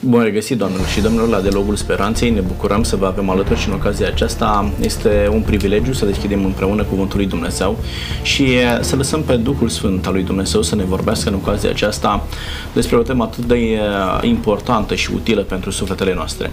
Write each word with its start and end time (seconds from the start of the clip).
Bun 0.00 0.22
regăsit, 0.22 0.58
doamnelor 0.58 0.86
și 0.86 1.00
domnilor, 1.00 1.28
la 1.28 1.40
Dialogul 1.40 1.76
Speranței. 1.76 2.30
Ne 2.30 2.40
bucurăm 2.40 2.82
să 2.82 2.96
vă 2.96 3.06
avem 3.06 3.30
alături 3.30 3.58
și 3.58 3.68
în 3.68 3.74
ocazia 3.74 4.06
aceasta 4.06 4.70
este 4.80 5.28
un 5.32 5.40
privilegiu 5.40 5.92
să 5.92 6.04
deschidem 6.04 6.44
împreună 6.44 6.82
Cuvântul 6.82 7.16
lui 7.16 7.26
Dumnezeu 7.26 7.78
și 8.22 8.48
să 8.80 8.96
lăsăm 8.96 9.22
pe 9.22 9.36
Duhul 9.36 9.68
Sfânt 9.68 10.06
al 10.06 10.12
lui 10.12 10.22
Dumnezeu 10.22 10.62
să 10.62 10.74
ne 10.74 10.84
vorbească 10.84 11.28
în 11.28 11.34
ocazia 11.34 11.70
aceasta 11.70 12.26
despre 12.74 12.96
o 12.96 13.02
temă 13.02 13.22
atât 13.24 13.44
de 13.44 13.78
importantă 14.22 14.94
și 14.94 15.10
utilă 15.14 15.40
pentru 15.40 15.70
sufletele 15.70 16.14
noastre. 16.14 16.50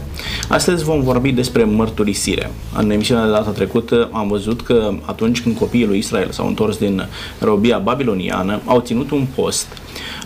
Astăzi 0.50 0.84
vom 0.84 1.02
vorbi 1.02 1.32
despre 1.32 1.64
mărturisire. 1.64 2.52
În 2.78 2.90
emisiunea 2.90 3.26
de 3.26 3.32
data 3.32 3.50
trecută 3.50 4.10
am 4.12 4.28
văzut 4.28 4.62
că 4.62 4.94
atunci 5.02 5.42
când 5.42 5.58
copiii 5.58 5.86
lui 5.86 5.98
Israel 5.98 6.32
s-au 6.32 6.48
întors 6.48 6.78
din 6.78 7.08
robia 7.40 7.78
babiloniană, 7.78 8.62
au 8.66 8.80
ținut 8.80 9.12
un 9.12 9.26
post 9.36 9.68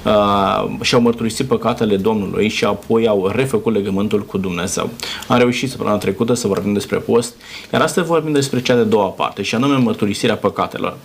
uh, 0.05 0.69
și-au 0.81 1.01
mărturisit 1.01 1.47
păcatele 1.47 1.95
Domnului 1.95 2.49
și 2.49 2.65
apoi 2.65 3.07
au 3.07 3.31
refăcut 3.35 3.73
legământul 3.73 4.25
cu 4.25 4.37
Dumnezeu. 4.37 4.89
Am 5.27 5.37
reușit 5.37 5.69
săptămâna 5.69 5.97
trecută 5.97 6.33
să 6.33 6.47
vorbim 6.47 6.73
despre 6.73 6.97
post, 6.97 7.35
iar 7.73 7.81
astăzi 7.81 8.07
vorbim 8.07 8.33
despre 8.33 8.61
cea 8.61 8.75
de 8.75 8.83
doua 8.83 9.07
parte, 9.07 9.41
și 9.41 9.55
anume 9.55 9.75
mărturisirea 9.75 10.35
păcatelor. 10.35 10.97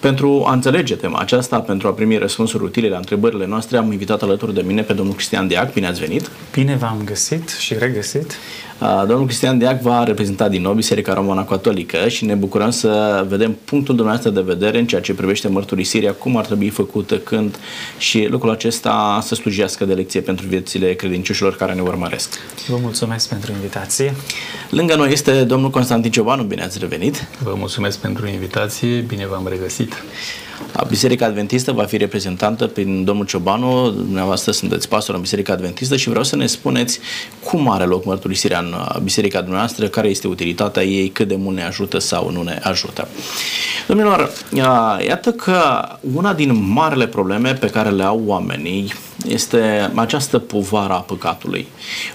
Pentru 0.00 0.44
a 0.46 0.52
înțelege 0.52 0.94
tema 0.94 1.18
aceasta, 1.18 1.58
pentru 1.58 1.88
a 1.88 1.90
primi 1.90 2.16
răspunsuri 2.16 2.64
utile 2.64 2.88
la 2.88 2.96
întrebările 2.96 3.46
noastre, 3.46 3.76
am 3.76 3.92
invitat 3.92 4.22
alături 4.22 4.54
de 4.54 4.62
mine 4.66 4.82
pe 4.82 4.92
domnul 4.92 5.14
Cristian 5.14 5.48
Diac. 5.48 5.72
Bine 5.72 5.86
ați 5.86 6.00
venit! 6.00 6.30
Bine 6.52 6.76
v-am 6.76 7.02
găsit 7.04 7.48
și 7.48 7.74
regăsit! 7.78 8.36
Domnul 8.80 9.24
Cristian 9.24 9.58
Diac 9.58 9.80
va 9.80 10.04
reprezenta 10.04 10.48
din 10.48 10.62
nou 10.62 10.72
Biserica 10.72 11.14
Romana 11.14 11.44
Catolică 11.44 12.08
și 12.08 12.24
ne 12.24 12.34
bucurăm 12.34 12.70
să 12.70 13.24
vedem 13.28 13.56
punctul 13.64 13.94
dumneavoastră 13.94 14.30
de 14.42 14.52
vedere 14.52 14.78
în 14.78 14.86
ceea 14.86 15.00
ce 15.00 15.14
privește 15.14 15.48
mărturisirea, 15.48 16.12
cum 16.12 16.36
ar 16.36 16.46
trebui 16.46 16.68
făcută, 16.68 17.18
când 17.18 17.58
și 17.98 18.26
lucrul 18.30 18.50
acesta 18.50 19.18
să 19.22 19.34
slujească 19.34 19.84
de 19.84 19.94
lecție 19.94 20.20
pentru 20.20 20.46
viețile 20.46 20.94
credincioșilor 20.94 21.56
care 21.56 21.72
ne 21.72 21.80
urmăresc. 21.80 22.38
Vă 22.68 22.76
mulțumesc 22.80 23.28
pentru 23.28 23.52
invitație. 23.52 24.14
Lângă 24.70 24.94
noi 24.94 25.12
este 25.12 25.44
domnul 25.44 25.70
Constantin 25.70 26.10
Ciobanu, 26.10 26.42
bine 26.42 26.62
ați 26.62 26.78
revenit. 26.78 27.26
Vă 27.42 27.54
mulțumesc 27.56 27.98
pentru 27.98 28.26
invitație, 28.26 28.98
bine 29.00 29.26
v-am 29.26 29.46
regăsit. 29.48 30.02
Biserica 30.88 31.26
Adventistă 31.26 31.72
va 31.72 31.84
fi 31.84 31.96
reprezentată 31.96 32.66
prin 32.66 33.04
domnul 33.04 33.26
Ciobanu, 33.26 33.90
dumneavoastră 33.90 34.52
sunteți 34.52 34.88
pastor 34.88 35.14
în 35.14 35.20
Biserica 35.20 35.52
Adventistă 35.52 35.96
și 35.96 36.08
vreau 36.08 36.24
să 36.24 36.36
ne 36.36 36.46
spuneți 36.46 36.98
cum 37.44 37.70
are 37.70 37.84
loc 37.84 38.04
mărturisirea 38.04 38.58
în 38.58 38.72
uh, 38.72 39.00
Biserica 39.02 39.40
dumneavoastră, 39.40 39.88
care 39.88 40.08
este 40.08 40.26
utilitatea 40.26 40.82
ei, 40.82 41.08
cât 41.08 41.28
de 41.28 41.36
mult 41.36 41.56
ne 41.56 41.64
ajută 41.64 41.98
sau 41.98 42.30
nu 42.30 42.42
ne 42.42 42.60
ajută. 42.62 43.08
Domnilor, 43.86 44.30
uh, 44.52 45.06
iată 45.06 45.32
că 45.32 45.88
una 46.14 46.34
din 46.34 46.72
marele 46.72 47.06
probleme 47.06 47.54
pe 47.54 47.66
care 47.66 47.90
le 47.90 48.02
au 48.02 48.22
oamenii 48.26 48.92
este 49.26 49.90
această 49.94 50.38
povară 50.38 50.92
a 50.92 51.00
păcatului. 51.00 51.66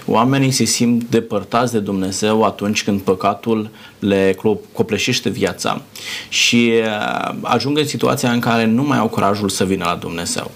Oamenii 0.06 0.50
se 0.50 0.64
simt 0.64 1.02
depărtați 1.10 1.72
de 1.72 1.78
Dumnezeu 1.78 2.42
atunci 2.42 2.84
când 2.84 3.00
păcatul 3.00 3.70
le 3.98 4.36
copleșește 4.72 5.28
viața 5.28 5.82
și 6.28 6.72
uh, 6.74 7.34
ajung 7.40 7.78
în 7.78 7.86
situația 7.86 8.30
în 8.32 8.40
care 8.40 8.64
nu 8.64 8.82
mai 8.82 8.98
au 8.98 9.08
curajul 9.08 9.48
să 9.48 9.64
vină 9.64 9.84
la 9.84 9.94
Dumnezeu. 9.94 10.50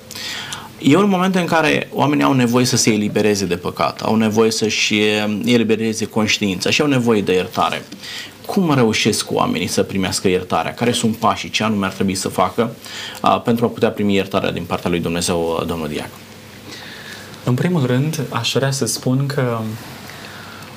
E 0.79 0.97
un 0.97 1.09
moment 1.09 1.35
în 1.35 1.45
care 1.45 1.89
oamenii 1.93 2.25
au 2.25 2.33
nevoie 2.33 2.65
să 2.65 2.77
se 2.77 2.93
elibereze 2.93 3.45
de 3.45 3.57
păcat, 3.57 4.01
au 4.01 4.15
nevoie 4.17 4.51
să-și 4.51 4.95
uh, 4.95 5.41
elibereze 5.45 6.05
conștiința 6.05 6.71
și 6.71 6.81
au 6.81 6.87
nevoie 6.87 7.23
de 7.23 7.33
iertare. 7.33 7.83
Cum 8.47 8.75
reușesc 8.75 9.33
oamenii 9.33 9.67
să 9.67 9.83
primească 9.83 10.29
iertarea? 10.29 10.75
Care 10.75 10.93
sunt 10.93 11.17
pașii? 11.17 11.51
Ce 11.51 11.65
anume 11.65 11.87
ar 11.87 11.93
trebui 11.93 12.15
să 12.15 12.29
facă 12.29 12.75
uh, 13.23 13.41
pentru 13.45 13.65
a 13.65 13.69
putea 13.69 13.91
primi 13.91 14.15
iertarea 14.15 14.51
din 14.51 14.65
partea 14.65 14.91
lui 14.91 15.01
Dumnezeu, 15.01 15.57
uh, 15.61 15.67
domnul 15.67 15.89
Diac? 15.89 16.09
În 17.45 17.55
primul 17.55 17.87
rând, 17.87 18.21
aș 18.31 18.53
vrea 18.53 18.71
să 18.71 18.87
spun 18.87 19.27
că 19.27 19.61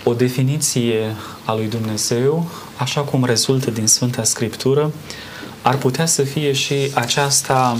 o 0.03 0.13
definiție 0.13 1.15
a 1.45 1.53
lui 1.53 1.67
Dumnezeu, 1.67 2.49
așa 2.77 3.01
cum 3.01 3.25
rezultă 3.25 3.71
din 3.71 3.87
Sfânta 3.87 4.23
Scriptură, 4.23 4.91
ar 5.61 5.75
putea 5.75 6.05
să 6.05 6.21
fie 6.21 6.51
și 6.51 6.91
aceasta 6.93 7.77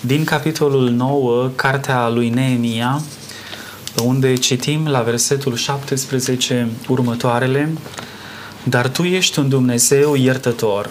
din 0.00 0.24
capitolul 0.24 0.90
9, 0.90 1.50
cartea 1.54 2.08
lui 2.08 2.28
Neemia, 2.28 3.02
unde 4.04 4.34
citim 4.34 4.88
la 4.88 5.00
versetul 5.00 5.54
17 5.54 6.68
următoarele 6.88 7.72
Dar 8.62 8.88
Tu 8.88 9.02
ești 9.02 9.38
un 9.38 9.48
Dumnezeu 9.48 10.14
iertător, 10.14 10.90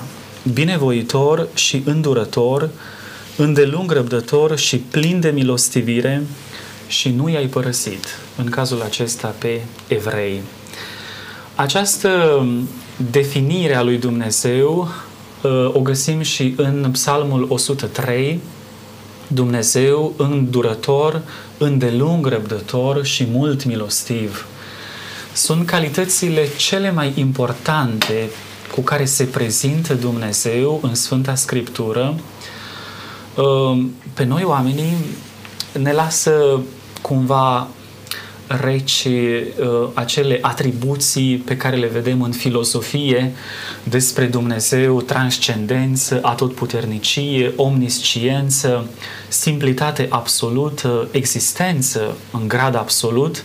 binevoitor 0.53 1.47
și 1.53 1.81
îndurător, 1.85 2.69
îndelung 3.37 3.91
răbdător 3.91 4.57
și 4.57 4.77
plin 4.77 5.19
de 5.19 5.29
milostivire 5.29 6.23
și 6.87 7.09
nu 7.09 7.29
i-ai 7.29 7.45
părăsit, 7.45 8.19
în 8.37 8.49
cazul 8.49 8.81
acesta 8.81 9.35
pe 9.37 9.61
evrei. 9.87 10.41
Această 11.55 12.45
definire 13.11 13.75
a 13.75 13.81
lui 13.81 13.97
Dumnezeu 13.97 14.87
uh, 15.41 15.69
o 15.73 15.79
găsim 15.79 16.21
și 16.21 16.53
în 16.57 16.89
Psalmul 16.91 17.45
103, 17.49 18.39
Dumnezeu 19.27 20.13
îndurător, 20.17 21.21
îndelung 21.57 22.27
răbdător 22.27 23.05
și 23.05 23.27
mult 23.31 23.65
milostiv. 23.65 24.45
Sunt 25.33 25.65
calitățile 25.65 26.47
cele 26.57 26.91
mai 26.91 27.13
importante 27.15 28.29
cu 28.71 28.81
care 28.81 29.05
se 29.05 29.23
prezintă 29.23 29.93
Dumnezeu 29.93 30.79
în 30.81 30.95
Sfânta 30.95 31.35
Scriptură. 31.35 32.15
Uh, 33.35 33.85
pe 34.13 34.23
noi 34.23 34.43
oamenii 34.43 34.93
ne 35.77 35.91
lasă 35.91 36.61
cumva 37.01 37.67
reci 38.47 39.07
uh, 39.07 39.89
acele 39.93 40.37
atribuții 40.41 41.37
pe 41.37 41.57
care 41.57 41.75
le 41.75 41.87
vedem 41.87 42.21
în 42.21 42.31
filosofie 42.31 43.33
despre 43.83 44.25
Dumnezeu, 44.25 45.01
transcendență, 45.01 46.19
atotputernicie, 46.21 47.53
omnisciență, 47.55 48.89
simplitate 49.27 50.07
absolută, 50.09 51.07
existență 51.11 52.15
în 52.31 52.47
grad 52.47 52.75
absolut, 52.75 53.43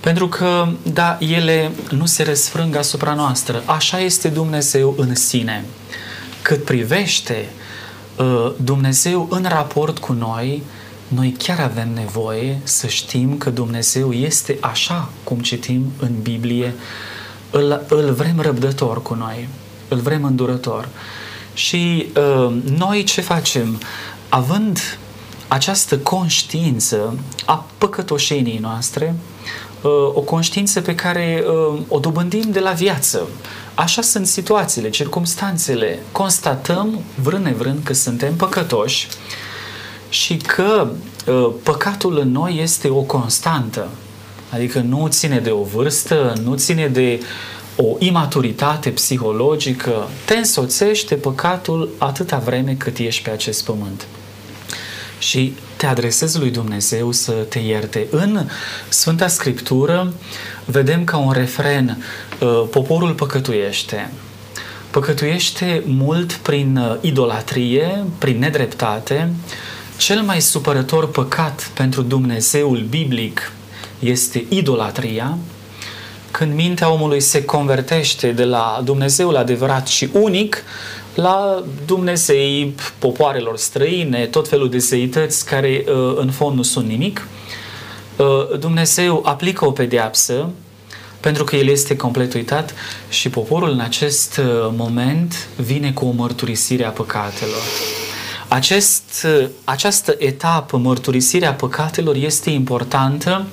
pentru 0.00 0.28
că, 0.28 0.68
da, 0.82 1.18
ele 1.20 1.70
nu 1.90 2.06
se 2.06 2.22
răsfrâng 2.22 2.76
asupra 2.76 3.14
noastră. 3.14 3.62
Așa 3.64 4.00
este 4.00 4.28
Dumnezeu 4.28 4.94
în 4.96 5.14
sine. 5.14 5.64
Cât 6.42 6.64
privește 6.64 7.48
uh, 8.16 8.52
Dumnezeu 8.56 9.26
în 9.30 9.46
raport 9.48 9.98
cu 9.98 10.12
noi, 10.12 10.62
noi 11.08 11.34
chiar 11.38 11.60
avem 11.60 11.92
nevoie 11.94 12.58
să 12.62 12.86
știm 12.86 13.38
că 13.38 13.50
Dumnezeu 13.50 14.12
este 14.12 14.56
așa 14.60 15.08
cum 15.24 15.38
citim 15.38 15.92
în 15.98 16.12
Biblie, 16.22 16.74
îl, 17.50 17.84
îl 17.88 18.12
vrem 18.12 18.40
răbdător 18.40 19.02
cu 19.02 19.14
noi, 19.14 19.48
îl 19.88 19.98
vrem 19.98 20.24
îndurător. 20.24 20.88
Și 21.54 22.06
uh, 22.16 22.56
noi 22.78 23.04
ce 23.04 23.20
facem? 23.20 23.80
Având 24.28 24.98
această 25.48 25.98
conștiință 25.98 27.18
a 27.44 27.66
păcătoșenii 27.78 28.58
noastre, 28.58 29.14
uh, 29.82 29.90
o 30.14 30.20
conștiință 30.20 30.80
pe 30.80 30.94
care 30.94 31.44
uh, 31.46 31.80
o 31.88 31.98
dobândim 31.98 32.50
de 32.50 32.60
la 32.60 32.70
viață. 32.70 33.28
Așa 33.74 34.02
sunt 34.02 34.26
situațiile, 34.26 34.90
circumstanțele. 34.90 35.98
Constatăm, 36.12 37.00
vrând 37.22 37.44
nevrând, 37.44 37.84
că 37.84 37.92
suntem 37.92 38.34
păcătoși, 38.36 39.08
și 40.16 40.36
că 40.36 40.88
uh, 41.26 41.50
păcatul 41.62 42.18
în 42.18 42.32
noi 42.32 42.58
este 42.62 42.88
o 42.88 43.00
constantă. 43.00 43.88
Adică 44.50 44.78
nu 44.78 45.06
ține 45.08 45.38
de 45.38 45.50
o 45.50 45.62
vârstă, 45.62 46.32
nu 46.42 46.54
ține 46.54 46.86
de 46.86 47.20
o 47.76 47.96
imaturitate 47.98 48.90
psihologică. 48.90 50.08
Te 50.24 50.36
însoțește 50.36 51.14
păcatul 51.14 51.94
atâta 51.98 52.38
vreme 52.38 52.74
cât 52.74 52.98
ești 52.98 53.22
pe 53.22 53.30
acest 53.30 53.64
pământ. 53.64 54.06
Și 55.18 55.54
te 55.76 55.86
adresezi 55.86 56.38
lui 56.38 56.50
Dumnezeu 56.50 57.12
să 57.12 57.32
te 57.32 57.58
ierte. 57.58 58.06
În 58.10 58.48
Sfânta 58.88 59.28
Scriptură 59.28 60.12
vedem 60.64 61.04
ca 61.04 61.16
un 61.16 61.32
refren 61.32 62.04
uh, 62.40 62.64
poporul 62.70 63.12
păcătuiește. 63.12 64.10
Păcătuiește 64.90 65.82
mult 65.86 66.32
prin 66.32 66.76
uh, 66.76 66.96
idolatrie, 67.00 68.04
prin 68.18 68.38
nedreptate, 68.38 69.30
cel 69.96 70.20
mai 70.20 70.40
supărător 70.40 71.10
păcat 71.10 71.70
pentru 71.74 72.02
Dumnezeul 72.02 72.86
biblic 72.88 73.52
este 73.98 74.44
idolatria, 74.48 75.38
când 76.30 76.54
mintea 76.54 76.90
omului 76.90 77.20
se 77.20 77.44
convertește 77.44 78.32
de 78.32 78.44
la 78.44 78.80
Dumnezeul 78.84 79.36
adevărat 79.36 79.86
și 79.86 80.08
unic 80.12 80.62
la 81.14 81.62
Dumnezei 81.86 82.74
popoarelor 82.98 83.56
străine, 83.56 84.26
tot 84.26 84.48
felul 84.48 84.70
de 84.70 84.78
zeități 84.78 85.46
care 85.46 85.84
uh, 85.86 86.14
în 86.16 86.30
fond 86.30 86.56
nu 86.56 86.62
sunt 86.62 86.88
nimic, 86.88 87.28
uh, 88.16 88.58
Dumnezeu 88.58 89.22
aplică 89.24 89.66
o 89.66 89.70
pedeapsă 89.70 90.48
pentru 91.20 91.44
că 91.44 91.56
el 91.56 91.68
este 91.68 91.96
complet 91.96 92.34
uitat 92.34 92.74
și 93.08 93.30
poporul 93.30 93.70
în 93.70 93.80
acest 93.80 94.36
uh, 94.36 94.44
moment 94.76 95.48
vine 95.56 95.92
cu 95.92 96.04
o 96.06 96.10
mărturisire 96.10 96.84
a 96.84 96.90
păcatelor. 96.90 97.62
Acest, 98.48 99.26
această 99.64 100.14
etapă, 100.18 100.76
mărturisirea 100.76 101.54
păcatelor, 101.54 102.14
este 102.14 102.50
importantă 102.50 103.46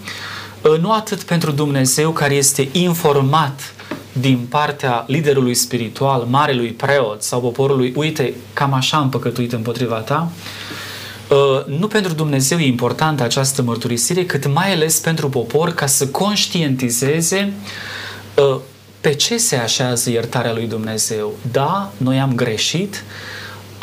uh, 0.62 0.80
nu 0.80 0.92
atât 0.92 1.24
pentru 1.24 1.52
Dumnezeu 1.52 2.12
care 2.12 2.34
este 2.34 2.70
informat 2.72 3.74
din 4.12 4.46
partea 4.50 5.04
liderului 5.08 5.54
spiritual, 5.54 6.26
marelui 6.30 6.72
preot 6.72 7.24
sau 7.24 7.42
poporului, 7.42 7.94
uite, 7.96 8.34
cam 8.54 8.74
așa 8.74 8.98
am 8.98 9.10
păcătuit 9.10 9.54
împotriva 9.54 9.96
ta, 9.96 10.32
uh, 11.30 11.66
nu 11.66 11.88
pentru 11.88 12.14
Dumnezeu 12.14 12.58
e 12.58 12.66
importantă 12.66 13.24
această 13.24 13.62
mărturisire, 13.62 14.26
cât 14.26 14.54
mai 14.54 14.74
ales 14.74 15.00
pentru 15.00 15.30
popor 15.30 15.70
ca 15.70 15.86
să 15.86 16.08
conștientizeze 16.08 17.54
uh, 18.36 18.60
pe 19.02 19.14
ce 19.14 19.38
se 19.38 19.56
așează 19.56 20.10
iertarea 20.10 20.54
lui 20.54 20.68
Dumnezeu. 20.68 21.34
Da, 21.52 21.92
noi 21.98 22.20
am 22.20 22.36
greșit, 22.36 23.04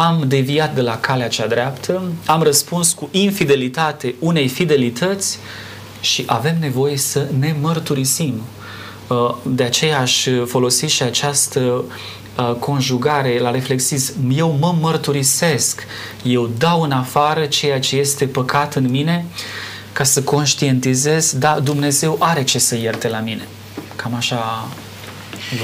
am 0.00 0.24
deviat 0.26 0.74
de 0.74 0.80
la 0.80 0.98
calea 0.98 1.28
cea 1.28 1.46
dreaptă, 1.46 2.02
am 2.26 2.42
răspuns 2.42 2.92
cu 2.92 3.08
infidelitate 3.10 4.14
unei 4.18 4.48
fidelități 4.48 5.38
și 6.00 6.24
avem 6.26 6.56
nevoie 6.60 6.96
să 6.96 7.26
ne 7.38 7.54
mărturisim. 7.60 8.42
Uh, 9.08 9.34
de 9.46 9.62
aceea 9.62 10.00
aș 10.00 10.26
folosi 10.46 10.86
și 10.86 11.02
această 11.02 11.60
uh, 11.60 12.54
conjugare 12.58 13.38
la 13.38 13.50
reflexism. 13.50 14.14
Eu 14.30 14.56
mă 14.60 14.74
mărturisesc, 14.80 15.86
eu 16.22 16.50
dau 16.58 16.82
în 16.82 16.92
afară 16.92 17.46
ceea 17.46 17.80
ce 17.80 17.96
este 17.96 18.26
păcat 18.26 18.74
în 18.74 18.90
mine 18.90 19.26
ca 19.92 20.04
să 20.04 20.22
conștientizez, 20.22 21.32
da, 21.38 21.60
Dumnezeu 21.60 22.16
are 22.20 22.44
ce 22.44 22.58
să 22.58 22.76
ierte 22.76 23.08
la 23.08 23.18
mine. 23.18 23.48
Cam 23.96 24.14
așa 24.14 24.68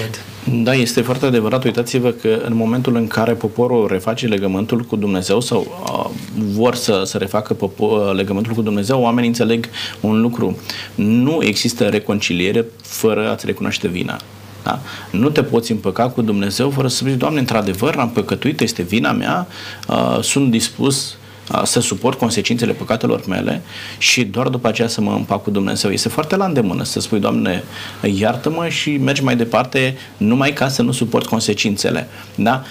văd. 0.00 0.25
Da, 0.53 0.75
este 0.75 1.01
foarte 1.01 1.27
adevărat. 1.27 1.65
Uitați-vă 1.65 2.11
că 2.11 2.41
în 2.45 2.55
momentul 2.55 2.97
în 2.97 3.07
care 3.07 3.33
poporul 3.33 3.87
reface 3.87 4.27
legământul 4.27 4.81
cu 4.81 4.97
Dumnezeu 4.97 5.41
sau 5.41 5.67
uh, 5.93 6.11
vor 6.35 6.75
să, 6.75 7.03
să 7.05 7.19
refacă 7.19 7.55
popor, 7.55 8.15
legământul 8.15 8.53
cu 8.53 8.63
Dumnezeu, 8.63 9.01
oamenii 9.01 9.29
înțeleg 9.29 9.69
un 10.01 10.21
lucru. 10.21 10.59
Nu 10.95 11.39
există 11.43 11.85
reconciliere 11.85 12.65
fără 12.83 13.31
a-ți 13.31 13.47
recunoaște 13.47 13.89
vina. 13.89 14.21
Da? 14.63 14.81
Nu 15.11 15.31
te 15.31 15.43
poți 15.43 15.73
împăca 15.73 16.09
cu 16.09 16.23
Dumnezeu 16.23 16.71
fără 16.71 16.89
să 16.89 16.97
spui, 16.97 17.13
Doamne, 17.13 17.39
într-adevăr, 17.39 17.95
am 17.99 18.11
păcătuit, 18.11 18.61
este 18.61 18.83
vina 18.83 19.13
mea, 19.13 19.47
uh, 19.89 20.19
sunt 20.23 20.51
dispus 20.51 21.17
să 21.65 21.81
suport 21.81 22.19
consecințele 22.19 22.73
păcatelor 22.73 23.27
mele 23.27 23.63
și 23.99 24.25
doar 24.25 24.49
după 24.49 24.69
aceea 24.69 24.89
să 24.89 25.01
mă 25.01 25.13
împac 25.13 25.43
cu 25.43 25.51
Dumnezeu. 25.51 25.91
Este 25.91 26.09
foarte 26.09 26.37
la 26.37 26.45
îndemână 26.45 26.85
să 26.85 27.01
spui, 27.01 27.21
Doamne, 27.21 27.65
iartă-mă 28.03 28.69
și 28.69 28.97
mergi 28.97 29.23
mai 29.23 29.37
departe 29.37 29.97
numai 30.17 30.53
ca 30.53 30.69
să 30.69 30.83
nu 30.83 30.93
suport 30.93 31.27
consecințele. 31.27 32.09
Da? 32.35 32.63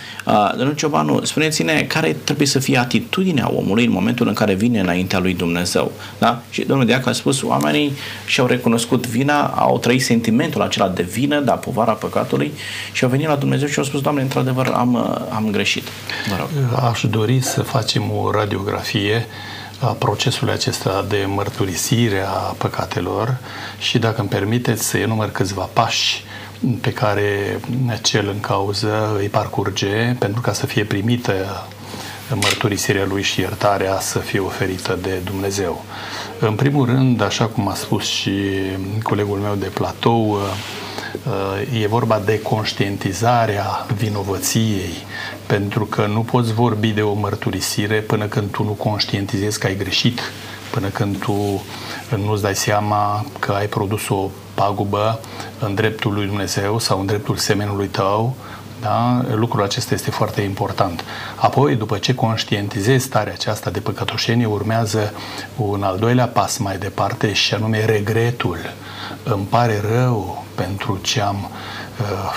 Domnul 0.57 0.75
Ciobanu, 0.75 1.23
spuneți-ne 1.23 1.85
care 1.87 2.15
trebuie 2.23 2.47
să 2.47 2.59
fie 2.59 2.77
atitudinea 2.77 3.51
omului 3.55 3.85
în 3.85 3.91
momentul 3.91 4.27
în 4.27 4.33
care 4.33 4.53
vine 4.53 4.79
înaintea 4.79 5.19
lui 5.19 5.33
Dumnezeu. 5.33 5.91
Da? 6.17 6.41
Și 6.49 6.61
domnul 6.61 6.85
Diac 6.85 7.07
a 7.07 7.11
spus, 7.11 7.41
oamenii 7.41 7.91
și-au 8.25 8.47
recunoscut 8.47 9.07
vina, 9.07 9.45
au 9.45 9.79
trăit 9.79 10.01
sentimentul 10.01 10.61
acela 10.61 10.87
de 10.87 11.03
vină, 11.03 11.39
da, 11.39 11.53
povara 11.53 11.91
păcatului 11.91 12.51
și 12.91 13.03
au 13.03 13.09
venit 13.09 13.27
la 13.27 13.35
Dumnezeu 13.35 13.67
și 13.67 13.79
au 13.79 13.85
spus, 13.85 14.01
Doamne, 14.01 14.21
într-adevăr, 14.21 14.71
am, 14.75 14.95
am 15.35 15.49
greșit. 15.51 15.83
Mă 16.29 16.35
rog. 16.39 16.49
Aș 16.89 17.03
dori 17.09 17.41
să 17.41 17.61
facem 17.61 18.11
o 18.11 18.31
radio 18.31 18.63
radiografie 18.65 19.25
a 19.79 19.85
procesului 19.85 20.53
acesta 20.53 21.05
de 21.07 21.25
mărturisire 21.27 22.23
a 22.27 22.55
păcatelor 22.57 23.37
și, 23.79 23.97
dacă 23.97 24.19
îmi 24.19 24.29
permiteți, 24.29 24.83
să 24.83 24.97
enumăr 24.97 25.31
câțiva 25.31 25.69
pași 25.73 26.23
pe 26.81 26.93
care 26.93 27.59
cel 28.01 28.27
în 28.27 28.39
cauză 28.39 29.15
îi 29.17 29.27
parcurge 29.27 30.15
pentru 30.19 30.41
ca 30.41 30.53
să 30.53 30.65
fie 30.65 30.83
primită 30.83 31.67
mărturisirea 32.29 33.05
lui 33.05 33.21
și 33.21 33.39
iertarea 33.39 33.99
să 33.99 34.19
fie 34.19 34.39
oferită 34.39 34.97
de 35.01 35.21
Dumnezeu. 35.23 35.83
În 36.39 36.53
primul 36.53 36.85
rând, 36.85 37.21
așa 37.21 37.45
cum 37.45 37.67
a 37.67 37.73
spus 37.73 38.05
și 38.05 38.31
colegul 39.03 39.37
meu 39.37 39.55
de 39.55 39.71
platou, 39.73 40.39
e 41.81 41.87
vorba 41.87 42.21
de 42.25 42.41
conștientizarea 42.41 43.85
vinovăției 43.97 44.93
pentru 45.47 45.85
că 45.85 46.05
nu 46.05 46.19
poți 46.19 46.53
vorbi 46.53 46.91
de 46.91 47.01
o 47.01 47.13
mărturisire 47.13 47.99
până 47.99 48.25
când 48.25 48.51
tu 48.51 48.63
nu 48.63 48.71
conștientizezi 48.71 49.59
că 49.59 49.67
ai 49.67 49.77
greșit, 49.77 50.19
până 50.71 50.87
când 50.87 51.17
tu 51.17 51.63
nu-ți 52.25 52.41
dai 52.41 52.55
seama 52.55 53.25
că 53.39 53.51
ai 53.51 53.67
produs 53.67 54.09
o 54.09 54.29
pagubă 54.53 55.19
în 55.59 55.75
dreptul 55.75 56.13
lui 56.13 56.25
Dumnezeu 56.25 56.79
sau 56.79 56.99
în 56.99 57.05
dreptul 57.05 57.35
semenului 57.35 57.87
tău, 57.87 58.35
da? 58.81 59.25
Lucrul 59.35 59.63
acesta 59.63 59.93
este 59.93 60.11
foarte 60.11 60.41
important. 60.41 61.03
Apoi, 61.35 61.75
după 61.75 61.97
ce 61.97 62.15
conștientizezi 62.15 63.05
starea 63.05 63.33
aceasta 63.33 63.69
de 63.69 63.79
păcătoșenie, 63.79 64.45
urmează 64.45 65.13
un 65.55 65.83
al 65.83 65.97
doilea 65.97 66.27
pas 66.27 66.57
mai 66.57 66.77
departe 66.77 67.33
și 67.33 67.53
anume 67.53 67.85
regretul. 67.85 68.59
Îmi 69.23 69.45
pare 69.49 69.81
rău 69.91 70.45
pentru 70.55 70.99
ce 71.01 71.21
am 71.21 71.35
uh, 71.35 71.75
Uh, 71.84 71.84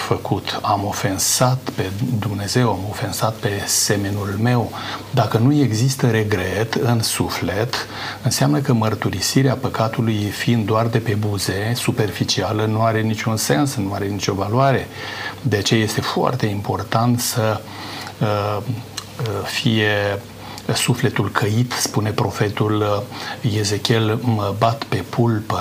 făcut. 0.06 0.58
Am 0.62 0.84
ofensat 0.84 1.58
pe 1.74 1.90
Dumnezeu, 2.18 2.70
am 2.70 2.86
ofensat 2.88 3.34
pe 3.34 3.62
semenul 3.66 4.38
meu. 4.42 4.72
Dacă 5.10 5.38
nu 5.38 5.52
există 5.52 6.10
regret 6.10 6.74
în 6.74 7.02
suflet, 7.02 7.74
înseamnă 8.22 8.58
că 8.58 8.72
mărturisirea 8.72 9.54
păcatului 9.54 10.16
fiind 10.16 10.66
doar 10.66 10.86
de 10.86 10.98
pe 10.98 11.14
buze, 11.14 11.72
superficială, 11.74 12.64
nu 12.64 12.82
are 12.82 13.00
niciun 13.00 13.36
sens, 13.36 13.74
nu 13.74 13.92
are 13.92 14.06
nicio 14.06 14.34
valoare. 14.34 14.88
De 15.42 15.56
aceea 15.56 15.82
este 15.82 16.00
foarte 16.00 16.46
important 16.46 17.20
să 17.20 17.60
uh, 18.20 18.56
uh 18.56 19.44
fie 19.44 20.20
sufletul 20.74 21.30
căit, 21.30 21.72
spune 21.72 22.10
profetul 22.10 23.04
uh, 23.42 23.52
Ezechiel, 23.58 24.18
mă 24.22 24.54
bat 24.58 24.84
pe 24.84 25.04
pulpă, 25.08 25.60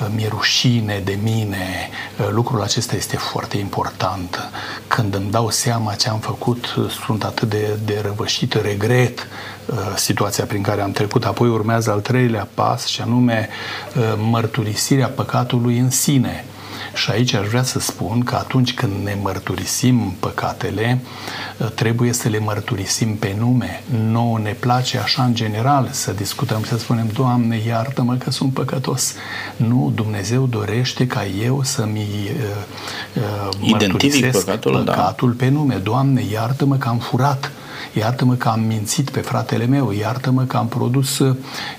uh, 0.00 0.06
mi-e 0.14 0.28
rușine 0.28 1.00
de 1.04 1.18
mine. 1.22 1.90
Uh, 2.18 2.28
lucrul 2.30 2.62
acesta 2.62 2.96
este 2.96 3.16
foarte 3.16 3.56
important. 3.56 4.50
Când 4.88 5.14
îmi 5.14 5.30
dau 5.30 5.50
seama 5.50 5.94
ce 5.94 6.08
am 6.08 6.18
făcut, 6.18 6.74
sunt 7.06 7.24
atât 7.24 7.48
de, 7.48 7.78
de 7.84 8.00
răvășit, 8.02 8.52
regret 8.52 9.26
situația 9.96 10.44
prin 10.44 10.62
care 10.62 10.80
am 10.80 10.90
trecut. 10.90 11.24
Apoi 11.24 11.48
urmează 11.48 11.90
al 11.90 12.00
treilea 12.00 12.48
pas 12.54 12.86
și 12.86 13.00
anume 13.00 13.48
mărturisirea 14.16 15.06
păcatului 15.06 15.78
în 15.78 15.90
sine 15.90 16.44
și 16.96 17.10
aici 17.10 17.34
aș 17.34 17.46
vrea 17.46 17.62
să 17.62 17.78
spun 17.78 18.22
că 18.22 18.34
atunci 18.34 18.74
când 18.74 18.92
ne 19.04 19.16
mărturisim 19.22 20.14
păcatele, 20.20 21.00
trebuie 21.74 22.12
să 22.12 22.28
le 22.28 22.38
mărturisim 22.38 23.16
pe 23.16 23.34
nume. 23.38 23.82
Nu 24.10 24.38
ne 24.42 24.50
place 24.50 24.98
așa 24.98 25.24
în 25.24 25.34
general 25.34 25.88
să 25.92 26.12
discutăm, 26.12 26.64
să 26.64 26.78
spunem, 26.78 27.06
Doamne, 27.12 27.60
iartă-mă 27.66 28.14
că 28.14 28.30
sunt 28.30 28.52
păcătos. 28.52 29.14
Nu, 29.56 29.92
Dumnezeu 29.94 30.46
dorește 30.46 31.06
ca 31.06 31.26
eu 31.44 31.62
să-mi 31.62 32.06
uh, 33.14 33.22
uh 33.60 33.70
mărturisesc 33.70 34.44
păcatul, 34.44 34.84
da. 34.84 34.92
păcatul 34.92 35.28
da. 35.28 35.44
pe 35.44 35.48
nume. 35.50 35.74
Doamne, 35.74 36.24
iartă-mă 36.32 36.76
că 36.76 36.88
am 36.88 36.98
furat 36.98 37.50
iartă-mă 37.92 38.34
că 38.34 38.48
am 38.48 38.60
mințit 38.60 39.10
pe 39.10 39.20
fratele 39.20 39.66
meu, 39.66 39.92
iartă-mă 39.92 40.42
că 40.42 40.56
am 40.56 40.68
produs 40.68 41.18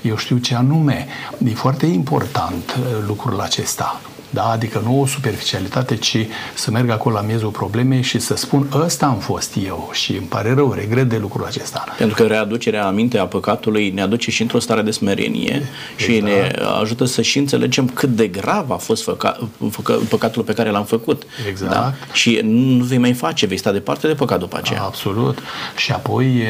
eu 0.02 0.18
știu 0.18 0.38
ce 0.38 0.56
anume. 0.56 1.08
E 1.46 1.54
foarte 1.54 1.86
important 1.86 2.78
uh, 2.80 2.86
lucrul 3.08 3.40
acesta. 3.40 4.02
Da? 4.30 4.44
Adică 4.44 4.82
nu 4.84 5.02
o 5.02 5.06
superficialitate, 5.06 5.96
ci 5.96 6.18
să 6.54 6.72
merg 6.72 6.90
acolo 6.90 7.16
la 7.16 7.22
miezul 7.22 7.50
problemei 7.50 8.02
și 8.02 8.20
să 8.20 8.36
spun 8.36 8.68
ăsta 8.74 9.06
am 9.06 9.18
fost 9.18 9.54
eu 9.66 9.90
și 9.94 10.12
îmi 10.12 10.28
pare 10.28 10.54
rău, 10.54 10.74
regret 10.74 11.10
de 11.10 11.18
lucrul 11.18 11.46
acesta. 11.46 11.84
Pentru 11.98 12.16
că 12.16 12.24
readucerea 12.24 12.86
aminte 12.86 13.18
a 13.18 13.26
păcatului 13.26 13.90
ne 13.90 14.02
aduce 14.02 14.32
și 14.32 14.42
într-o 14.42 14.60
stare 14.60 14.82
de 14.82 14.92
smerenie 14.92 15.54
exact. 15.54 15.72
și 15.98 16.20
ne 16.20 16.52
ajută 16.82 17.06
să 17.06 17.22
și 17.22 17.38
înțelegem 17.38 17.88
cât 17.88 18.10
de 18.10 18.28
grav 18.28 18.72
a 18.72 18.76
fost 18.76 19.04
făca, 19.04 19.50
făca, 19.70 20.00
păcatul 20.10 20.44
pe 20.44 20.54
care 20.54 20.70
l-am 20.70 20.86
făcut. 20.86 21.24
Exact. 21.50 21.72
Da? 21.72 21.94
Și 22.12 22.40
nu 22.44 22.84
vei 22.84 22.98
mai 22.98 23.14
face, 23.14 23.46
vei 23.46 23.58
sta 23.58 23.72
departe 23.72 24.08
de 24.08 24.14
păcat 24.14 24.40
după 24.40 24.58
aceea. 24.58 24.82
Absolut. 24.82 25.40
Și 25.76 25.92
apoi, 25.92 26.44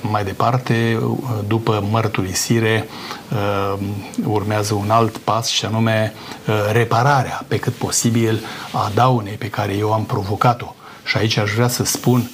mai 0.00 0.24
departe, 0.24 0.98
după 1.46 1.84
mărturisire, 1.90 2.88
urmează 4.26 4.74
un 4.74 4.90
alt 4.90 5.16
pas 5.16 5.48
și 5.48 5.64
anume 5.64 6.14
repararea 6.94 7.44
pe 7.48 7.58
cât 7.58 7.72
posibil 7.72 8.44
a 8.72 8.90
daunei 8.94 9.32
pe 9.32 9.48
care 9.48 9.72
eu 9.72 9.92
am 9.92 10.04
provocat-o. 10.04 10.74
Și 11.04 11.16
aici 11.16 11.36
aș 11.36 11.50
vrea 11.50 11.68
să 11.68 11.84
spun 11.84 12.30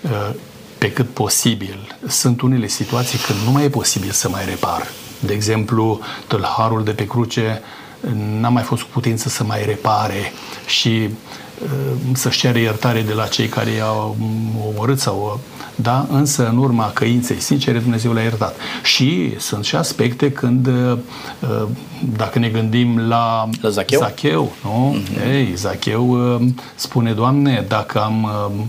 uh, 0.00 0.30
pe 0.78 0.92
cât 0.92 1.08
posibil. 1.08 1.96
Sunt 2.08 2.40
unele 2.40 2.66
situații 2.66 3.18
când 3.18 3.38
nu 3.44 3.50
mai 3.50 3.64
e 3.64 3.68
posibil 3.68 4.10
să 4.10 4.28
mai 4.28 4.44
repar. 4.44 4.86
De 5.20 5.32
exemplu, 5.32 6.00
tâlharul 6.26 6.84
de 6.84 6.90
pe 6.90 7.06
cruce 7.06 7.62
n-a 8.40 8.48
mai 8.48 8.62
fost 8.62 8.82
cu 8.82 8.88
putință 8.92 9.28
să 9.28 9.44
mai 9.44 9.64
repare 9.64 10.32
și 10.66 11.08
uh, 11.62 11.96
să-și 12.12 12.38
cere 12.38 12.60
iertare 12.60 13.02
de 13.02 13.12
la 13.12 13.26
cei 13.26 13.46
care 13.46 13.70
i-au 13.70 14.16
omorât 14.68 14.98
sau 14.98 15.40
da? 15.74 16.06
însă 16.10 16.48
în 16.48 16.56
urma 16.56 16.90
căinței 16.90 17.40
sincere 17.40 17.78
Dumnezeu 17.78 18.12
le-a 18.12 18.22
iertat. 18.22 18.56
Și 18.82 19.34
sunt 19.38 19.64
și 19.64 19.76
aspecte 19.76 20.32
când, 20.32 20.66
uh, 20.66 20.98
dacă 22.16 22.38
ne 22.38 22.48
gândim 22.48 22.98
la, 22.98 23.48
la 23.60 23.68
Zacheu, 23.68 24.00
Zacheu 24.00 24.52
nu? 24.62 24.96
Mm-hmm. 24.96 25.32
Ei, 25.32 25.54
Zacheu 25.54 26.34
uh, 26.34 26.48
spune, 26.74 27.12
Doamne, 27.12 27.64
dacă 27.68 28.00
am 28.02 28.22
uh, 28.22 28.64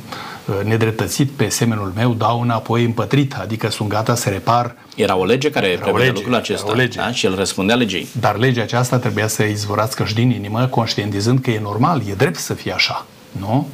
nedreptățit 0.63 1.29
pe 1.29 1.49
semenul 1.49 1.91
meu, 1.95 2.13
dau 2.13 2.41
înapoi 2.41 2.83
împătrit, 2.83 3.33
adică 3.33 3.69
sunt 3.69 3.89
gata 3.89 4.15
să 4.15 4.29
repar. 4.29 4.75
Era 4.95 5.15
o 5.15 5.25
lege 5.25 5.49
care 5.49 5.79
prevedea 5.81 6.11
lucrul 6.13 6.35
acesta 6.35 6.71
o 6.71 6.73
lege. 6.73 6.97
Da? 6.97 7.11
și 7.11 7.25
el 7.25 7.35
răspundea 7.35 7.75
legei. 7.75 8.07
Dar 8.19 8.37
legea 8.37 8.61
aceasta 8.61 8.97
trebuia 8.97 9.27
să 9.27 9.43
izvorați 9.43 10.03
și 10.05 10.13
din 10.13 10.29
inimă, 10.29 10.65
conștientizând 10.65 11.39
că 11.39 11.51
e 11.51 11.59
normal, 11.59 12.01
e 12.09 12.13
drept 12.13 12.37
să 12.37 12.53
fie 12.53 12.71
așa. 12.73 13.05
Nu? 13.31 13.67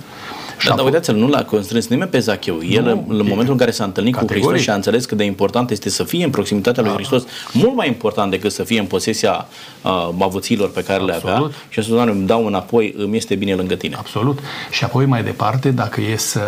Da, 0.68 0.75
dar 0.75 0.86
uitați-l, 0.86 1.15
nu 1.15 1.27
l-a 1.27 1.44
constrâns 1.44 1.88
nimeni 1.88 2.10
pe 2.10 2.20
Zacheu. 2.20 2.63
El, 2.63 2.84
nu, 2.84 3.06
în 3.08 3.25
momentul 3.27 3.51
în 3.51 3.58
care 3.58 3.72
s-a 3.72 3.84
întâlnit 3.84 4.13
categoric. 4.13 4.44
cu 4.44 4.50
Hristos 4.50 4.65
și 4.65 4.70
a 4.70 4.75
înțeles 4.75 5.06
cât 5.06 5.18
de 5.18 5.24
important 5.24 5.70
este 5.70 5.89
să 5.89 6.03
fie 6.03 6.24
în 6.24 6.30
proximitatea 6.30 6.82
lui 6.84 6.91
da. 6.91 6.98
Hristos, 6.98 7.24
mult 7.53 7.75
mai 7.75 7.88
important 7.88 8.32
decât 8.32 8.51
să 8.51 8.63
fie 8.63 8.80
în 8.80 8.86
posesia 8.86 9.48
uh, 9.82 10.10
avuților 10.20 10.72
pe 10.72 10.84
care 10.84 11.01
Absolut. 11.01 11.25
le 11.25 11.32
avea, 11.32 11.51
și 11.70 11.80
a 11.80 11.82
spus, 11.82 11.96
Doamne, 11.96 12.13
îmi 12.13 12.27
dau 12.27 12.46
înapoi, 12.46 12.94
îmi 12.98 13.18
este 13.18 13.36
bine 13.36 13.53
lângă 13.53 13.75
tine. 13.75 13.96
Absolut. 13.98 14.39
Și 14.72 14.84
apoi 14.84 15.06
mai 15.06 15.24
departe, 15.24 15.72
dacă 15.72 16.01
e 16.01 16.15
să 16.15 16.41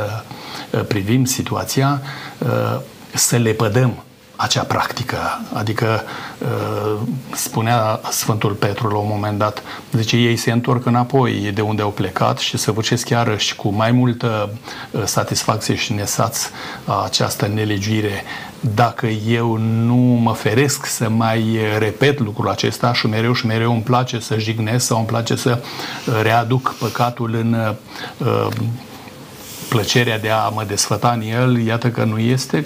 uh, 0.69 0.81
privim 0.87 1.25
situația, 1.25 2.01
uh, 2.37 2.79
să 3.13 3.37
le 3.37 3.51
pădăm 3.51 4.03
acea 4.43 4.63
practică. 4.63 5.17
Adică 5.53 6.03
uh, 6.37 6.99
spunea 7.33 7.99
Sfântul 8.09 8.51
Petru 8.51 8.87
la 8.87 8.97
un 8.97 9.07
moment 9.09 9.37
dat, 9.37 9.63
zice, 9.91 10.15
ei 10.15 10.35
se 10.35 10.51
întorc 10.51 10.85
înapoi 10.85 11.51
de 11.53 11.61
unde 11.61 11.81
au 11.81 11.89
plecat 11.89 12.37
și 12.37 12.57
să 12.57 12.71
văcesc 12.71 13.09
iarăși 13.09 13.55
cu 13.55 13.69
mai 13.69 13.91
multă 13.91 14.49
uh, 14.91 15.01
satisfacție 15.05 15.75
și 15.75 15.93
nesaț 15.93 16.49
această 17.03 17.47
nelegiuire 17.47 18.23
dacă 18.59 19.07
eu 19.07 19.57
nu 19.57 19.95
mă 19.95 20.33
feresc 20.33 20.85
să 20.85 21.09
mai 21.09 21.57
repet 21.77 22.19
lucrul 22.19 22.49
acesta 22.49 22.93
și 22.93 23.07
mereu 23.07 23.33
și 23.33 23.45
mereu 23.45 23.71
îmi 23.71 23.81
place 23.81 24.19
să 24.19 24.37
jignesc 24.37 24.85
sau 24.85 24.97
îmi 24.97 25.07
place 25.07 25.35
să 25.35 25.61
readuc 26.21 26.75
păcatul 26.79 27.35
în 27.35 27.75
uh, 28.17 28.47
plăcerea 29.73 30.19
de 30.19 30.29
a 30.29 30.47
mă 30.47 30.63
desfăta 30.67 31.11
în 31.11 31.21
el, 31.21 31.65
iată 31.65 31.89
că 31.89 32.03
nu 32.03 32.19
este 32.19 32.65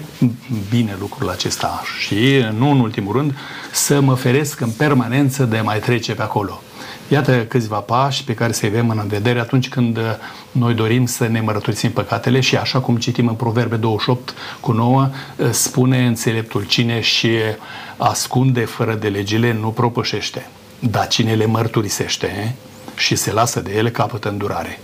bine 0.70 0.96
lucrul 1.00 1.30
acesta. 1.30 1.82
Și, 1.98 2.44
nu 2.58 2.70
în 2.70 2.80
ultimul 2.80 3.12
rând, 3.12 3.34
să 3.72 4.00
mă 4.00 4.14
feresc 4.14 4.60
în 4.60 4.70
permanență 4.70 5.44
de 5.44 5.56
a 5.56 5.62
mai 5.62 5.78
trece 5.78 6.14
pe 6.14 6.22
acolo. 6.22 6.62
Iată 7.08 7.44
câțiva 7.44 7.76
pași 7.76 8.24
pe 8.24 8.34
care 8.34 8.52
să-i 8.52 8.68
avem 8.68 8.88
în 8.88 9.06
vedere 9.06 9.40
atunci 9.40 9.68
când 9.68 9.98
noi 10.52 10.74
dorim 10.74 11.06
să 11.06 11.26
ne 11.26 11.40
mărăturisim 11.40 11.90
păcatele 11.90 12.40
și 12.40 12.56
așa 12.56 12.80
cum 12.80 12.96
citim 12.96 13.26
în 13.28 13.34
Proverbe 13.34 13.76
28 13.76 14.34
cu 14.60 14.72
9, 14.72 15.10
spune 15.50 16.06
înțeleptul 16.06 16.64
cine 16.64 17.00
și 17.00 17.30
ascunde 17.96 18.64
fără 18.64 18.94
de 18.94 19.08
legile 19.08 19.52
nu 19.60 19.68
propășește, 19.68 20.46
dar 20.78 21.06
cine 21.06 21.34
le 21.34 21.46
mărturisește 21.46 22.54
și 22.96 23.16
se 23.16 23.32
lasă 23.32 23.60
de 23.60 23.72
ele 23.76 23.90
capătă 23.90 24.28
îndurare. 24.28 24.78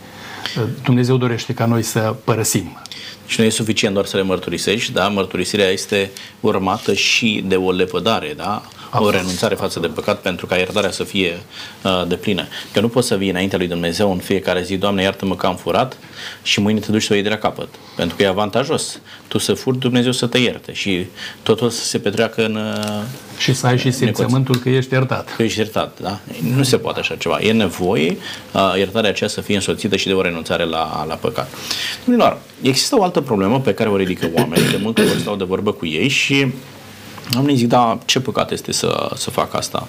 Dumnezeu 0.83 1.17
dorește 1.17 1.55
ca 1.55 1.67
noi 1.67 1.83
să 1.83 2.17
părăsim. 2.25 2.79
Și 3.27 3.41
nu 3.41 3.47
e 3.47 3.51
suficient 3.51 3.95
doar 3.95 4.07
să 4.07 4.17
le 4.17 4.23
mărturisești, 4.23 4.93
da? 4.93 5.09
Mărturisirea 5.09 5.69
este 5.69 6.11
urmată 6.41 6.95
și 6.95 7.45
de 7.47 7.57
o 7.57 7.71
lepădare, 7.71 8.35
da? 8.37 8.63
o 8.99 9.11
renunțare 9.11 9.55
față 9.55 9.81
de 9.81 9.87
păcat 9.87 10.21
pentru 10.21 10.47
ca 10.47 10.57
iertarea 10.57 10.91
să 10.91 11.05
fie 11.05 11.43
uh, 11.83 12.03
de 12.09 12.15
plină. 12.15 12.47
Că 12.73 12.81
nu 12.81 12.89
poți 12.89 13.07
să 13.07 13.17
vii 13.17 13.31
înaintea 13.31 13.59
lui 13.59 13.67
Dumnezeu 13.67 14.13
în 14.13 14.19
fiecare 14.19 14.63
zi, 14.63 14.77
Doamne, 14.77 15.03
iartă-mă 15.03 15.37
că 15.37 15.47
am 15.47 15.57
furat 15.57 15.97
și 16.43 16.61
mâine 16.61 16.81
te 16.81 16.91
duci 16.91 17.03
să 17.03 17.09
o 17.11 17.15
iei 17.15 17.23
de 17.23 17.29
la 17.29 17.37
capăt. 17.37 17.69
Pentru 17.97 18.17
că 18.17 18.23
e 18.23 18.27
avantajos. 18.27 19.01
Tu 19.29 19.39
să 19.39 19.55
furi, 19.55 19.79
Dumnezeu 19.79 20.13
să 20.13 20.27
te 20.27 20.39
ierte 20.39 20.73
și 20.73 21.07
totul 21.43 21.71
să 21.71 21.85
se 21.85 21.99
petreacă 21.99 22.45
în... 22.45 22.57
Uh, 22.57 23.03
și 23.39 23.55
să 23.55 23.67
ai 23.67 23.79
și 23.79 23.91
simțământul 23.91 24.57
că 24.57 24.69
ești 24.69 24.93
iertat. 24.93 25.37
Că 25.37 25.43
ești 25.43 25.59
iertat, 25.59 26.01
da? 26.01 26.19
Nu 26.55 26.63
se 26.63 26.77
poate 26.77 27.01
așa 27.01 27.15
ceva. 27.15 27.41
E 27.41 27.53
nevoie 27.53 28.17
uh, 28.53 28.75
iertarea 28.77 29.11
aceea 29.11 29.29
să 29.29 29.41
fie 29.41 29.55
însoțită 29.55 29.97
și 29.97 30.07
de 30.07 30.13
o 30.13 30.23
renunțare 30.23 30.65
la, 30.65 31.05
la 31.09 31.15
păcat. 31.15 31.49
Domnilor, 32.05 32.39
există 32.69 32.99
o 32.99 33.03
altă 33.03 33.21
problemă 33.21 33.61
pe 33.61 33.75
care 33.75 33.89
o 33.89 33.97
ridică 33.97 34.31
oamenii, 34.35 34.71
de 34.71 34.79
multe 34.83 35.01
ori 35.01 35.21
stau 35.21 35.37
de 35.37 35.45
vorbă 35.45 35.73
cu 35.73 35.87
ei 35.87 36.09
și 36.09 36.53
am 37.37 37.51
zic, 37.55 37.69
da, 37.69 37.99
ce 38.05 38.21
păcat 38.21 38.51
este 38.51 38.73
să, 38.73 39.11
să 39.17 39.31
fac 39.31 39.55
asta? 39.55 39.89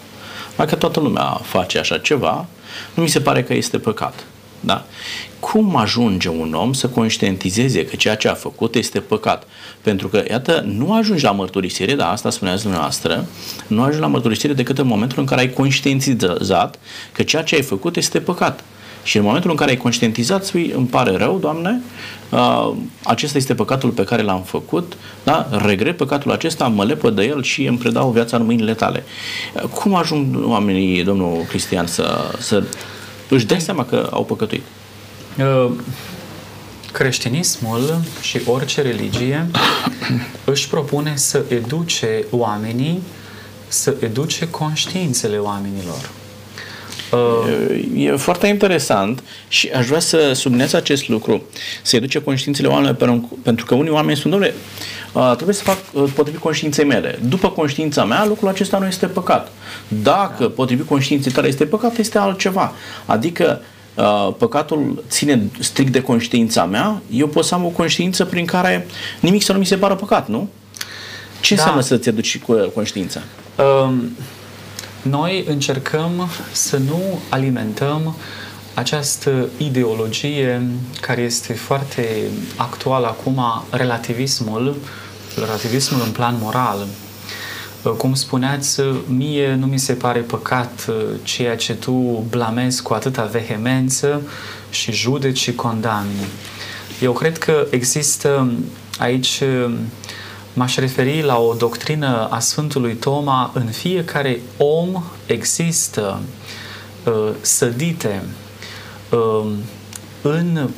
Dacă 0.55 0.75
toată 0.75 0.99
lumea 0.99 1.23
face 1.43 1.79
așa 1.79 1.97
ceva, 1.97 2.45
nu 2.93 3.03
mi 3.03 3.09
se 3.09 3.19
pare 3.19 3.43
că 3.43 3.53
este 3.53 3.77
păcat. 3.77 4.25
Da? 4.59 4.85
Cum 5.39 5.75
ajunge 5.75 6.29
un 6.29 6.53
om 6.53 6.73
să 6.73 6.87
conștientizeze 6.87 7.85
că 7.85 7.95
ceea 7.95 8.15
ce 8.15 8.27
a 8.27 8.33
făcut 8.33 8.75
este 8.75 8.99
păcat? 8.99 9.47
Pentru 9.81 10.07
că, 10.07 10.23
iată, 10.29 10.63
nu 10.67 10.93
ajungi 10.93 11.23
la 11.23 11.31
mărturisire, 11.31 11.95
dar 11.95 12.11
asta 12.11 12.29
spuneați 12.29 12.61
dumneavoastră, 12.61 13.25
nu 13.67 13.81
ajungi 13.81 13.99
la 13.99 14.07
mărturisire 14.07 14.53
decât 14.53 14.77
în 14.77 14.87
momentul 14.87 15.19
în 15.19 15.25
care 15.25 15.41
ai 15.41 15.53
conștientizat 15.53 16.79
că 17.11 17.23
ceea 17.23 17.43
ce 17.43 17.55
ai 17.55 17.61
făcut 17.61 17.95
este 17.95 18.19
păcat. 18.19 18.63
Și 19.05 19.17
în 19.17 19.23
momentul 19.23 19.49
în 19.49 19.55
care 19.55 19.69
ai 19.69 19.77
conștientizat, 19.77 20.45
spui, 20.45 20.71
îmi 20.75 20.87
pare 20.87 21.17
rău, 21.17 21.37
Doamne, 21.37 21.81
uh, 22.29 22.71
acesta 23.03 23.37
este 23.37 23.55
păcatul 23.55 23.89
pe 23.89 24.03
care 24.03 24.21
l-am 24.21 24.41
făcut, 24.41 24.97
da? 25.23 25.47
regret 25.65 25.97
păcatul 25.97 26.31
acesta, 26.31 26.67
mă 26.67 26.83
lepă 26.83 27.09
de 27.09 27.23
el 27.23 27.43
și 27.43 27.65
îmi 27.65 27.77
predau 27.77 28.09
viața 28.09 28.37
în 28.37 28.45
mâinile 28.45 28.73
tale. 28.73 29.03
Cum 29.73 29.95
ajung 29.95 30.47
oamenii, 30.47 31.03
domnul 31.03 31.45
Cristian, 31.47 31.87
să, 31.87 32.35
să 32.39 32.63
își 33.29 33.45
dea 33.45 33.59
seama 33.59 33.85
că 33.85 34.09
au 34.11 34.23
păcătuit? 34.23 34.63
Uh, 35.39 35.71
creștinismul 36.91 38.01
și 38.21 38.39
orice 38.45 38.81
religie 38.81 39.47
își 40.53 40.69
propune 40.69 41.13
să 41.15 41.43
educe 41.47 42.25
oamenii, 42.31 43.01
să 43.67 43.95
educe 43.99 44.49
conștiințele 44.49 45.37
oamenilor. 45.37 46.09
Uh, 47.15 48.05
e 48.05 48.15
foarte 48.15 48.47
interesant 48.47 49.23
și 49.47 49.69
aș 49.69 49.85
vrea 49.85 49.99
să 49.99 50.31
subliniez 50.33 50.73
acest 50.73 51.07
lucru, 51.07 51.43
să 51.81 51.95
educe 51.95 52.21
conștiințele 52.21 52.67
oamenilor, 52.67 53.21
pentru 53.43 53.65
că 53.65 53.75
unii 53.75 53.91
oameni 53.91 54.17
sunt, 54.17 54.31
domnule, 54.31 54.53
uh, 55.13 55.31
trebuie 55.35 55.55
să 55.55 55.63
fac 55.63 55.77
uh, 55.93 56.03
potrivit 56.15 56.41
conștiinței 56.41 56.85
mele. 56.85 57.19
După 57.27 57.49
conștiința 57.49 58.05
mea, 58.05 58.25
lucrul 58.25 58.47
acesta 58.47 58.77
nu 58.77 58.85
este 58.85 59.05
păcat. 59.05 59.51
Dacă 59.87 60.49
potrivit 60.49 60.87
conștiinței 60.87 61.31
tale 61.31 61.47
este 61.47 61.65
păcat, 61.65 61.97
este 61.97 62.17
altceva. 62.17 62.73
Adică 63.05 63.61
păcatul 64.37 65.03
ține 65.09 65.41
strict 65.59 65.91
de 65.91 66.01
conștiința 66.01 66.65
mea, 66.65 67.01
eu 67.11 67.27
pot 67.27 67.45
să 67.45 67.55
am 67.55 67.65
o 67.65 67.67
conștiință 67.67 68.25
prin 68.25 68.45
care 68.45 68.87
nimic 69.19 69.43
să 69.43 69.51
nu 69.51 69.59
mi 69.59 69.65
se 69.65 69.77
pară 69.77 69.95
păcat, 69.95 70.27
nu? 70.27 70.49
Ce 71.39 71.55
da. 71.55 71.61
înseamnă 71.61 71.81
să-ți 71.81 72.09
educi 72.09 72.39
conștiința? 72.73 73.19
Um, 73.85 74.11
noi 75.09 75.45
încercăm 75.47 76.29
să 76.51 76.77
nu 76.77 77.19
alimentăm 77.29 78.15
această 78.73 79.49
ideologie 79.57 80.61
care 81.01 81.21
este 81.21 81.53
foarte 81.53 82.07
actuală 82.55 83.07
acum, 83.07 83.41
relativismul, 83.69 84.75
relativismul 85.35 86.01
în 86.05 86.11
plan 86.11 86.35
moral. 86.39 86.87
Cum 87.97 88.13
spuneați, 88.13 88.81
mie 89.07 89.53
nu 89.53 89.65
mi 89.65 89.79
se 89.79 89.93
pare 89.93 90.19
păcat 90.19 90.89
ceea 91.23 91.55
ce 91.55 91.73
tu 91.73 92.25
blamezi 92.29 92.81
cu 92.81 92.93
atâta 92.93 93.23
vehemență 93.23 94.21
și 94.69 94.91
judeci 94.91 95.39
și 95.39 95.53
condamni. 95.53 96.27
Eu 97.01 97.13
cred 97.13 97.37
că 97.37 97.67
există 97.69 98.51
aici 98.99 99.41
m-aș 100.55 100.75
referi 100.75 101.21
la 101.21 101.37
o 101.37 101.53
doctrină 101.53 102.27
a 102.29 102.39
Sfântului 102.39 102.93
Toma. 102.93 103.51
În 103.53 103.65
fiecare 103.65 104.39
om 104.57 105.03
există 105.25 106.21
uh, 107.03 107.29
sădite 107.41 108.23
uh, 109.09 109.51
în 110.21 110.69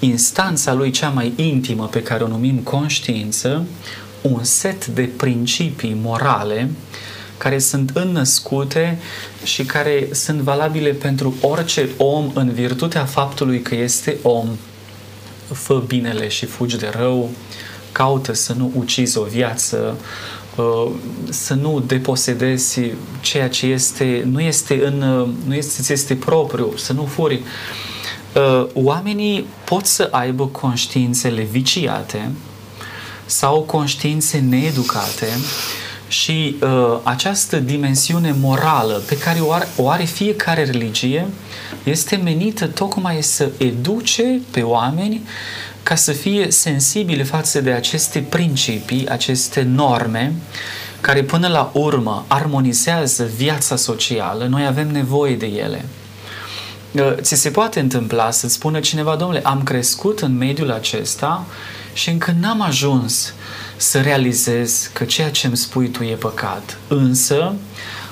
instanța 0.00 0.74
lui 0.74 0.90
cea 0.90 1.08
mai 1.08 1.32
intimă 1.36 1.86
pe 1.86 2.02
care 2.02 2.24
o 2.24 2.28
numim 2.28 2.58
conștiință, 2.58 3.64
un 4.22 4.44
set 4.44 4.86
de 4.86 5.02
principii 5.02 5.96
morale 6.02 6.70
care 7.38 7.58
sunt 7.58 7.90
înnăscute 7.94 8.98
și 9.44 9.64
care 9.64 10.08
sunt 10.12 10.40
valabile 10.40 10.90
pentru 10.90 11.34
orice 11.40 11.88
om 11.96 12.30
în 12.34 12.52
virtutea 12.52 13.04
faptului 13.04 13.60
că 13.60 13.74
este 13.74 14.16
om. 14.22 14.48
Fă 15.52 15.82
binele 15.86 16.28
și 16.28 16.46
fugi 16.46 16.76
de 16.76 16.92
rău, 16.96 17.30
caută 17.96 18.32
să 18.32 18.52
nu 18.52 18.70
ucizi 18.74 19.18
o 19.18 19.22
viață, 19.22 19.96
uh, 20.56 20.90
să 21.28 21.54
nu 21.54 21.82
deposedezi 21.86 22.80
ceea 23.20 23.48
ce 23.48 23.66
este, 23.66 24.22
nu 24.30 24.40
este 24.40 24.86
în, 24.86 24.98
nu 25.46 25.54
este, 25.54 25.92
este 25.92 26.14
propriu, 26.14 26.72
să 26.76 26.92
nu 26.92 27.04
furi. 27.04 27.42
Uh, 28.34 28.66
oamenii 28.74 29.46
pot 29.64 29.86
să 29.86 30.08
aibă 30.10 30.46
conștiințele 30.46 31.42
viciate 31.42 32.30
sau 33.26 33.60
conștiințe 33.60 34.38
needucate 34.38 35.28
și 36.08 36.56
uh, 36.60 36.98
această 37.02 37.56
dimensiune 37.56 38.34
morală 38.40 39.02
pe 39.08 39.18
care 39.18 39.40
o 39.40 39.52
are, 39.52 39.68
o 39.76 39.88
are 39.88 40.04
fiecare 40.04 40.64
religie 40.64 41.26
este 41.82 42.16
menită 42.16 42.66
tocmai 42.66 43.22
să 43.22 43.50
educe 43.58 44.40
pe 44.50 44.62
oameni 44.62 45.22
ca 45.82 45.94
să 45.94 46.12
fie 46.12 46.50
sensibile 46.50 47.22
față 47.22 47.60
de 47.60 47.70
aceste 47.70 48.18
principii, 48.18 49.08
aceste 49.08 49.62
norme, 49.62 50.32
care 51.00 51.22
până 51.22 51.48
la 51.48 51.70
urmă 51.74 52.24
armonizează 52.28 53.28
viața 53.36 53.76
socială, 53.76 54.44
noi 54.44 54.66
avem 54.66 54.90
nevoie 54.90 55.36
de 55.36 55.46
ele. 55.46 55.84
ți 57.20 57.34
se 57.34 57.50
poate 57.50 57.80
întâmpla 57.80 58.30
să-ți 58.30 58.54
spună 58.54 58.80
cineva, 58.80 59.16
domnule, 59.16 59.40
am 59.44 59.62
crescut 59.62 60.20
în 60.20 60.36
mediul 60.36 60.70
acesta 60.70 61.44
și 61.92 62.10
încă 62.10 62.34
n-am 62.40 62.60
ajuns 62.60 63.32
să 63.76 64.00
realizez 64.00 64.90
că 64.92 65.04
ceea 65.04 65.30
ce 65.30 65.46
îmi 65.46 65.56
spui 65.56 65.88
tu 65.88 66.02
e 66.02 66.14
păcat. 66.14 66.78
Însă, 66.88 67.54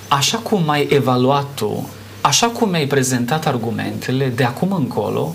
așa 0.08 0.38
cum 0.38 0.68
ai 0.68 0.88
evaluat 0.90 1.46
tu, 1.54 1.88
așa 2.20 2.46
cum 2.46 2.68
mi-ai 2.68 2.86
prezentat 2.86 3.46
argumentele, 3.46 4.26
de 4.26 4.44
acum 4.44 4.72
încolo, 4.72 5.34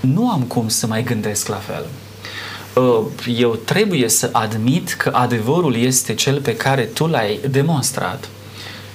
nu 0.00 0.30
am 0.30 0.40
cum 0.42 0.68
să 0.68 0.86
mai 0.86 1.02
gândesc 1.02 1.48
la 1.48 1.56
fel. 1.56 1.86
Uh, 2.74 3.04
eu 3.38 3.54
trebuie 3.54 4.08
să 4.08 4.28
admit 4.32 4.92
că 4.92 5.10
adevărul 5.12 5.76
este 5.76 6.14
cel 6.14 6.40
pe 6.40 6.56
care 6.56 6.82
tu 6.82 7.06
l-ai 7.06 7.40
demonstrat 7.50 8.28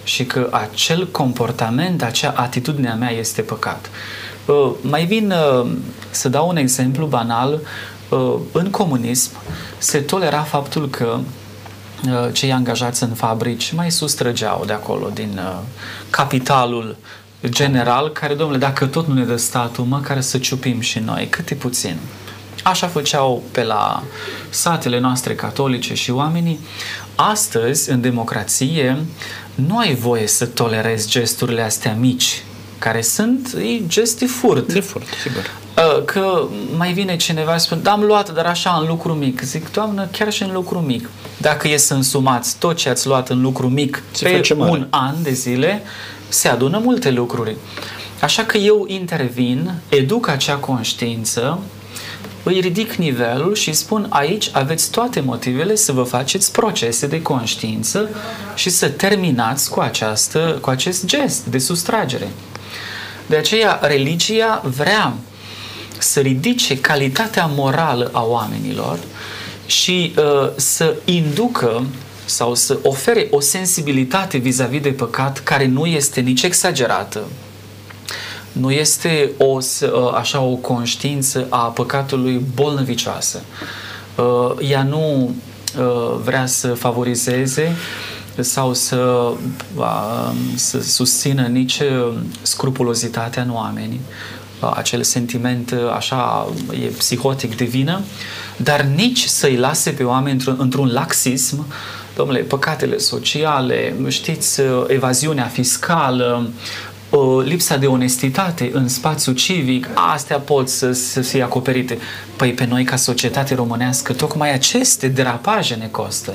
și 0.04 0.26
că 0.26 0.48
acel 0.52 1.08
comportament, 1.08 2.04
acea 2.04 2.34
atitudine 2.36 2.90
a 2.90 2.96
mea 2.96 3.12
este 3.12 3.42
păcat. 3.42 3.90
Uh, 4.46 4.72
mai 4.82 5.06
vin 5.06 5.32
uh, 5.32 5.72
să 6.10 6.30
dau 6.30 6.48
un 6.48 6.58
exemplu 6.58 7.06
banal. 7.06 7.60
În 8.52 8.70
comunism 8.72 9.32
se 9.78 10.00
tolera 10.00 10.42
faptul 10.42 10.90
că 10.90 11.20
cei 12.32 12.52
angajați 12.52 13.04
în 13.04 13.14
fabrici 13.14 13.72
mai 13.72 13.92
sustrăgeau 13.92 14.64
de 14.66 14.74
acolo, 14.74 15.10
din 15.14 15.40
capitalul 16.10 16.96
general, 17.46 18.10
care, 18.10 18.34
domnule, 18.34 18.60
dacă 18.60 18.86
tot 18.86 19.08
nu 19.08 19.14
ne 19.14 19.24
dă 19.24 19.36
statul, 19.36 19.84
măcar 19.84 20.22
să 20.22 20.38
ciupim 20.38 20.80
și 20.80 21.00
noi, 21.00 21.28
cât 21.30 21.50
e 21.50 21.56
puțin. 21.56 21.98
Așa 22.64 22.88
făceau 22.88 23.44
pe 23.52 23.64
la 23.64 24.04
satele 24.50 25.00
noastre 25.00 25.36
catolice 25.36 25.94
și 25.94 26.12
oamenii. 26.12 26.60
Astăzi, 27.16 27.90
în 27.90 28.02
democrație, 28.02 29.06
nu 29.56 29.78
ai 29.78 29.96
voie 29.96 30.28
să 30.28 30.46
tolerezi 30.46 31.10
gesturile 31.10 31.62
astea 31.62 31.94
mici, 31.94 32.44
care 32.80 33.02
sunt 33.02 33.54
e 33.54 33.88
gest 33.88 34.20
de 34.20 34.26
furt. 34.26 34.74
De 34.74 34.80
furt, 34.80 35.08
sigur. 35.24 35.52
Uh, 35.78 36.04
că 36.06 36.48
mai 36.78 36.94
vine 36.94 37.16
cineva 37.16 37.54
și 37.54 37.60
spune, 37.60 37.82
da, 37.82 37.92
am 37.92 38.04
luat, 38.04 38.34
dar 38.34 38.46
așa, 38.46 38.78
în 38.82 38.88
lucru 38.88 39.14
mic. 39.14 39.42
Zic, 39.42 39.72
doamnă, 39.72 40.08
chiar 40.12 40.32
și 40.32 40.44
în 40.44 40.52
lucru 40.54 40.80
mic. 40.80 41.10
Dacă 41.38 41.68
e 41.68 41.78
să 41.78 41.94
însumați 41.94 42.58
tot 42.58 42.76
ce 42.76 42.90
ați 42.90 43.08
luat 43.08 43.30
în 43.30 43.42
lucru 43.42 43.68
mic 43.68 44.04
Se 44.12 44.42
pe 44.48 44.54
un 44.54 44.88
an 44.90 45.16
de 45.24 45.32
zile, 45.32 45.82
se 46.28 46.48
adună 46.48 46.82
multe 46.84 47.12
lucruri. 47.12 47.56
Așa 48.22 48.44
că 48.44 48.58
eu 48.58 48.86
intervin, 48.88 49.74
educ 49.90 50.28
acea 50.28 50.56
conștiință 50.56 51.60
îi 52.44 52.60
ridic 52.60 52.94
nivelul 52.94 53.56
și 53.56 53.74
spun 53.74 54.06
aici 54.10 54.50
aveți 54.52 54.92
toate 54.92 55.20
motivele 55.20 55.76
să 55.76 55.92
vă 55.92 56.04
faceți 56.04 56.52
procese 56.52 57.08
de 57.08 57.22
conștiință 57.22 58.10
și 58.56 58.70
să 58.70 58.90
terminați 58.90 59.70
cu, 59.70 59.80
această, 59.80 60.58
cu 60.62 60.70
acest 60.70 61.06
gest 61.06 61.46
de 61.46 61.58
sustragere. 61.58 62.28
De 63.26 63.36
aceea, 63.36 63.80
religia 63.82 64.62
vrea 64.76 65.14
să 65.98 66.20
ridice 66.20 66.80
calitatea 66.80 67.46
morală 67.46 68.10
a 68.14 68.24
oamenilor 68.24 69.00
și 69.66 70.14
uh, 70.18 70.50
să 70.56 70.96
inducă 71.06 71.86
sau 72.26 72.56
să 72.56 72.78
ofere 72.84 73.28
o 73.32 73.40
sensibilitate 73.40 74.38
vis-a-vis 74.38 74.82
de 74.82 74.90
păcat 74.90 75.40
care 75.40 75.66
nu 75.66 75.86
este 75.86 76.22
nici 76.22 76.44
exagerată, 76.44 77.24
nu 78.52 78.72
este 78.72 79.32
o, 79.38 79.58
ă, 79.82 80.14
așa 80.16 80.42
o 80.42 80.56
conștiință 80.56 81.48
a 81.50 81.58
păcatului 81.58 82.42
bolnăvicioasă. 82.56 83.42
Ă, 84.18 84.56
ea 84.70 84.84
nu 84.84 85.36
ă, 85.80 86.20
vrea 86.24 86.46
să 86.46 86.74
favorizeze 86.74 87.76
sau 88.40 88.74
să, 88.74 89.32
să 90.56 90.82
susțină 90.82 91.48
nici 91.48 91.82
scrupulozitatea 92.42 93.44
în 93.44 93.52
oameni, 93.54 94.00
acel 94.60 95.04
sentiment 95.04 95.76
așa 95.96 96.48
e 96.84 96.86
psihotic 96.86 97.58
de 97.58 97.66
vină, 97.66 98.02
dar 98.58 98.82
nici 98.82 99.24
să-i 99.24 99.56
lase 99.56 99.90
pe 99.90 100.04
oameni 100.04 100.44
într-un 100.58 100.92
laxism, 100.92 101.66
domnule, 102.16 102.40
păcatele 102.40 102.98
sociale, 102.98 103.96
știți, 104.08 104.62
evaziunea 104.88 105.46
fiscală, 105.46 106.50
lipsa 107.44 107.78
de 107.78 107.88
onestitate 107.88 108.70
în 108.74 108.88
spațiu 108.88 109.32
civic, 109.32 109.88
astea 110.14 110.40
pot 110.40 110.70
să, 110.70 110.92
să 110.92 111.22
fie 111.22 111.44
acoperite. 111.44 111.98
Păi 112.36 112.54
pe 112.54 112.66
noi 112.66 112.84
ca 112.84 112.96
societate 112.96 113.56
românească 113.56 114.14
tocmai 114.14 114.54
aceste 114.54 115.08
derapaje 115.08 115.76
ne 115.76 115.88
costă. 115.88 116.34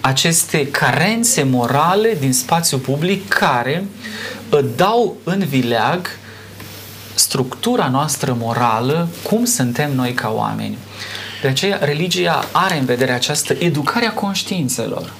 Aceste 0.00 0.66
carențe 0.66 1.42
morale 1.42 2.16
din 2.20 2.32
spațiu 2.32 2.78
public 2.78 3.28
care 3.28 3.86
dau 4.76 5.16
în 5.24 5.38
vileag 5.38 6.06
structura 7.18 7.88
noastră 7.88 8.36
morală, 8.38 9.08
cum 9.22 9.44
suntem 9.44 9.94
noi 9.94 10.12
ca 10.12 10.32
oameni. 10.36 10.78
De 11.42 11.48
aceea, 11.48 11.78
religia 11.82 12.44
are 12.52 12.78
în 12.78 12.84
vedere 12.84 13.12
această 13.12 13.54
educare 13.58 14.06
a 14.06 14.12
conștiințelor 14.12 15.12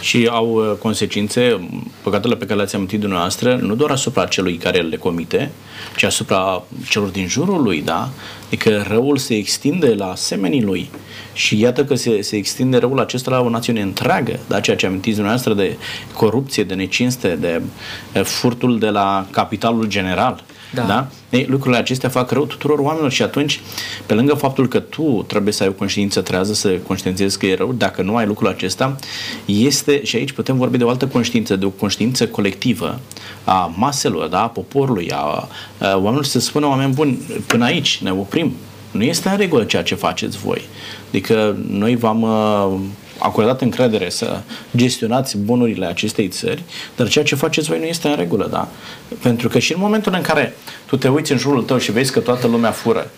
și 0.00 0.28
au 0.30 0.52
uh, 0.52 0.76
consecințe, 0.78 1.68
păcatele 2.02 2.36
pe 2.36 2.44
care 2.44 2.56
le-ați 2.56 2.74
amintit 2.74 3.00
dumneavoastră, 3.00 3.56
nu 3.62 3.74
doar 3.74 3.90
asupra 3.90 4.24
celui 4.24 4.56
care 4.56 4.80
le 4.80 4.96
comite, 4.96 5.50
ci 5.96 6.02
asupra 6.02 6.62
celor 6.88 7.08
din 7.08 7.26
jurul 7.28 7.62
lui, 7.62 7.82
da? 7.82 8.08
Adică 8.46 8.84
răul 8.88 9.16
se 9.16 9.34
extinde 9.34 9.94
la 9.94 10.12
semenii 10.14 10.62
lui. 10.62 10.90
Și 11.32 11.60
iată 11.60 11.84
că 11.84 11.94
se, 11.94 12.20
se 12.20 12.36
extinde 12.36 12.76
răul 12.76 13.00
acesta 13.00 13.30
la 13.30 13.40
o 13.40 13.48
națiune 13.48 13.80
întreagă, 13.80 14.38
da? 14.48 14.60
ceea 14.60 14.76
ce 14.76 14.86
amintiți 14.86 15.14
dumneavoastră 15.14 15.54
de 15.54 15.76
corupție, 16.14 16.64
de 16.64 16.74
necinste, 16.74 17.38
de 17.40 17.62
furtul 18.22 18.78
de 18.78 18.88
la 18.88 19.26
capitalul 19.30 19.86
general. 19.86 20.44
Da. 20.74 20.82
da? 20.82 21.08
Ei, 21.30 21.46
lucrurile 21.48 21.80
acestea 21.80 22.08
fac 22.08 22.30
rău 22.30 22.44
tuturor 22.44 22.78
oamenilor 22.78 23.10
și 23.10 23.22
atunci, 23.22 23.60
pe 24.06 24.14
lângă 24.14 24.34
faptul 24.34 24.68
că 24.68 24.78
tu 24.78 25.24
trebuie 25.26 25.52
să 25.52 25.62
ai 25.62 25.68
o 25.68 25.72
conștiință 25.72 26.20
trează, 26.20 26.52
să 26.52 26.68
conștientizezi 26.68 27.38
că 27.38 27.46
e 27.46 27.54
rău, 27.54 27.72
dacă 27.72 28.02
nu 28.02 28.16
ai 28.16 28.26
lucrul 28.26 28.48
acesta, 28.48 28.96
este, 29.44 30.04
și 30.04 30.16
aici 30.16 30.32
putem 30.32 30.56
vorbi 30.56 30.76
de 30.76 30.84
o 30.84 30.88
altă 30.88 31.06
conștiință, 31.06 31.56
de 31.56 31.64
o 31.64 31.70
conștiință 31.70 32.26
colectivă 32.26 33.00
a 33.44 33.72
maselor, 33.76 34.26
da? 34.26 34.42
a 34.42 34.48
poporului, 34.48 35.10
a, 35.10 35.16
a 35.16 35.48
oamenilor 35.80 36.24
să 36.24 36.40
spună 36.40 36.66
oameni 36.66 36.92
buni, 36.92 37.18
până 37.46 37.64
aici 37.64 37.98
ne 38.02 38.12
oprim. 38.12 38.52
Nu 38.90 39.02
este 39.02 39.28
în 39.28 39.36
regulă 39.36 39.64
ceea 39.64 39.82
ce 39.82 39.94
faceți 39.94 40.38
voi. 40.38 40.62
Adică 41.08 41.56
noi 41.68 41.96
v-am 41.96 42.26
acordat 43.18 43.60
încredere 43.60 44.08
să 44.08 44.40
gestionați 44.76 45.38
bunurile 45.38 45.86
acestei 45.86 46.28
țări, 46.28 46.62
dar 46.96 47.08
ceea 47.08 47.24
ce 47.24 47.34
faceți 47.34 47.68
voi 47.68 47.78
nu 47.78 47.84
este 47.84 48.08
în 48.08 48.16
regulă, 48.16 48.48
da? 48.50 48.68
Pentru 49.22 49.48
că 49.48 49.58
și 49.58 49.72
în 49.72 49.80
momentul 49.80 50.12
în 50.14 50.22
care 50.22 50.54
tu 50.86 50.96
te 50.96 51.08
uiți 51.08 51.32
în 51.32 51.38
jurul 51.38 51.62
tău 51.62 51.78
și 51.78 51.92
vezi 51.92 52.12
că 52.12 52.20
toată 52.20 52.46
lumea 52.46 52.70
fură, 52.70 53.10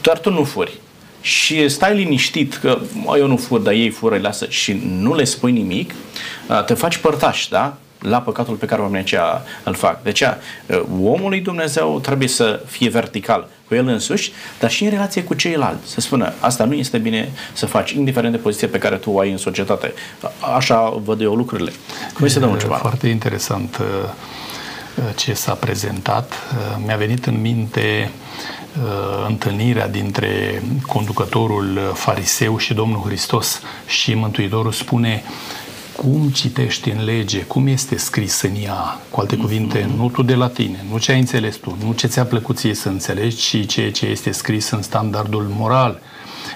doar 0.00 0.18
tu 0.18 0.30
nu 0.30 0.44
furi, 0.44 0.80
și 1.20 1.68
stai 1.68 1.94
liniștit 1.94 2.54
că 2.54 2.78
eu 3.18 3.26
nu 3.26 3.36
fur, 3.36 3.60
dar 3.60 3.72
ei 3.72 3.90
fură, 3.90 4.18
lasă 4.18 4.46
și 4.48 4.80
nu 4.88 5.14
le 5.14 5.24
spui 5.24 5.52
nimic, 5.52 5.94
te 6.66 6.74
faci 6.74 6.96
părtaș, 6.96 7.46
da? 7.46 7.76
la 7.98 8.20
păcatul 8.20 8.54
pe 8.54 8.66
care 8.66 8.80
oamenii 8.80 9.04
aceia 9.04 9.42
îl 9.64 9.74
fac. 9.74 10.02
De 10.02 10.08
aceea, 10.08 10.38
omul 11.02 11.28
lui 11.28 11.40
Dumnezeu 11.40 12.00
trebuie 12.00 12.28
să 12.28 12.62
fie 12.66 12.88
vertical 12.88 13.48
cu 13.68 13.74
el 13.74 13.86
însuși, 13.86 14.32
dar 14.58 14.70
și 14.70 14.84
în 14.84 14.90
relație 14.90 15.22
cu 15.22 15.34
ceilalți. 15.34 15.90
Să 15.90 16.00
spună, 16.00 16.32
asta 16.40 16.64
nu 16.64 16.74
este 16.74 16.98
bine 16.98 17.32
să 17.52 17.66
faci, 17.66 17.90
indiferent 17.90 18.32
de 18.32 18.38
poziția 18.38 18.68
pe 18.68 18.78
care 18.78 18.96
tu 18.96 19.10
o 19.10 19.18
ai 19.18 19.30
în 19.30 19.36
societate. 19.36 19.92
Așa 20.56 21.00
văd 21.04 21.20
eu 21.20 21.34
lucrurile. 21.34 21.72
Cum 22.14 22.26
este, 22.26 22.38
domnul 22.38 22.58
ceva? 22.58 22.74
Foarte 22.74 23.08
interesant 23.08 23.80
ce 25.16 25.32
s-a 25.32 25.52
prezentat. 25.52 26.32
Mi-a 26.84 26.96
venit 26.96 27.26
în 27.26 27.40
minte 27.40 28.10
întâlnirea 29.26 29.88
dintre 29.88 30.62
conducătorul 30.86 31.92
fariseu 31.94 32.58
și 32.58 32.74
Domnul 32.74 33.02
Hristos 33.06 33.60
și 33.86 34.14
Mântuitorul 34.14 34.72
spune 34.72 35.22
cum 36.02 36.28
citești 36.28 36.90
în 36.90 37.04
lege, 37.04 37.40
cum 37.40 37.66
este 37.66 37.96
scris 37.96 38.40
în 38.40 38.54
ea, 38.62 39.00
cu 39.10 39.20
alte 39.20 39.36
cuvinte, 39.36 39.90
nu 39.96 40.08
tu 40.08 40.22
de 40.22 40.34
la 40.34 40.48
tine, 40.48 40.84
nu 40.90 40.98
ce 40.98 41.12
ai 41.12 41.18
înțeles 41.18 41.56
tu, 41.56 41.76
nu 41.84 41.92
ce 41.92 42.06
ți-a 42.06 42.24
plăcut 42.24 42.56
ție 42.58 42.74
să 42.74 42.88
înțelegi, 42.88 43.36
ci 43.36 43.66
ceea 43.66 43.92
ce 43.92 44.06
este 44.06 44.30
scris 44.30 44.70
în 44.70 44.82
standardul 44.82 45.46
moral. 45.56 46.00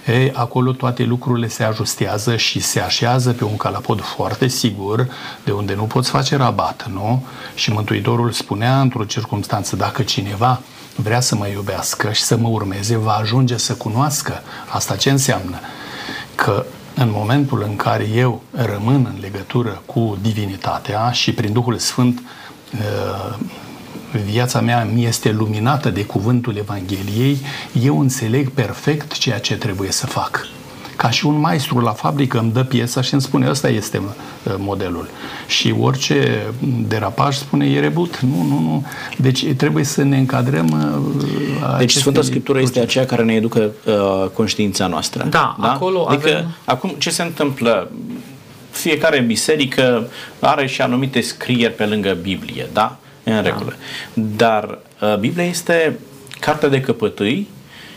E, 0.07 0.31
acolo 0.35 0.73
toate 0.73 1.03
lucrurile 1.03 1.49
se 1.49 1.63
ajustează 1.63 2.37
și 2.37 2.61
se 2.61 2.81
așează 2.81 3.33
pe 3.33 3.45
un 3.45 3.57
calapod 3.57 4.01
foarte 4.01 4.49
sigur, 4.49 5.09
de 5.45 5.53
unde 5.53 5.75
nu 5.75 5.83
poți 5.83 6.11
face 6.11 6.37
rabat, 6.37 6.89
nu? 6.93 7.25
Și 7.55 7.73
Mântuitorul 7.73 8.31
spunea 8.31 8.81
într-o 8.81 9.05
circunstanță, 9.05 9.77
dacă 9.77 10.03
cineva 10.03 10.61
vrea 10.97 11.21
să 11.21 11.37
mă 11.37 11.47
iubească 11.47 12.13
și 12.13 12.23
să 12.23 12.37
mă 12.37 12.49
urmeze, 12.49 12.97
va 12.97 13.13
ajunge 13.13 13.57
să 13.57 13.75
cunoască. 13.75 14.43
Asta 14.69 14.97
ce 14.97 15.11
înseamnă? 15.11 15.57
Că 16.35 16.65
în 16.95 17.11
momentul 17.13 17.63
în 17.69 17.77
care 17.77 18.09
eu 18.15 18.43
rămân 18.51 19.13
în 19.15 19.21
legătură 19.21 19.83
cu 19.87 20.19
divinitatea 20.23 21.11
și 21.11 21.33
prin 21.33 21.53
Duhul 21.53 21.79
Sfânt 21.79 22.23
uh, 22.73 23.39
viața 24.25 24.61
mea 24.61 24.85
mi 24.85 25.05
este 25.05 25.33
luminată 25.33 25.91
de 25.91 26.05
cuvântul 26.05 26.57
Evangheliei, 26.57 27.39
eu 27.83 28.01
înțeleg 28.01 28.51
perfect 28.51 29.19
ceea 29.19 29.39
ce 29.39 29.57
trebuie 29.57 29.91
să 29.91 30.07
fac 30.07 30.47
ca 31.03 31.11
și 31.11 31.27
un 31.27 31.41
maestru 31.41 31.79
la 31.79 31.91
fabrică 31.91 32.38
îmi 32.38 32.53
dă 32.53 32.62
piesa 32.65 33.01
și 33.01 33.12
îmi 33.12 33.23
spune 33.23 33.49
ăsta 33.49 33.69
este 33.69 33.99
uh, 33.99 34.55
modelul. 34.59 35.09
Și 35.47 35.75
orice 35.81 36.47
derapaj 36.88 37.37
spune 37.37 37.67
e 37.67 37.81
rebut. 37.81 38.21
Nu, 38.21 38.43
nu, 38.43 38.61
nu. 38.61 38.87
Deci 39.17 39.53
trebuie 39.55 39.85
să 39.85 40.03
ne 40.03 40.17
încadrăm 40.17 40.69
uh, 41.62 41.79
Deci 41.79 41.93
Sfânta 41.93 42.23
Scriptură 42.23 42.61
este 42.61 42.81
aceea 42.81 43.07
care 43.07 43.23
ne 43.23 43.35
educă 43.35 43.71
uh, 43.85 44.29
conștiința 44.33 44.87
noastră. 44.87 45.27
Da, 45.31 45.57
da? 45.61 45.73
acolo 45.73 46.07
adică, 46.09 46.31
avem... 46.31 46.55
acum 46.65 46.95
ce 46.99 47.11
se 47.11 47.23
întâmplă? 47.23 47.91
Fiecare 48.71 49.21
biserică 49.21 50.09
are 50.41 50.67
și 50.67 50.83
anumite 50.83 51.21
scrieri 51.21 51.75
pe 51.75 51.85
lângă 51.85 52.17
Biblie, 52.23 52.69
da? 52.73 52.97
În 53.25 53.35
da. 53.35 53.41
regulă. 53.41 53.75
Da. 54.15 54.23
Dar 54.37 54.79
uh, 55.01 55.19
Biblia 55.19 55.45
este 55.45 55.99
cartea 56.41 56.69
de 56.69 56.81
căpătâi 56.81 57.49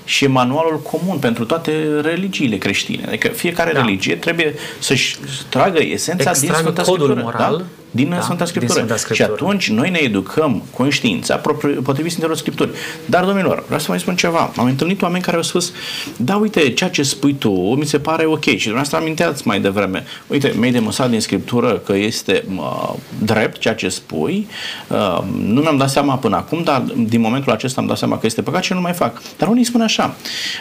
și 0.05 0.27
manualul 0.27 0.79
comun 0.81 1.17
pentru 1.17 1.45
toate 1.45 1.99
religiile 2.01 2.57
creștine. 2.57 3.03
Adică 3.07 3.27
fiecare 3.27 3.71
da. 3.71 3.81
religie 3.81 4.15
trebuie 4.15 4.55
să-și 4.79 5.17
tragă 5.49 5.79
esența 5.79 6.29
Extragă 6.29 6.53
din 6.53 6.63
Sfânta 6.63 6.81
codul 6.81 7.07
Scriptură. 7.07 7.23
moral 7.23 7.57
da? 7.57 7.63
Din 7.95 8.09
da, 8.09 8.21
Sfânta 8.21 8.45
Scriptură. 8.45 8.73
Din 8.73 8.87
Sfânta 8.87 9.01
Scriptură. 9.01 9.37
Și 9.37 9.43
atunci 9.43 9.69
noi 9.69 9.89
ne 9.89 9.99
educăm 10.01 10.63
conștiința 10.73 11.35
potrivit 11.83 12.11
Sfintelor 12.11 12.37
Scripturi. 12.37 12.69
Dar, 13.05 13.23
domnilor, 13.23 13.63
vreau 13.65 13.79
să 13.79 13.85
mai 13.89 13.99
spun 13.99 14.15
ceva. 14.15 14.51
Am 14.57 14.65
întâlnit 14.65 15.01
oameni 15.01 15.23
care 15.23 15.37
au 15.37 15.43
spus, 15.43 15.71
da, 16.17 16.35
uite, 16.35 16.69
ceea 16.69 16.89
ce 16.89 17.03
spui 17.03 17.33
tu 17.33 17.51
mi 17.51 17.85
se 17.85 17.99
pare 17.99 18.25
ok. 18.25 18.43
Și 18.43 18.53
dumneavoastră 18.53 18.97
aminteați 18.97 19.47
mai 19.47 19.59
devreme. 19.59 20.05
Uite, 20.27 20.53
mi-ai 20.57 20.71
demonstrat 20.71 21.09
din 21.09 21.21
Scriptură 21.21 21.77
că 21.77 21.95
este 21.95 22.45
uh, 22.55 22.93
drept 23.23 23.59
ceea 23.59 23.75
ce 23.75 23.89
spui. 23.89 24.47
Uh, 24.87 25.23
nu 25.37 25.61
mi-am 25.61 25.77
dat 25.77 25.89
seama 25.89 26.15
până 26.15 26.35
acum, 26.35 26.63
dar 26.63 26.79
din 26.97 27.21
momentul 27.21 27.51
acesta 27.51 27.81
am 27.81 27.87
dat 27.87 27.97
seama 27.97 28.17
că 28.17 28.25
este 28.25 28.41
păcat 28.41 28.63
și 28.63 28.73
nu 28.73 28.81
mai 28.81 28.93
fac. 28.93 29.21
Dar 29.37 29.47
unii 29.47 29.63
spun 29.63 29.81
așa, 29.81 30.15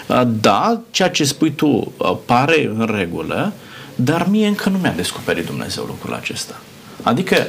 uh, 0.08 0.22
da, 0.40 0.80
ceea 0.90 1.10
ce 1.10 1.24
spui 1.24 1.52
tu 1.52 1.66
uh, 1.96 2.16
pare 2.24 2.72
în 2.78 2.90
regulă, 2.96 3.52
dar 3.94 4.26
mie 4.30 4.46
încă 4.46 4.68
nu 4.68 4.78
mi-a 4.78 4.92
descoperit 4.96 5.46
Dumnezeu 5.46 5.84
lucrul 5.84 6.14
acesta. 6.14 6.54
Adică 7.04 7.46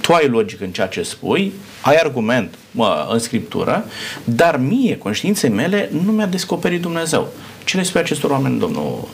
tu 0.00 0.12
ai 0.12 0.28
logică 0.28 0.64
în 0.64 0.70
ceea 0.70 0.86
ce 0.86 1.02
spui, 1.02 1.52
ai 1.80 1.96
argument 1.96 2.54
mă, 2.70 3.08
în 3.12 3.18
scriptură, 3.18 3.84
dar 4.24 4.56
mie, 4.56 4.98
conștiinței 4.98 5.50
mele, 5.50 5.90
nu 6.04 6.12
mi-a 6.12 6.26
descoperit 6.26 6.80
Dumnezeu. 6.80 7.28
Ce 7.64 7.76
le 7.76 7.82
spui 7.82 8.00
acestor 8.00 8.30
oameni, 8.30 8.58
domnul 8.58 9.08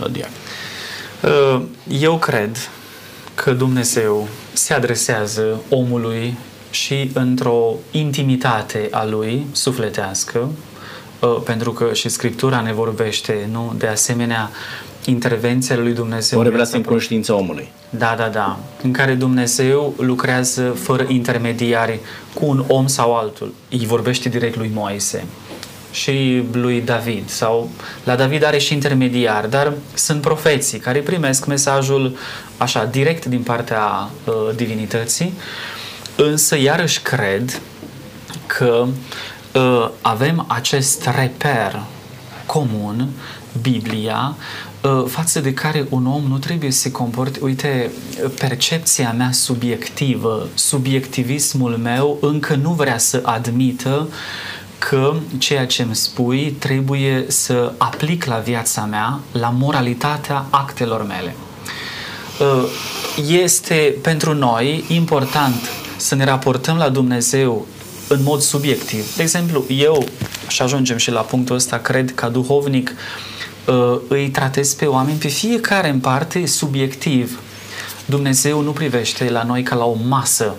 uh, 0.00 0.10
Diac? 0.10 0.30
Uh, 1.22 1.62
eu 2.00 2.18
cred 2.18 2.56
că 3.34 3.52
Dumnezeu 3.52 4.28
se 4.52 4.74
adresează 4.74 5.60
omului 5.68 6.36
și 6.70 7.10
într-o 7.14 7.74
intimitate 7.90 8.88
a 8.90 9.04
lui 9.04 9.46
sufletească, 9.52 10.50
uh, 11.20 11.36
pentru 11.44 11.72
că 11.72 11.92
și 11.92 12.08
Scriptura 12.08 12.60
ne 12.60 12.72
vorbește 12.72 13.48
nu, 13.50 13.74
de 13.78 13.86
asemenea 13.86 14.50
intervenția 15.04 15.76
lui 15.76 15.92
Dumnezeu. 15.92 16.38
O 16.38 16.42
revelație 16.42 16.76
în 16.76 16.82
conștiința 16.82 17.34
omului. 17.34 17.72
Da, 17.90 18.14
da, 18.18 18.28
da. 18.28 18.58
În 18.82 18.92
care 18.92 19.14
Dumnezeu 19.14 19.94
lucrează 19.98 20.62
fără 20.62 21.04
intermediari 21.08 22.00
cu 22.34 22.46
un 22.46 22.64
om 22.68 22.86
sau 22.86 23.16
altul. 23.16 23.54
Îi 23.70 23.86
vorbește 23.86 24.28
direct 24.28 24.56
lui 24.56 24.70
Moise 24.74 25.24
și 25.90 26.42
lui 26.52 26.80
David 26.80 27.28
sau 27.28 27.70
la 28.04 28.16
David 28.16 28.44
are 28.44 28.58
și 28.58 28.72
intermediar, 28.72 29.46
dar 29.46 29.72
sunt 29.94 30.20
profeții 30.20 30.78
care 30.78 30.98
primesc 30.98 31.46
mesajul 31.46 32.16
așa 32.56 32.84
direct 32.84 33.24
din 33.24 33.42
partea 33.42 34.10
uh, 34.24 34.34
divinității, 34.56 35.32
însă 36.16 36.58
iarăși 36.58 37.00
cred 37.00 37.60
că 38.46 38.86
uh, 39.54 39.88
avem 40.00 40.44
acest 40.48 41.08
reper 41.16 41.82
comun, 42.46 43.08
Biblia, 43.62 44.36
Uh, 44.36 44.71
față 45.06 45.40
de 45.40 45.54
care 45.54 45.86
un 45.88 46.06
om 46.06 46.22
nu 46.28 46.38
trebuie 46.38 46.70
să 46.70 46.78
se 46.78 46.90
comporte, 46.90 47.38
uite, 47.42 47.90
percepția 48.38 49.12
mea 49.12 49.32
subiectivă, 49.32 50.48
subiectivismul 50.54 51.76
meu 51.76 52.18
încă 52.20 52.54
nu 52.54 52.70
vrea 52.70 52.98
să 52.98 53.20
admită 53.24 54.08
că 54.78 55.14
ceea 55.38 55.66
ce 55.66 55.82
îmi 55.82 55.94
spui 55.94 56.56
trebuie 56.58 57.24
să 57.28 57.72
aplic 57.76 58.24
la 58.24 58.36
viața 58.36 58.84
mea, 58.84 59.20
la 59.32 59.50
moralitatea 59.50 60.46
actelor 60.50 61.06
mele. 61.06 61.34
Uh, 62.40 62.64
este 63.28 63.94
pentru 64.02 64.34
noi 64.34 64.84
important 64.88 65.70
să 65.96 66.14
ne 66.14 66.24
raportăm 66.24 66.76
la 66.76 66.88
Dumnezeu 66.88 67.66
în 68.08 68.22
mod 68.22 68.40
subiectiv. 68.40 69.16
De 69.16 69.22
exemplu, 69.22 69.64
eu, 69.68 70.04
și 70.48 70.62
ajungem 70.62 70.96
și 70.96 71.10
la 71.10 71.20
punctul 71.20 71.56
ăsta, 71.56 71.78
cred 71.78 72.14
ca 72.14 72.28
duhovnic, 72.28 72.90
Uh, 72.90 73.31
îi 74.08 74.28
tratez 74.28 74.74
pe 74.74 74.86
oameni, 74.86 75.18
pe 75.18 75.28
fiecare 75.28 75.88
în 75.88 75.98
parte, 75.98 76.46
subiectiv. 76.46 77.40
Dumnezeu 78.04 78.60
nu 78.60 78.70
privește 78.70 79.30
la 79.30 79.42
noi 79.42 79.62
ca 79.62 79.74
la 79.74 79.84
o 79.84 79.96
masă 80.08 80.54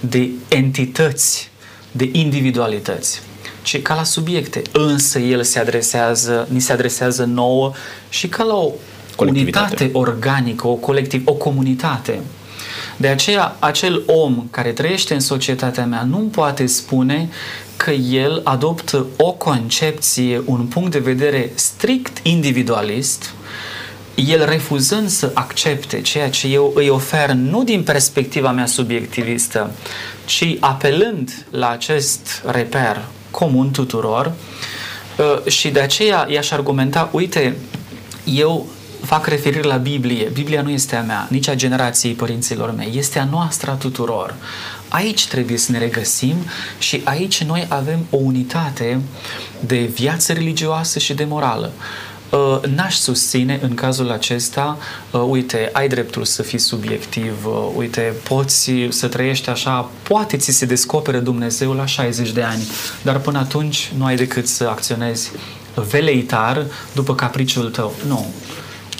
de 0.00 0.28
entități, 0.48 1.50
de 1.92 2.08
individualități, 2.12 3.20
ci 3.62 3.82
ca 3.82 3.94
la 3.94 4.04
subiecte. 4.04 4.62
Însă 4.72 5.18
El 5.18 5.42
se 5.42 5.58
adresează, 5.58 6.48
ni 6.50 6.60
se 6.60 6.72
adresează 6.72 7.24
nouă 7.24 7.72
și 8.08 8.28
ca 8.28 8.42
la 8.42 8.54
o 8.54 8.72
unitate 9.18 9.90
organică, 9.92 10.66
o 10.66 10.74
colectiv, 10.74 11.22
o 11.24 11.32
comunitate. 11.32 12.20
De 13.00 13.08
aceea, 13.08 13.56
acel 13.58 14.02
om 14.06 14.48
care 14.50 14.72
trăiește 14.72 15.14
în 15.14 15.20
societatea 15.20 15.86
mea 15.86 16.02
nu 16.02 16.18
poate 16.18 16.66
spune 16.66 17.28
că 17.76 17.90
el 17.90 18.40
adoptă 18.44 19.06
o 19.16 19.32
concepție, 19.32 20.42
un 20.44 20.66
punct 20.66 20.90
de 20.90 20.98
vedere 20.98 21.50
strict 21.54 22.26
individualist, 22.26 23.32
el 24.14 24.44
refuzând 24.44 25.08
să 25.08 25.30
accepte 25.34 26.00
ceea 26.00 26.30
ce 26.30 26.48
eu 26.48 26.72
îi 26.74 26.88
ofer 26.88 27.30
nu 27.30 27.64
din 27.64 27.82
perspectiva 27.82 28.50
mea 28.50 28.66
subiectivistă, 28.66 29.70
ci 30.24 30.56
apelând 30.60 31.46
la 31.50 31.70
acest 31.70 32.42
reper 32.46 33.04
comun 33.30 33.70
tuturor 33.70 34.32
uh, 35.18 35.50
și 35.50 35.68
de 35.68 35.80
aceea 35.80 36.26
i-aș 36.30 36.50
argumenta, 36.50 37.08
uite, 37.12 37.56
eu 38.24 38.66
fac 39.04 39.26
referire 39.26 39.62
la 39.62 39.76
Biblie. 39.76 40.30
Biblia 40.32 40.62
nu 40.62 40.70
este 40.70 40.96
a 40.96 41.02
mea, 41.02 41.26
nici 41.30 41.48
a 41.48 41.54
generației 41.54 42.14
părinților 42.14 42.74
mei, 42.74 42.92
este 42.94 43.18
a 43.18 43.24
noastră 43.24 43.70
a 43.70 43.74
tuturor. 43.74 44.34
Aici 44.88 45.26
trebuie 45.26 45.58
să 45.58 45.72
ne 45.72 45.78
regăsim 45.78 46.36
și 46.78 47.00
aici 47.04 47.42
noi 47.44 47.66
avem 47.68 48.06
o 48.10 48.16
unitate 48.16 49.00
de 49.60 49.78
viață 49.78 50.32
religioasă 50.32 50.98
și 50.98 51.14
de 51.14 51.24
morală. 51.24 51.72
Uh, 52.30 52.60
n-aș 52.74 52.94
susține 52.94 53.58
în 53.62 53.74
cazul 53.74 54.10
acesta, 54.10 54.78
uh, 55.10 55.20
uite, 55.28 55.70
ai 55.72 55.88
dreptul 55.88 56.24
să 56.24 56.42
fii 56.42 56.58
subiectiv, 56.58 57.46
uh, 57.46 57.68
uite, 57.76 58.14
poți 58.22 58.70
să 58.88 59.08
trăiești 59.08 59.48
așa, 59.48 59.90
poate 60.02 60.36
ți 60.36 60.50
se 60.50 60.66
descopere 60.66 61.18
Dumnezeu 61.18 61.72
la 61.72 61.86
60 61.86 62.30
de 62.30 62.42
ani, 62.42 62.66
dar 63.02 63.18
până 63.18 63.38
atunci 63.38 63.92
nu 63.96 64.04
ai 64.04 64.16
decât 64.16 64.48
să 64.48 64.64
acționezi 64.64 65.30
veleitar 65.90 66.66
după 66.92 67.14
capriciul 67.14 67.70
tău. 67.70 67.94
Nu 68.06 68.26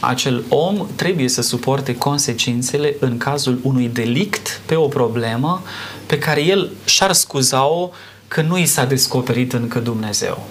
acel 0.01 0.45
om 0.49 0.87
trebuie 0.97 1.29
să 1.29 1.43
suporte 1.43 1.97
consecințele 1.97 2.97
în 3.01 3.19
cazul 3.19 3.59
unui 3.63 3.91
delict 3.93 4.61
pe 4.67 4.75
o 4.75 4.87
problemă 4.87 5.63
pe 6.07 6.19
care 6.19 6.45
el 6.45 6.71
și-ar 6.85 7.13
scuza-o 7.13 7.91
că 8.29 8.43
nu 8.43 8.59
i 8.59 8.65
s-a 8.65 8.85
descoperit 8.85 9.53
încă 9.53 9.79
Dumnezeu. 9.79 10.47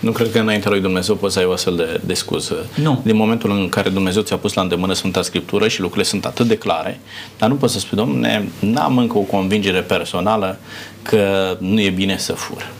Nu 0.00 0.12
cred 0.12 0.32
că 0.32 0.38
înaintea 0.38 0.70
lui 0.70 0.80
Dumnezeu 0.80 1.14
poți 1.14 1.32
să 1.32 1.38
ai 1.38 1.44
o 1.44 1.52
astfel 1.52 1.76
de, 1.76 2.00
de 2.04 2.14
scuză. 2.14 2.66
Nu. 2.74 3.00
Din 3.04 3.16
momentul 3.16 3.50
în 3.50 3.68
care 3.68 3.88
Dumnezeu 3.88 4.22
ți-a 4.22 4.36
pus 4.36 4.52
la 4.52 4.62
îndemână 4.62 4.92
Sfânta 4.92 5.22
Scriptură 5.22 5.68
și 5.68 5.80
lucrurile 5.80 6.08
sunt 6.08 6.24
atât 6.24 6.46
de 6.46 6.58
clare, 6.58 7.00
dar 7.38 7.48
nu 7.48 7.54
poți 7.54 7.72
să 7.72 7.78
spui, 7.78 7.96
domne, 7.96 8.48
n-am 8.58 8.98
încă 8.98 9.18
o 9.18 9.20
convingere 9.20 9.80
personală 9.80 10.58
că 11.02 11.56
nu 11.60 11.80
e 11.80 11.90
bine 11.90 12.18
să 12.18 12.32
fur. 12.32 12.72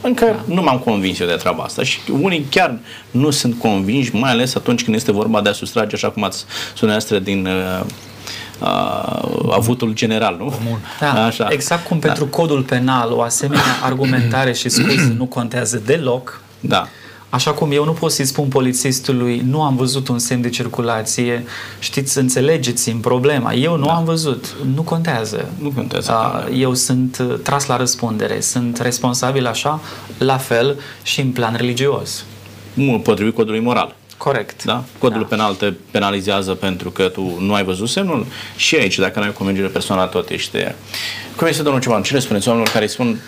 Încă 0.00 0.24
da. 0.24 0.54
nu 0.54 0.62
m-am 0.62 0.78
convins 0.78 1.18
eu 1.18 1.26
de 1.26 1.34
treaba 1.34 1.62
asta 1.62 1.82
și 1.82 1.98
unii 2.22 2.46
chiar 2.50 2.78
nu 3.10 3.30
sunt 3.30 3.58
convinși, 3.58 4.14
mai 4.14 4.30
ales 4.30 4.54
atunci 4.54 4.84
când 4.84 4.96
este 4.96 5.12
vorba 5.12 5.40
de 5.40 5.48
a 5.48 5.52
sustrage, 5.52 5.94
așa 5.94 6.10
cum 6.10 6.24
ați 6.24 6.44
spus 6.74 7.18
din 7.18 7.46
uh, 7.46 7.80
uh, 8.60 9.50
avutul 9.50 9.92
general, 9.92 10.36
nu? 10.38 10.44
Comun. 10.44 10.78
Da, 11.00 11.24
Așa. 11.24 11.48
Exact 11.50 11.86
cum 11.86 11.98
da. 11.98 12.06
pentru 12.06 12.26
codul 12.26 12.62
penal 12.62 13.12
o 13.12 13.20
asemenea 13.20 13.78
argumentare 13.88 14.52
și 14.52 14.68
scuză 14.68 15.14
nu 15.16 15.26
contează 15.26 15.82
deloc. 15.84 16.40
Da. 16.60 16.88
Așa 17.30 17.52
cum 17.52 17.72
eu 17.72 17.84
nu 17.84 17.92
pot 17.92 18.12
să-i 18.12 18.24
spun 18.24 18.48
polițistului, 18.48 19.42
nu 19.46 19.62
am 19.62 19.76
văzut 19.76 20.08
un 20.08 20.18
semn 20.18 20.42
de 20.42 20.48
circulație, 20.48 21.44
știți, 21.78 22.18
înțelegeți 22.18 22.90
în 22.90 22.98
problema. 22.98 23.52
Eu 23.52 23.76
nu 23.76 23.84
da. 23.84 23.94
am 23.94 24.04
văzut, 24.04 24.56
nu 24.74 24.82
contează. 24.82 25.48
Nu 25.58 25.70
contează. 25.70 26.10
A, 26.12 26.48
eu 26.54 26.74
sunt 26.74 27.18
uh, 27.28 27.38
tras 27.42 27.66
la 27.66 27.76
răspundere, 27.76 28.40
sunt 28.40 28.78
responsabil 28.78 29.46
așa, 29.46 29.80
la 30.18 30.36
fel 30.36 30.78
și 31.02 31.20
în 31.20 31.30
plan 31.30 31.54
religios. 31.56 32.24
Potrivit 33.02 33.34
codului 33.34 33.60
moral. 33.60 33.94
Corect. 34.22 34.64
Da? 34.64 34.84
Codul 34.98 35.20
da. 35.20 35.26
penal 35.26 35.54
te 35.54 35.72
penalizează 35.90 36.54
pentru 36.54 36.90
că 36.90 37.08
tu 37.08 37.36
nu 37.38 37.54
ai 37.54 37.64
văzut 37.64 37.88
semnul 37.88 38.26
și 38.56 38.76
aici, 38.76 38.98
dacă 38.98 39.18
nu 39.18 39.24
ai 39.24 39.30
o 39.30 39.36
convingere 39.36 39.68
personală, 39.68 40.08
tot 40.08 40.28
ești... 40.28 40.56
Cum 41.36 41.46
este, 41.46 41.62
domnul 41.62 41.80
Cioban, 41.82 42.02
ce 42.02 42.12
le 42.12 42.18
spuneți 42.18 42.48
oamenilor 42.48 42.72
care 42.72 42.84
îi 42.84 42.90
spun 42.90 43.20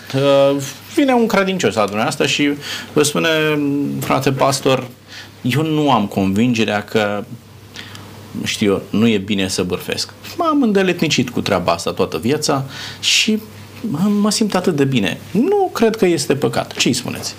vine 0.95 1.13
un 1.13 1.27
credincios 1.27 1.75
la 1.75 1.83
dumneavoastră 1.83 2.25
și 2.25 2.49
vă 2.93 3.03
spune, 3.03 3.29
frate 3.99 4.31
pastor, 4.31 4.87
eu 5.41 5.63
nu 5.63 5.91
am 5.91 6.05
convingerea 6.05 6.83
că 6.83 7.23
știu 8.43 8.71
eu, 8.71 8.81
nu 8.99 9.07
e 9.07 9.17
bine 9.17 9.47
să 9.47 9.63
bârfesc. 9.63 10.13
M-am 10.37 10.61
îndeletnicit 10.61 11.29
cu 11.29 11.41
treaba 11.41 11.71
asta 11.71 11.91
toată 11.91 12.17
viața 12.17 12.65
și 12.99 13.41
mă 14.21 14.31
simt 14.31 14.55
atât 14.55 14.75
de 14.75 14.83
bine. 14.83 15.19
Nu 15.31 15.69
cred 15.73 15.95
că 15.95 16.05
este 16.05 16.35
păcat. 16.35 16.73
Ce 16.73 16.87
îi 16.87 16.93
spuneți? 16.93 17.35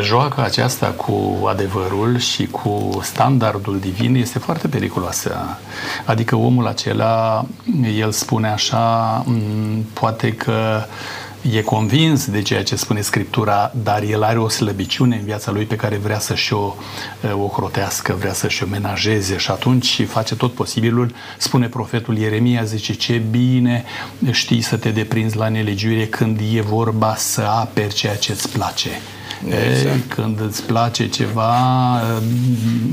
Joaca 0.00 0.42
aceasta 0.42 0.86
cu 0.86 1.46
adevărul 1.46 2.18
și 2.18 2.46
cu 2.46 2.98
standardul 3.02 3.78
divin 3.80 4.14
este 4.14 4.38
foarte 4.38 4.68
periculoasă. 4.68 5.58
Adică 6.04 6.36
omul 6.36 6.66
acela, 6.66 7.46
el 7.98 8.10
spune 8.10 8.48
așa, 8.48 9.24
poate 9.92 10.32
că 10.32 10.82
e 11.52 11.62
convins 11.62 12.26
de 12.26 12.42
ceea 12.42 12.62
ce 12.62 12.76
spune 12.76 13.00
Scriptura, 13.00 13.72
dar 13.82 14.02
el 14.02 14.22
are 14.22 14.38
o 14.38 14.48
slăbiciune 14.48 15.16
în 15.16 15.24
viața 15.24 15.50
lui 15.50 15.64
pe 15.64 15.76
care 15.76 15.96
vrea 15.96 16.18
să-și 16.18 16.52
o 16.52 16.74
ocrotească, 17.32 18.16
vrea 18.18 18.32
să-și 18.32 18.62
o 18.62 18.66
menajeze 18.66 19.36
și 19.36 19.50
atunci 19.50 20.06
face 20.06 20.36
tot 20.36 20.52
posibilul. 20.52 21.14
Spune 21.38 21.66
profetul 21.66 22.16
Ieremia, 22.16 22.64
zice, 22.64 22.92
ce 22.92 23.22
bine 23.30 23.84
știi 24.30 24.60
să 24.60 24.76
te 24.76 24.90
deprinzi 24.90 25.36
la 25.36 25.48
nelegiuire 25.48 26.06
când 26.06 26.40
e 26.54 26.60
vorba 26.60 27.14
să 27.16 27.40
aperi 27.40 27.94
ceea 27.94 28.16
ce 28.16 28.32
îți 28.32 28.48
place. 28.48 28.90
Exact. 29.46 30.12
Când 30.12 30.40
îți 30.40 30.62
place 30.62 31.08
ceva 31.08 31.52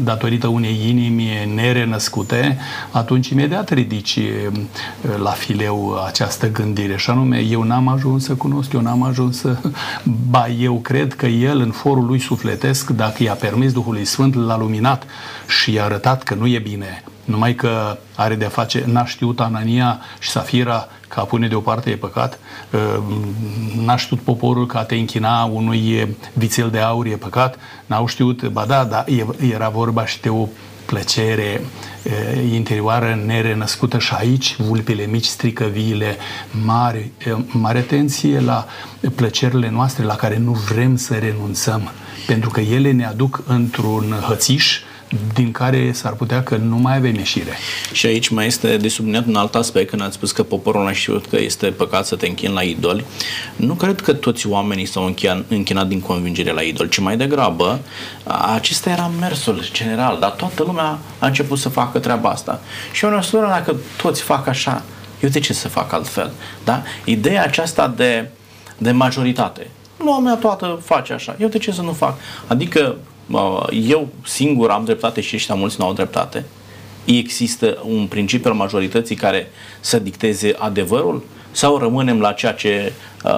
datorită 0.03 0.47
unei 0.47 0.79
inimi 0.88 1.51
nerenăscute, 1.55 2.58
atunci 2.91 3.29
imediat 3.29 3.69
ridici 3.69 4.19
la 5.21 5.29
fileu 5.29 6.03
această 6.05 6.51
gândire. 6.51 6.97
Și 6.97 7.10
anume, 7.10 7.39
eu 7.39 7.63
n-am 7.63 7.88
ajuns 7.88 8.23
să 8.23 8.34
cunosc, 8.34 8.73
eu 8.73 8.81
n-am 8.81 9.03
ajuns 9.03 9.39
să... 9.39 9.58
Ba, 10.29 10.47
eu 10.47 10.75
cred 10.75 11.13
că 11.13 11.25
el, 11.25 11.60
în 11.60 11.71
forul 11.71 12.05
lui 12.05 12.19
sufletesc, 12.19 12.89
dacă 12.89 13.23
i-a 13.23 13.34
permis 13.34 13.71
Duhului 13.71 14.05
Sfânt, 14.05 14.36
l-a 14.36 14.58
luminat 14.58 15.03
și 15.47 15.73
i-a 15.73 15.84
arătat 15.84 16.23
că 16.23 16.34
nu 16.34 16.47
e 16.47 16.60
bine 16.60 17.03
numai 17.26 17.56
că 17.56 17.98
are 18.16 18.36
de-a 18.36 18.50
face, 18.50 18.84
n-a 18.88 19.06
știut 19.06 19.40
Anania 19.40 20.00
și 20.20 20.30
Safira 20.30 20.88
că 21.08 21.20
a 21.20 21.24
pune 21.24 21.48
deoparte 21.48 21.90
e 21.90 21.96
păcat, 21.96 22.40
ă, 22.74 23.04
n-a 23.86 23.96
știut 23.96 24.20
poporul 24.20 24.66
că 24.66 24.78
a 24.78 24.84
te 24.84 24.96
închina 24.96 25.44
unui 25.44 26.16
vițel 26.34 26.70
de 26.70 26.80
aur 26.80 27.06
e 27.06 27.16
păcat, 27.16 27.58
n-au 27.86 28.08
știut, 28.08 28.48
ba 28.48 28.66
da, 28.66 28.84
da, 28.84 29.06
era 29.52 29.70
vorba 29.70 30.06
și 30.06 30.22
de 30.22 30.30
o 30.30 30.48
plăcere 30.86 31.62
interioară 32.54 33.20
nerenăscută 33.26 34.00
și 34.00 34.14
aici 34.14 34.56
vulpile 34.56 35.06
mici 35.06 35.26
strică 35.26 35.66
viile 35.66 36.18
mari. 36.66 37.12
Mare 37.46 37.78
atenție 37.78 38.40
la 38.40 38.66
plăcerile 39.16 39.70
noastre 39.70 40.04
la 40.04 40.16
care 40.16 40.38
nu 40.38 40.52
vrem 40.52 40.96
să 40.96 41.14
renunțăm, 41.14 41.92
pentru 42.28 42.50
că 42.50 42.60
ele 42.60 42.92
ne 42.92 43.06
aduc 43.06 43.44
într-un 43.48 44.16
hățiș 44.28 44.80
din 45.34 45.52
care 45.52 45.91
s-ar 45.91 46.13
putea 46.13 46.44
că 46.44 46.56
nu 46.56 46.76
mai 46.76 46.96
avem 46.96 47.15
ieșire. 47.15 47.58
Și 47.91 48.06
aici 48.06 48.30
mai 48.30 48.46
este 48.46 48.78
de 48.78 48.88
subliniat 48.88 49.26
un 49.26 49.36
alt 49.36 49.56
aspect, 49.56 49.89
când 49.89 50.02
ați 50.02 50.13
spus 50.13 50.32
că 50.32 50.44
poporul 50.44 50.88
a 50.88 50.91
știut 50.91 51.26
că 51.26 51.38
este 51.38 51.68
păcat 51.68 52.06
să 52.06 52.15
te 52.15 52.28
închini 52.28 52.54
la 52.54 52.62
idoli. 52.62 53.06
Nu 53.56 53.74
cred 53.74 54.02
că 54.02 54.13
toți 54.13 54.48
oamenii 54.48 54.86
s-au 54.86 55.13
închinat 55.48 55.88
din 55.88 56.02
convingere 56.02 56.52
la 56.52 56.62
idoli, 56.62 56.89
ci 56.89 56.98
mai 56.98 57.18
degrabă 57.18 57.80
acesta 58.54 58.89
era 58.89 59.12
mersul 59.20 59.63
general, 59.72 60.18
dar 60.20 60.32
toată 60.32 60.63
lumea 60.63 61.00
a 61.20 61.26
început 61.26 61.58
să 61.58 61.70
facă 61.70 62.00
treaba 62.00 62.30
asta. 62.30 62.62
Și 62.91 63.06
eu 63.06 63.22
spune, 63.22 63.48
dacă 63.48 63.76
toți 64.02 64.22
fac 64.22 64.48
așa, 64.48 64.84
eu 65.20 65.30
de 65.30 65.39
ce 65.39 65.54
să 65.54 65.68
fac 65.68 65.94
altfel? 65.94 66.32
Da? 66.63 66.84
Ideea 67.04 67.44
aceasta 67.44 67.88
de, 67.88 68.30
de 68.78 68.91
majoritate. 68.91 69.70
Lumea 69.98 70.36
toată 70.36 70.80
face 70.84 71.13
așa. 71.13 71.36
Eu 71.39 71.48
de 71.48 71.58
ce 71.58 71.72
să 71.72 71.82
nu 71.82 71.91
fac? 71.91 72.18
Adică 72.48 72.96
eu 73.72 74.08
singur 74.26 74.70
am 74.70 74.84
dreptate 74.84 75.22
și 75.22 75.36
ăștia 75.36 75.56
mulți 75.56 75.76
nu 75.80 75.86
au 75.86 75.94
dreptate? 75.94 76.46
Există 77.06 77.84
un 77.88 78.08
principiu 78.08 78.50
al 78.50 78.58
majorității 78.58 79.16
care 79.16 79.52
să 79.80 80.00
dicteze 80.00 80.56
adevărul? 80.58 81.24
Sau 81.52 81.78
rămânem 81.78 82.20
la 82.20 82.32
ceea 82.32 82.52
ce 82.52 82.92
uh, 83.24 83.32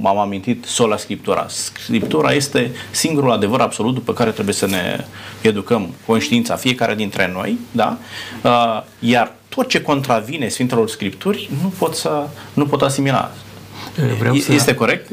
m-am 0.00 0.18
amintit 0.18 0.64
sola 0.64 0.96
Scriptura? 0.96 1.46
Scriptura 1.48 2.32
este 2.32 2.70
singurul 2.90 3.30
adevăr 3.30 3.60
absolut 3.60 3.94
după 3.94 4.12
care 4.12 4.30
trebuie 4.30 4.54
să 4.54 4.66
ne 4.66 5.04
educăm 5.40 5.94
conștiința 6.06 6.56
fiecare 6.56 6.94
dintre 6.94 7.30
noi, 7.32 7.58
da? 7.70 7.98
Uh, 8.42 8.82
iar 8.98 9.32
tot 9.48 9.68
ce 9.68 9.82
contravine 9.82 10.48
Sfintelor 10.48 10.88
Scripturi 10.88 11.50
nu 11.62 11.72
pot, 11.78 11.94
să, 11.94 12.26
nu 12.54 12.66
pot 12.66 12.82
asimila. 12.82 13.30
Vreau 14.18 14.34
să, 14.34 14.52
este 14.52 14.74
corect? 14.74 15.10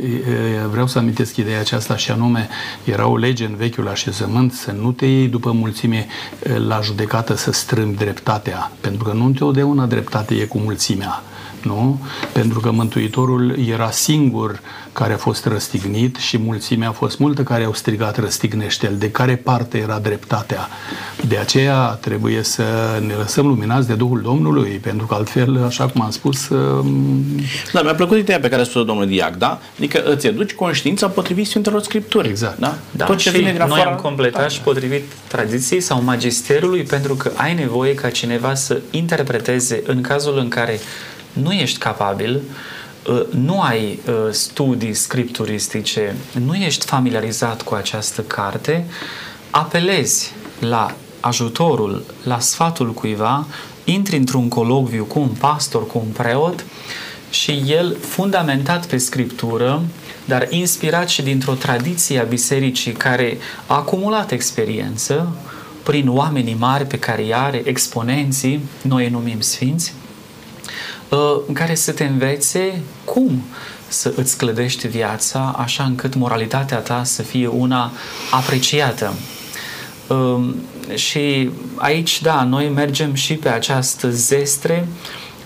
Vreau 0.70 0.88
să 0.88 0.98
amintesc 0.98 1.36
ideea 1.36 1.60
aceasta 1.60 1.98
și 1.98 2.12
anume, 2.12 2.50
era 2.84 3.08
o 3.08 3.18
lege 3.18 3.46
în 3.46 3.56
vechiul 3.56 3.88
așezământ 3.88 4.54
să 4.54 4.72
nu 4.72 4.92
te 4.92 5.06
iei 5.06 5.28
după 5.28 5.52
mulțime 5.52 6.08
la 6.68 6.80
judecată 6.82 7.36
să 7.36 7.52
strâmbi 7.52 7.98
dreptatea, 7.98 8.72
pentru 8.82 9.04
că 9.04 9.14
nu 9.14 9.26
întotdeauna 9.26 9.86
dreptate 9.86 10.36
e 10.36 10.46
cu 10.46 10.58
mulțimea 10.58 11.24
nu? 11.66 12.00
Pentru 12.32 12.60
că 12.60 12.72
Mântuitorul 12.72 13.56
era 13.70 13.92
singur 13.92 14.60
care 14.94 15.14
a 15.14 15.18
fost 15.18 15.46
răstignit 15.46 16.16
și 16.16 16.38
mulțimea 16.38 16.88
a 16.88 16.92
fost 16.92 17.18
multă 17.18 17.44
care 17.44 17.64
au 17.64 17.74
strigat 17.74 18.18
răstignește-l. 18.18 18.96
De 18.98 19.12
care 19.12 19.36
parte 19.36 19.78
era 19.78 20.00
dreptatea? 20.00 20.68
De 21.28 21.38
aceea 21.38 21.78
trebuie 21.80 22.44
să 22.44 22.64
ne 23.08 23.14
lăsăm 23.14 23.48
luminați 23.48 23.88
de 23.88 23.94
Duhul 23.94 24.22
Domnului, 24.22 24.70
pentru 24.70 25.06
că 25.06 25.14
altfel, 25.14 25.64
așa 25.66 25.86
cum 25.86 26.02
am 26.02 26.12
spus... 26.12 26.50
Um, 26.50 27.24
da, 27.74 27.82
mi-a 27.82 27.96
plăcut 27.96 28.18
ideea 28.18 28.40
pe 28.40 28.50
care 28.50 28.62
a 28.62 28.66
spus 28.66 28.86
domnul 28.86 29.08
Diac, 29.08 29.36
da? 29.36 29.60
Adică 29.78 30.04
îți 30.04 30.28
educi 30.28 30.54
conștiința 30.54 31.08
potrivit 31.08 31.48
Sfintelor 31.48 31.82
Scripturi. 31.82 32.28
Exact. 32.28 32.58
Da? 32.60 32.76
da. 32.92 33.06
Tot 33.06 33.18
ce 33.18 33.30
și 33.30 33.36
vine 33.36 33.52
din 33.52 33.66
noi 33.68 33.82
am 33.82 33.96
completat 33.96 34.42
da. 34.42 34.48
și 34.48 34.62
potrivit 34.62 35.04
tradiției 35.28 35.82
sau 35.82 36.02
magisterului, 36.04 36.84
pentru 36.84 37.16
că 37.16 37.32
ai 37.36 37.54
nevoie 37.54 37.94
ca 37.94 38.10
cineva 38.10 38.54
să 38.54 38.82
interpreteze 38.92 39.84
în 39.86 40.02
cazul 40.02 40.38
în 40.38 40.48
care 40.48 40.80
nu 41.42 41.52
ești 41.52 41.78
capabil, 41.78 42.42
uh, 43.10 43.22
nu 43.30 43.62
ai 43.62 44.00
uh, 44.08 44.14
studii 44.32 44.94
scripturistice, 44.94 46.16
nu 46.46 46.56
ești 46.56 46.86
familiarizat 46.86 47.62
cu 47.62 47.74
această 47.74 48.22
carte, 48.22 48.86
apelezi 49.50 50.32
la 50.60 50.96
ajutorul, 51.20 52.04
la 52.24 52.40
sfatul 52.40 52.94
cuiva, 52.94 53.48
intri 53.84 54.18
într-un 54.18 54.48
colocviu 54.48 55.04
cu 55.04 55.20
un 55.20 55.30
pastor, 55.40 55.88
cu 55.88 55.98
un 56.06 56.12
preot 56.12 56.66
și 57.30 57.64
el, 57.68 57.98
fundamentat 58.00 58.86
pe 58.86 58.98
scriptură, 58.98 59.82
dar 60.26 60.48
inspirat 60.50 61.10
și 61.10 61.22
dintr-o 61.22 61.54
tradiție 61.54 62.20
a 62.20 62.24
bisericii 62.24 62.92
care 62.92 63.38
a 63.68 63.76
acumulat 63.76 64.32
experiență 64.32 65.36
prin 65.84 66.10
oamenii 66.10 66.56
mari 66.60 66.86
pe 66.86 67.00
care 67.00 67.22
îi 67.22 67.34
are, 67.34 67.62
exponenții, 67.66 68.60
noi 68.82 69.04
îi 69.04 69.10
numim 69.10 69.40
sfinți, 69.40 69.94
Uh, 69.94 70.05
în 71.48 71.54
care 71.54 71.76
să 71.76 71.92
te 71.92 72.04
învețe 72.04 72.82
cum 73.04 73.44
să 73.88 74.14
îți 74.16 74.38
clădești 74.38 74.88
viața 74.88 75.56
așa 75.58 75.84
încât 75.84 76.16
moralitatea 76.16 76.78
ta 76.78 77.04
să 77.04 77.22
fie 77.22 77.48
una 77.48 77.92
apreciată. 78.32 79.14
Um, 80.08 80.56
și 80.94 81.50
aici, 81.76 82.22
da, 82.22 82.44
noi 82.44 82.70
mergem 82.70 83.14
și 83.14 83.34
pe 83.34 83.50
această 83.50 84.10
zestre 84.10 84.88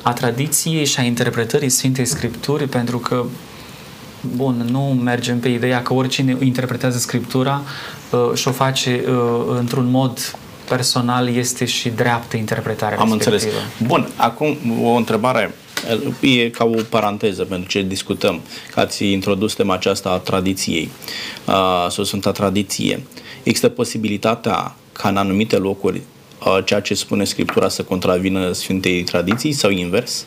a 0.02 0.14
tradiției 0.14 0.86
și 0.86 1.00
a 1.00 1.04
interpretării 1.04 1.70
Sfintei 1.70 2.06
Scripturi, 2.06 2.68
pentru 2.68 2.98
că 2.98 3.26
Bun, 4.36 4.68
nu 4.72 4.80
mergem 5.04 5.40
pe 5.40 5.50
ideea 5.50 5.82
că 5.82 5.94
oricine 5.94 6.38
interpretează 6.40 6.98
Scriptura 6.98 7.62
uh, 8.12 8.34
și 8.34 8.48
o 8.48 8.52
face 8.52 9.04
uh, 9.08 9.56
într-un 9.58 9.90
mod 9.90 10.36
personal 10.70 11.36
este 11.36 11.66
și 11.66 11.90
dreaptă 11.90 12.38
interpretarea 12.38 12.98
Am 12.98 13.14
respectivă. 13.14 13.36
înțeles. 13.36 13.88
Bun, 13.88 14.10
acum 14.16 14.58
o 14.84 14.90
întrebare 14.90 15.54
e 16.20 16.50
ca 16.50 16.64
o 16.64 16.82
paranteză 16.90 17.44
pentru 17.44 17.70
ce 17.70 17.82
discutăm, 17.82 18.42
că 18.72 18.80
ați 18.80 19.12
introdus 19.12 19.54
tema 19.54 19.74
aceasta 19.74 20.10
a 20.10 20.18
tradiției, 20.18 20.90
sau 21.90 22.04
Sfânta 22.04 22.32
Tradiție. 22.32 23.04
Există 23.44 23.70
posibilitatea 23.70 24.76
ca 24.92 25.10
în 25.10 25.18
anumite 25.18 25.58
locuri 25.58 26.02
ceea 26.66 26.80
ce 26.80 26.94
spune 26.94 27.24
Scriptura 27.24 27.70
să 27.70 27.84
contravină 27.84 28.52
Sfintei 28.52 29.04
Tradiții 29.04 29.52
sau 29.52 29.70
invers? 29.70 30.26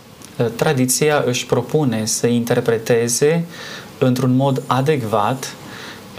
Tradiția 0.56 1.22
își 1.26 1.46
propune 1.46 2.04
să 2.04 2.26
interpreteze 2.26 3.44
într-un 3.98 4.36
mod 4.36 4.62
adecvat 4.66 5.54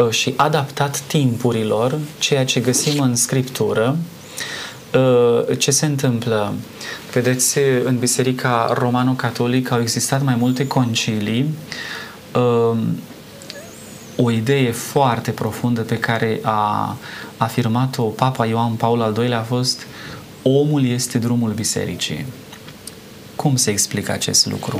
și 0.10 0.34
adaptat 0.36 1.00
timpurilor 1.00 2.00
ceea 2.20 2.46
ce 2.46 2.60
găsim 2.60 3.00
în 3.00 3.16
Scriptură. 3.16 3.98
Ce 5.58 5.72
se 5.72 5.86
întâmplă? 5.86 6.54
Vedeți, 7.14 7.58
în 7.84 7.98
Biserica 7.98 8.74
Romano-Catolică 8.74 9.74
au 9.74 9.82
existat 9.82 10.24
mai 10.24 10.36
multe 10.36 10.68
concilii. 10.68 11.54
O 14.16 14.32
idee 14.32 14.72
foarte 14.72 15.32
profundă 15.32 15.82
pe 15.82 15.98
care 15.98 16.40
a 16.42 16.98
afirmat-o 17.38 18.04
Papa 18.04 18.46
Ioan 18.46 18.74
Paul 18.74 19.02
al 19.02 19.16
II-lea 19.22 19.40
a 19.40 19.44
fost 19.44 19.82
omul 20.42 20.86
este 20.86 21.18
drumul 21.18 21.52
bisericii. 21.52 22.26
Cum 23.36 23.56
se 23.56 23.72
explică 23.72 24.12
acest 24.12 24.46
lucru? 24.46 24.80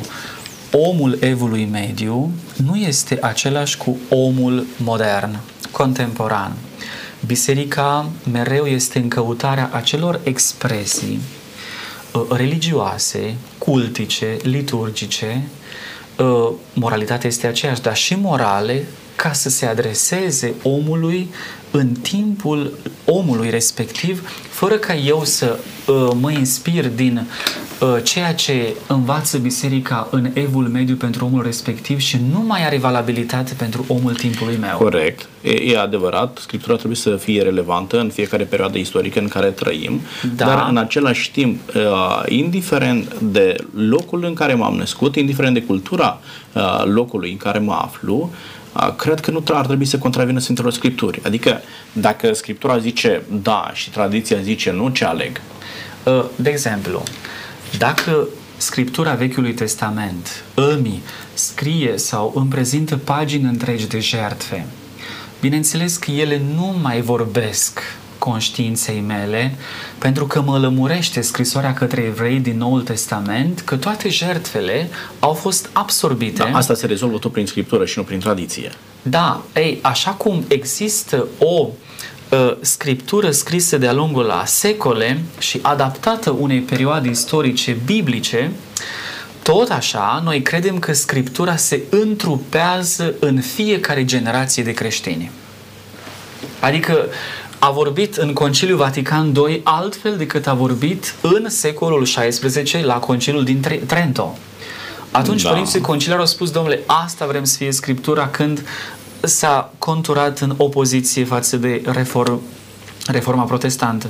Omul 0.72 1.18
evului 1.20 1.66
mediu 1.66 2.32
nu 2.66 2.76
este 2.76 3.18
același 3.22 3.78
cu 3.78 3.98
omul 4.10 4.66
modern. 4.78 5.40
contemporan, 5.72 6.54
biserica 7.26 8.10
mereu 8.32 8.66
este 8.66 9.00
în 9.00 9.08
căutarea 9.08 9.70
acelor 9.74 10.20
expresii 10.24 11.20
uh, 12.14 12.22
religioase, 12.30 13.36
cultice, 13.58 14.38
liturgice, 14.42 15.44
uh, 16.18 16.50
moralitatea 16.74 17.30
este 17.30 17.48
aceeași, 17.48 17.82
dar 17.82 17.96
și 17.96 18.16
morale, 18.16 18.88
ca 19.16 19.34
să 19.34 19.50
se 19.50 19.66
adreseze 19.66 20.54
omului 20.64 21.30
în 21.72 21.88
timpul 22.02 22.74
omului 23.06 23.50
respectiv, 23.50 24.30
fără 24.50 24.76
ca 24.76 24.96
eu 24.96 25.22
să 25.24 25.58
uh, 25.88 26.10
mă 26.20 26.32
inspir 26.32 26.88
din 26.88 27.28
uh, 27.80 28.04
ceea 28.04 28.34
ce 28.34 28.76
învață 28.88 29.38
biserica 29.38 30.08
în 30.12 30.30
evul 30.34 30.68
mediu 30.68 30.96
pentru 30.96 31.26
omul 31.26 31.44
respectiv 31.44 32.00
și 32.00 32.20
nu 32.32 32.44
mai 32.48 32.66
are 32.66 32.78
valabilitate 32.78 33.54
pentru 33.58 33.86
omul 33.88 34.14
timpului 34.14 34.58
meu. 34.60 34.78
Corect. 34.78 35.28
E, 35.42 35.52
e 35.52 35.80
adevărat, 35.80 36.38
scriptura 36.42 36.76
trebuie 36.76 36.98
să 36.98 37.16
fie 37.16 37.42
relevantă 37.42 38.00
în 38.00 38.10
fiecare 38.10 38.44
perioadă 38.44 38.78
istorică 38.78 39.20
în 39.20 39.28
care 39.28 39.48
trăim, 39.48 40.02
da. 40.36 40.46
dar 40.46 40.68
în 40.70 40.78
același 40.78 41.32
timp, 41.32 41.60
uh, 41.76 42.24
indiferent 42.28 43.14
de 43.20 43.56
locul 43.76 44.24
în 44.24 44.34
care 44.34 44.54
m-am 44.54 44.76
născut, 44.76 45.16
indiferent 45.16 45.54
de 45.54 45.64
cultura 45.64 46.20
uh, 46.54 46.84
locului 46.86 47.32
în 47.32 47.38
care 47.38 47.60
mă 47.60 47.74
aflu, 47.74 48.32
cred 48.98 49.20
că 49.20 49.32
nu 49.32 49.44
ar 49.48 49.66
trebui 49.66 49.86
să 49.86 49.98
contravină 49.98 50.40
Sfintelor 50.40 50.72
Scripturi. 50.72 51.22
Adică, 51.24 51.62
dacă 51.94 52.34
Scriptura 52.34 52.78
zice 52.78 53.24
da 53.42 53.72
și 53.74 53.90
tradiția 53.90 54.42
zice 54.42 54.72
nu, 54.72 54.90
ce 54.90 55.06
aleg? 55.06 55.42
Uh, 56.04 56.26
de 56.36 56.50
exemplu, 56.50 57.04
dacă 57.78 58.28
Scriptura 58.58 59.14
Vechiului 59.14 59.54
Testament 59.54 60.44
îmi 60.54 61.02
scrie 61.34 61.98
sau 61.98 62.32
îmi 62.36 62.48
prezintă 62.48 62.98
pagini 62.98 63.44
întregi 63.44 63.88
de 63.88 64.00
jertfe, 64.00 64.66
bineînțeles 65.42 65.98
că 65.98 66.12
ele 66.12 66.42
nu 66.56 66.76
mai 66.82 67.02
vorbesc 67.02 67.80
conștiinței 68.24 69.04
mele, 69.08 69.56
pentru 69.98 70.26
că 70.26 70.42
mă 70.42 70.58
lămurește 70.58 71.22
scrisoarea 71.22 71.74
către 71.74 72.02
evrei 72.02 72.40
din 72.40 72.58
Noul 72.58 72.82
Testament 72.82 73.62
că 73.62 73.76
toate 73.76 74.10
jertfele 74.10 74.90
au 75.20 75.34
fost 75.34 75.70
absorbite. 75.74 76.44
Da, 76.52 76.58
asta 76.58 76.74
se 76.74 76.86
rezolvă 76.86 77.18
tot 77.18 77.32
prin 77.32 77.46
scriptură 77.46 77.86
și 77.86 77.98
nu 77.98 78.04
prin 78.04 78.20
tradiție. 78.20 78.72
Da, 79.02 79.42
ei, 79.56 79.80
așa 79.82 80.12
cum 80.12 80.44
există 80.48 81.28
o 81.40 81.68
uh, 82.30 82.56
scriptură 82.62 83.32
scrisă 83.32 83.78
de-a 83.78 83.94
lungul 83.94 84.24
la 84.24 84.44
secole 84.46 85.22
și 85.38 85.60
adaptată 85.62 86.30
unei 86.30 86.60
perioade 86.60 87.10
istorice 87.10 87.78
biblice, 87.86 88.52
tot 89.42 89.70
așa, 89.70 90.22
noi 90.24 90.42
credem 90.42 90.80
că 90.80 90.94
Scriptura 90.94 91.56
se 91.56 91.82
întrupează 91.90 93.14
în 93.20 93.42
fiecare 93.42 94.06
generație 94.06 94.64
de 94.64 94.72
creștini. 94.72 95.32
Adică 96.60 97.08
a 97.66 97.72
vorbit 97.72 98.16
în 98.16 98.34
Conciliul 98.34 98.78
Vatican 98.78 99.34
II 99.36 99.62
altfel 99.64 100.18
decât 100.18 100.48
a 100.48 100.54
vorbit 100.54 101.16
în 101.22 101.50
secolul 101.50 102.04
XVI 102.04 102.82
la 102.82 103.00
Conciliul 103.00 103.44
din 103.44 103.62
Trento. 103.86 104.38
Atunci 105.12 105.42
da. 105.42 105.50
părinții 105.50 105.82
conciliari 105.82 106.22
au 106.22 106.28
spus, 106.28 106.52
domnule, 106.52 106.80
asta 106.86 107.26
vrem 107.26 107.44
să 107.44 107.58
fie 107.58 107.72
Scriptura 107.72 108.28
când 108.28 108.66
s-a 109.22 109.74
conturat 109.78 110.40
în 110.40 110.54
opoziție 110.58 111.24
față 111.24 111.58
de 111.58 111.82
reform, 111.86 112.42
reforma 113.08 113.44
protestantă. 113.44 114.08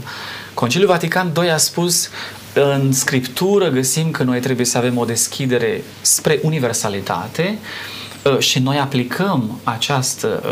Conciliul 0.54 0.90
Vatican 0.90 1.32
II 1.42 1.50
a 1.50 1.58
spus 1.58 2.10
în 2.54 2.92
Scriptură 2.92 3.70
găsim 3.70 4.12
că 4.12 4.24
noi 4.24 4.40
trebuie 4.40 4.66
să 4.66 4.78
avem 4.78 4.98
o 4.98 5.06
deschidere 5.06 5.84
spre 6.02 6.40
universalitate 6.44 7.58
Uh, 7.60 8.03
și 8.40 8.60
noi 8.60 8.78
aplicăm 8.78 9.60
această, 9.64 10.44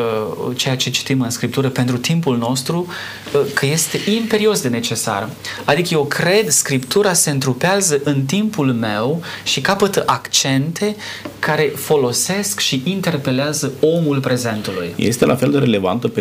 uh, 0.47 0.55
ceea 0.57 0.75
ce 0.75 0.89
citim 0.89 1.21
în 1.21 1.29
Scriptură 1.29 1.69
pentru 1.69 1.97
timpul 1.97 2.37
nostru, 2.37 2.87
uh, 3.33 3.41
că 3.53 3.65
este 3.65 3.99
imperios 4.11 4.61
de 4.61 4.67
necesar. 4.67 5.29
Adică 5.65 5.89
eu 5.91 6.03
cred, 6.03 6.49
Scriptura 6.49 7.13
se 7.13 7.29
întrupează 7.29 8.01
în 8.03 8.25
timpul 8.25 8.73
meu 8.73 9.21
și 9.43 9.61
capătă 9.61 10.03
accente 10.05 10.95
care 11.39 11.71
folosesc 11.75 12.59
și 12.59 12.81
interpelează 12.85 13.71
omul 13.79 14.19
prezentului. 14.19 14.93
Este 14.95 15.25
la 15.25 15.35
fel 15.35 15.51
de 15.51 15.57
relevantă 15.57 16.11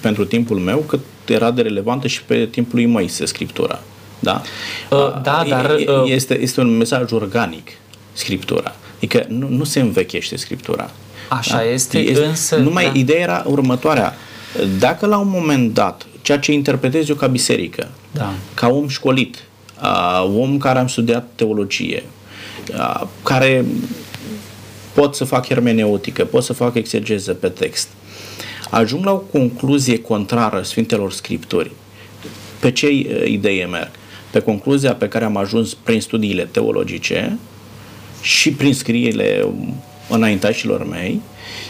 pentru 0.00 0.24
timpul 0.24 0.58
meu 0.58 0.78
cât 0.78 1.00
era 1.26 1.50
de 1.50 1.62
relevantă 1.62 2.06
și 2.06 2.22
pe 2.22 2.48
timpul 2.50 2.78
lui 2.78 2.86
Moise 2.86 3.24
Scriptura. 3.24 3.82
Da? 4.18 4.42
Uh, 4.90 5.22
da, 5.22 5.44
dar... 5.48 5.76
Este, 6.04 6.40
este 6.40 6.60
un 6.60 6.76
mesaj 6.76 7.12
organic, 7.12 7.68
Scriptura. 8.12 8.74
Adică 8.96 9.24
nu, 9.28 9.48
nu 9.48 9.64
se 9.64 9.80
învechește 9.80 10.36
Scriptura. 10.36 10.90
Așa 11.28 11.56
da? 11.56 11.62
este, 11.62 11.98
este, 11.98 12.24
însă... 12.24 12.56
Numai 12.56 12.84
da. 12.84 12.98
ideea 12.98 13.20
era 13.20 13.44
următoarea. 13.46 14.14
Dacă 14.78 15.06
la 15.06 15.18
un 15.18 15.28
moment 15.28 15.74
dat, 15.74 16.06
ceea 16.22 16.38
ce 16.38 16.52
interpretez 16.52 17.08
eu 17.08 17.14
ca 17.14 17.26
biserică, 17.26 17.88
da. 18.10 18.34
ca 18.54 18.68
om 18.68 18.88
școlit, 18.88 19.42
uh, 19.82 20.34
om 20.36 20.58
care 20.58 20.78
am 20.78 20.86
studiat 20.86 21.28
teologie, 21.34 22.02
uh, 22.70 23.02
care 23.22 23.64
pot 24.92 25.14
să 25.14 25.24
fac 25.24 25.46
hermeneutică, 25.46 26.24
pot 26.24 26.42
să 26.42 26.52
fac 26.52 26.74
exegeză 26.74 27.34
pe 27.34 27.48
text, 27.48 27.88
ajung 28.70 29.04
la 29.04 29.12
o 29.12 29.16
concluzie 29.18 30.00
contrară 30.00 30.62
Sfintelor 30.62 31.12
Scripturi, 31.12 31.70
pe 32.60 32.70
ce 32.70 32.86
uh, 32.86 33.26
idee 33.26 33.66
merg? 33.66 33.90
Pe 34.30 34.40
concluzia 34.40 34.94
pe 34.94 35.08
care 35.08 35.24
am 35.24 35.36
ajuns 35.36 35.74
prin 35.74 36.00
studiile 36.00 36.48
teologice, 36.50 37.38
și 38.24 38.52
prin 38.52 38.74
scrierile 38.74 39.46
înaintașilor 40.08 40.86
mei 40.86 41.20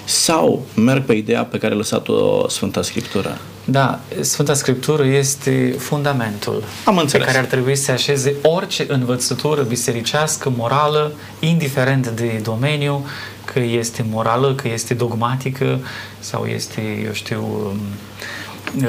sau 0.05 0.62
merg 0.77 1.05
pe 1.05 1.12
ideea 1.12 1.45
pe 1.45 1.59
care 1.59 1.75
a 1.75 1.77
lăsat-o 1.77 2.49
Sfânta 2.49 2.83
Scriptură? 2.83 3.38
Da, 3.64 4.01
Sfânta 4.21 4.55
Scriptură 4.55 5.05
este 5.05 5.75
fundamentul 5.79 6.62
Am 6.85 6.99
înțeles. 6.99 7.27
pe 7.27 7.33
care 7.33 7.43
ar 7.45 7.51
trebui 7.51 7.77
să 7.77 7.90
așeze 7.90 8.35
orice 8.43 8.85
învățătură 8.88 9.62
bisericească, 9.62 10.53
morală, 10.57 11.12
indiferent 11.40 12.09
de 12.09 12.40
domeniu, 12.43 13.07
că 13.45 13.59
este 13.59 14.05
morală, 14.11 14.55
că 14.55 14.69
este 14.69 14.95
dogmatică 14.95 15.81
sau 16.19 16.45
este, 16.45 17.03
eu 17.05 17.12
știu, 17.12 17.73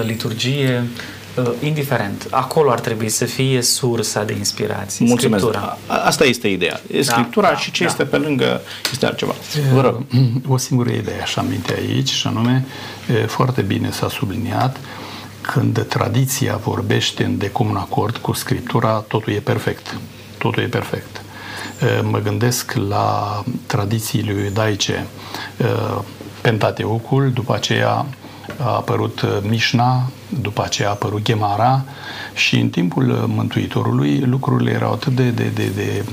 liturgie, 0.06 0.84
uh, 0.84 1.15
indiferent, 1.60 2.28
acolo 2.30 2.72
ar 2.72 2.80
trebui 2.80 3.10
să 3.10 3.26
fie 3.26 3.62
sursa 3.62 4.24
de 4.24 4.34
inspirație, 4.34 5.06
Mulțumesc. 5.06 5.44
Scriptura. 5.44 5.78
Asta 5.88 6.26
este 6.26 6.48
ideea. 6.48 6.82
E 6.92 7.02
da, 7.02 7.12
Scriptura 7.12 7.48
da, 7.48 7.56
și 7.56 7.72
ce 7.72 7.84
da. 7.84 7.90
este 7.90 8.04
pe 8.04 8.18
lângă 8.18 8.62
este 8.92 9.06
altceva. 9.06 9.34
Vă 9.74 9.82
rog. 9.82 10.04
O 10.48 10.58
singură 10.58 10.90
idee 10.90 11.22
aș 11.22 11.36
aminte 11.36 11.74
aici 11.78 12.10
și 12.10 12.28
anume, 12.28 12.66
foarte 13.28 13.62
bine 13.62 13.92
s-a 13.92 14.10
subliniat, 14.10 14.78
când 15.42 15.86
tradiția 15.88 16.56
vorbește 16.56 17.24
în 17.24 17.38
de 17.38 17.50
comun 17.52 17.76
acord 17.76 18.18
cu 18.18 18.34
Scriptura, 18.34 19.04
totul 19.08 19.34
e 19.34 19.40
perfect. 19.40 19.98
Totul 20.38 20.64
e 20.64 20.68
perfect. 20.68 21.22
Mă 22.04 22.20
gândesc 22.20 22.74
la 22.88 23.44
tradițiile 23.66 24.32
iudaice, 24.32 25.06
Pentateucul, 26.42 27.32
după 27.34 27.54
aceea 27.54 28.06
a 28.58 28.70
apărut 28.76 29.22
uh, 29.22 29.30
Mișna, 29.42 30.10
după 30.42 30.64
aceea 30.64 30.88
a 30.88 30.92
apărut 30.92 31.22
Gemara 31.22 31.84
și 32.34 32.56
în 32.56 32.70
timpul 32.70 33.10
uh, 33.10 33.24
Mântuitorului 33.28 34.20
lucrurile 34.20 34.72
erau 34.72 34.92
atât 34.92 35.16
de, 35.16 35.30
de, 35.30 35.52
de, 35.54 35.72
de 35.76 36.04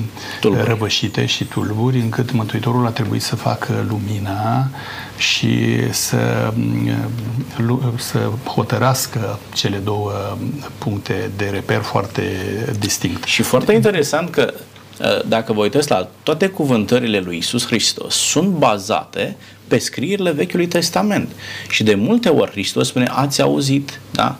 tulburi. 0.40 0.68
răvășite 0.68 1.26
și 1.26 1.44
tulburi 1.44 1.98
încât 1.98 2.32
Mântuitorul 2.32 2.86
a 2.86 2.90
trebuit 2.90 3.22
să 3.22 3.36
facă 3.36 3.84
lumina 3.88 4.68
și 5.16 5.76
să, 5.92 6.52
mm, 6.54 6.90
să 7.96 8.30
hotărască 8.44 9.38
cele 9.54 9.76
două 9.76 10.12
puncte 10.78 11.30
de 11.36 11.48
reper 11.52 11.80
foarte 11.80 12.22
distinct. 12.78 13.24
Și 13.24 13.42
foarte 13.42 13.72
interesant 13.72 14.30
că 14.30 14.52
uh, 15.00 15.24
dacă 15.26 15.52
vă 15.52 15.60
uitați 15.60 15.90
la 15.90 16.08
toate 16.22 16.46
cuvântările 16.48 17.20
lui 17.20 17.36
Isus 17.36 17.66
Hristos, 17.66 18.14
sunt 18.14 18.48
bazate 18.48 19.36
pe 19.72 19.78
scrierile 19.78 20.30
Vechiului 20.30 20.66
Testament. 20.66 21.28
Și 21.68 21.82
de 21.82 21.94
multe 21.94 22.28
ori 22.28 22.50
Hristos 22.50 22.88
spune, 22.88 23.06
ați 23.10 23.42
auzit, 23.42 24.00
da? 24.10 24.36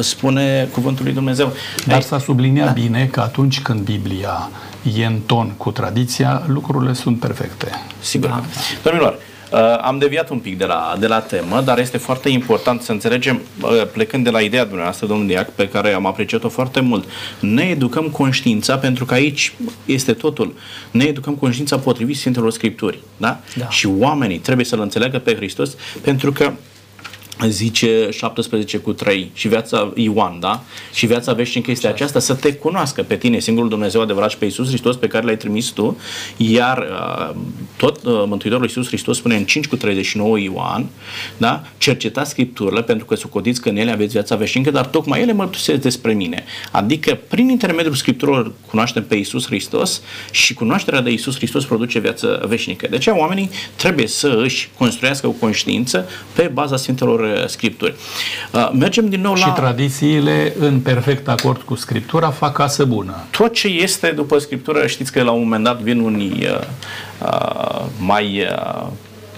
spune 0.00 0.68
cuvântul 0.72 1.04
lui 1.04 1.14
Dumnezeu. 1.14 1.52
Dar 1.86 2.02
s-a 2.02 2.18
subliniat 2.18 2.66
da. 2.66 2.72
bine 2.72 3.08
că 3.12 3.20
atunci 3.20 3.60
când 3.60 3.80
Biblia 3.80 4.50
e 4.96 5.04
în 5.04 5.18
ton 5.26 5.52
cu 5.56 5.70
tradiția, 5.70 6.42
lucrurile 6.46 6.92
sunt 6.92 7.18
perfecte. 7.18 7.70
Sigur. 8.00 8.28
Da. 8.28 8.44
Domnilor, 8.82 9.18
Uh, 9.52 9.58
am 9.80 9.98
deviat 9.98 10.30
un 10.30 10.38
pic 10.38 10.58
de 10.58 10.64
la, 10.64 10.96
de 10.98 11.06
la 11.06 11.20
temă, 11.20 11.60
dar 11.60 11.78
este 11.78 11.96
foarte 11.96 12.28
important 12.28 12.82
să 12.82 12.92
înțelegem, 12.92 13.40
uh, 13.62 13.86
plecând 13.92 14.24
de 14.24 14.30
la 14.30 14.40
ideea 14.40 14.64
dumneavoastră, 14.64 15.06
domnul 15.06 15.26
Diac, 15.26 15.50
pe 15.50 15.68
care 15.68 15.92
am 15.92 16.06
apreciat-o 16.06 16.48
foarte 16.48 16.80
mult, 16.80 17.04
ne 17.40 17.62
educăm 17.62 18.08
conștiința, 18.08 18.78
pentru 18.78 19.04
că 19.04 19.14
aici 19.14 19.52
este 19.84 20.12
totul, 20.12 20.54
ne 20.90 21.04
educăm 21.04 21.34
conștiința 21.34 21.78
potrivit 21.78 22.16
Sfintelor 22.16 22.50
Scripturi. 22.50 22.98
Da? 23.16 23.40
da? 23.56 23.68
Și 23.68 23.86
oamenii 23.98 24.38
trebuie 24.38 24.66
să-L 24.66 24.80
înțeleagă 24.80 25.18
pe 25.18 25.34
Hristos, 25.34 25.76
pentru 26.00 26.32
că 26.32 26.52
zice 27.46 28.08
17 28.10 28.78
cu 28.78 28.92
3 28.92 29.30
și 29.34 29.48
viața 29.48 29.92
Ioan, 29.94 30.40
da? 30.40 30.62
Și 30.94 31.06
viața 31.06 31.32
veșnică 31.32 31.70
este 31.70 31.86
aceasta, 31.86 32.18
să 32.18 32.34
te 32.34 32.54
cunoască 32.54 33.02
pe 33.02 33.16
tine, 33.16 33.38
singurul 33.38 33.68
Dumnezeu 33.68 34.00
adevărat 34.00 34.30
și 34.30 34.36
pe 34.36 34.44
Iisus 34.44 34.68
Hristos 34.68 34.96
pe 34.96 35.06
care 35.06 35.24
l-ai 35.24 35.36
trimis 35.36 35.68
tu, 35.68 35.96
iar 36.36 36.78
uh, 36.78 37.36
tot 37.76 38.04
uh, 38.04 38.22
Mântuitorul 38.26 38.64
Iisus 38.64 38.86
Hristos 38.86 39.16
spune 39.16 39.36
în 39.36 39.44
5 39.44 39.66
cu 39.66 39.76
39 39.76 40.38
Ioan, 40.38 40.86
da? 41.36 41.62
Cercetați 41.78 42.30
Scripturile 42.30 42.82
pentru 42.82 43.06
că 43.06 43.14
sucotiți 43.14 43.60
că 43.60 43.68
în 43.68 43.76
ele 43.76 43.90
aveți 43.90 44.12
viața 44.12 44.36
veșnică, 44.36 44.70
dar 44.70 44.86
tocmai 44.86 45.20
ele 45.20 45.32
mărturisesc 45.32 45.80
despre 45.80 46.12
mine. 46.12 46.44
Adică 46.70 47.18
prin 47.28 47.48
intermediul 47.48 47.94
Scripturilor 47.94 48.52
cunoaștem 48.66 49.04
pe 49.04 49.14
Iisus 49.14 49.46
Hristos 49.46 50.02
și 50.30 50.54
cunoașterea 50.54 51.00
de 51.00 51.10
Iisus 51.10 51.36
Hristos 51.36 51.64
produce 51.64 51.98
viață 51.98 52.44
veșnică. 52.48 52.86
De 52.90 52.96
aceea 52.96 53.18
oamenii 53.18 53.50
trebuie 53.76 54.06
să 54.06 54.40
își 54.42 54.70
construiască 54.78 55.26
o 55.26 55.30
conștiință 55.30 56.08
pe 56.32 56.50
baza 56.52 56.76
Sfintelor 56.76 57.27
Uh, 57.36 57.46
Scripturi. 57.46 57.94
Uh, 58.52 58.70
mergem 58.72 59.08
din 59.08 59.20
nou 59.20 59.32
la... 59.32 59.38
Și 59.38 59.50
tradițiile, 59.50 60.54
în 60.58 60.80
perfect 60.80 61.28
acord 61.28 61.62
cu 61.62 61.74
Scriptura, 61.74 62.30
fac 62.30 62.52
casă 62.52 62.84
bună. 62.84 63.14
Tot 63.30 63.52
ce 63.52 63.68
este 63.68 64.08
după 64.08 64.38
Scriptură, 64.38 64.86
știți 64.86 65.12
că 65.12 65.22
la 65.22 65.30
un 65.30 65.42
moment 65.42 65.64
dat 65.64 65.80
vin 65.80 66.00
unii 66.00 66.46
uh, 66.50 66.60
uh, 67.22 67.84
mai 67.98 68.46
uh, 68.50 68.86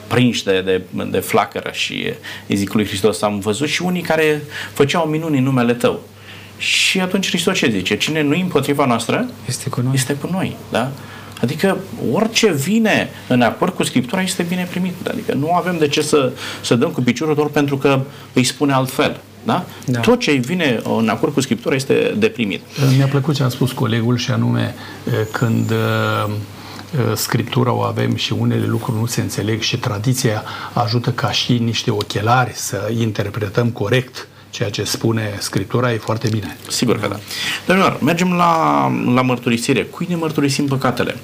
prinși 0.06 0.44
de, 0.44 0.60
de, 0.60 0.82
de 1.10 1.18
flacără 1.18 1.70
și 1.72 2.12
îi 2.46 2.56
zic 2.56 2.72
lui 2.72 2.86
Hristos, 2.86 3.22
am 3.22 3.38
văzut 3.38 3.68
și 3.68 3.82
unii 3.82 4.02
care 4.02 4.42
făceau 4.72 5.04
minuni 5.04 5.38
în 5.38 5.44
numele 5.44 5.74
tău. 5.74 6.00
Și 6.56 7.00
atunci 7.00 7.28
Hristos 7.28 7.58
ce 7.58 7.70
zice? 7.70 7.96
Cine 7.96 8.22
nu 8.22 8.38
împotriva 8.40 8.86
noastră, 8.86 9.26
este 9.48 9.68
cu 9.68 9.80
noi. 9.80 9.92
Este 9.94 10.12
cu 10.12 10.28
noi 10.32 10.56
da? 10.70 10.90
Adică 11.42 11.78
orice 12.12 12.52
vine 12.52 13.08
în 13.28 13.42
acord 13.42 13.74
cu 13.74 13.82
Scriptura 13.82 14.22
este 14.22 14.42
bine 14.42 14.66
primit. 14.70 15.06
Adică 15.06 15.34
nu 15.34 15.52
avem 15.52 15.78
de 15.78 15.88
ce 15.88 16.02
să, 16.02 16.32
să 16.60 16.74
dăm 16.74 16.90
cu 16.90 17.00
piciorul 17.00 17.34
doar 17.34 17.46
pentru 17.46 17.76
că 17.76 18.00
îi 18.32 18.44
spune 18.44 18.72
altfel. 18.72 19.20
Da? 19.44 19.64
Da. 19.86 20.00
Tot 20.00 20.20
ce 20.20 20.32
vine 20.32 20.80
în 20.98 21.08
acord 21.08 21.32
cu 21.32 21.40
Scriptura 21.40 21.74
este 21.74 22.14
de 22.18 22.26
primit. 22.26 22.60
Mi-a 22.96 23.06
plăcut 23.06 23.34
ce 23.34 23.42
a 23.42 23.48
spus 23.48 23.72
colegul 23.72 24.16
și 24.16 24.30
anume 24.30 24.74
când 25.32 25.72
Scriptura 27.14 27.72
o 27.72 27.80
avem 27.80 28.16
și 28.16 28.32
unele 28.32 28.66
lucruri 28.66 28.98
nu 28.98 29.06
se 29.06 29.20
înțeleg 29.20 29.60
și 29.60 29.78
tradiția 29.78 30.42
ajută 30.72 31.10
ca 31.10 31.30
și 31.30 31.58
niște 31.58 31.90
ochelari 31.90 32.52
să 32.54 32.92
interpretăm 32.98 33.70
corect 33.70 34.28
ceea 34.50 34.70
ce 34.70 34.84
spune 34.84 35.36
Scriptura 35.38 35.92
e 35.92 35.96
foarte 35.96 36.28
bine. 36.28 36.56
Sigur 36.68 37.00
că 37.00 37.08
da. 37.08 37.18
Domnilor, 37.66 37.98
mergem 38.02 38.32
la, 38.32 38.82
la 39.14 39.22
mărturisire. 39.22 39.82
Cui 39.82 40.06
ne 40.08 40.14
mărturisim 40.14 40.66
păcatele? 40.66 41.16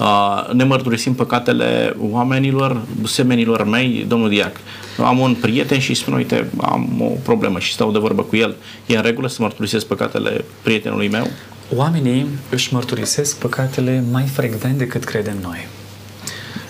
Uh, 0.00 0.50
ne 0.52 0.64
mărturisim 0.64 1.14
păcatele 1.14 1.96
oamenilor, 1.98 2.82
semenilor 3.04 3.64
mei, 3.64 4.04
domnul 4.08 4.28
Diac. 4.28 4.56
Am 5.04 5.18
un 5.18 5.34
prieten 5.34 5.78
și 5.78 5.94
spun, 5.94 6.12
uite, 6.12 6.50
am 6.60 7.00
o 7.00 7.12
problemă 7.22 7.58
și 7.58 7.72
stau 7.72 7.92
de 7.92 7.98
vorbă 7.98 8.22
cu 8.22 8.36
el. 8.36 8.54
E 8.86 8.96
în 8.96 9.02
regulă 9.02 9.28
să 9.28 9.36
mărturisesc 9.40 9.86
păcatele 9.86 10.44
prietenului 10.62 11.08
meu? 11.08 11.30
Oamenii 11.74 12.26
își 12.50 12.74
mărturisesc 12.74 13.38
păcatele 13.38 14.04
mai 14.10 14.24
frecvent 14.26 14.78
decât 14.78 15.04
credem 15.04 15.36
noi. 15.42 15.66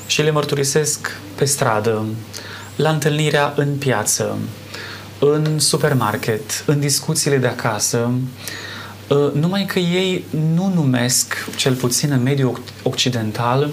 Și 0.07 0.22
le 0.22 0.30
mărturisesc 0.30 1.20
pe 1.34 1.44
stradă, 1.44 2.05
la 2.76 2.90
întâlnirea 2.90 3.52
în 3.57 3.76
piață, 3.78 4.38
în 5.32 5.58
supermarket, 5.58 6.64
în 6.66 6.80
discuțiile 6.80 7.36
de 7.36 7.46
acasă, 7.46 8.10
uh, 9.08 9.32
numai 9.32 9.64
că 9.64 9.78
ei 9.78 10.24
nu 10.54 10.72
numesc, 10.74 11.48
cel 11.56 11.74
puțin 11.74 12.10
în 12.10 12.22
mediul 12.22 12.60
occidental, 12.82 13.70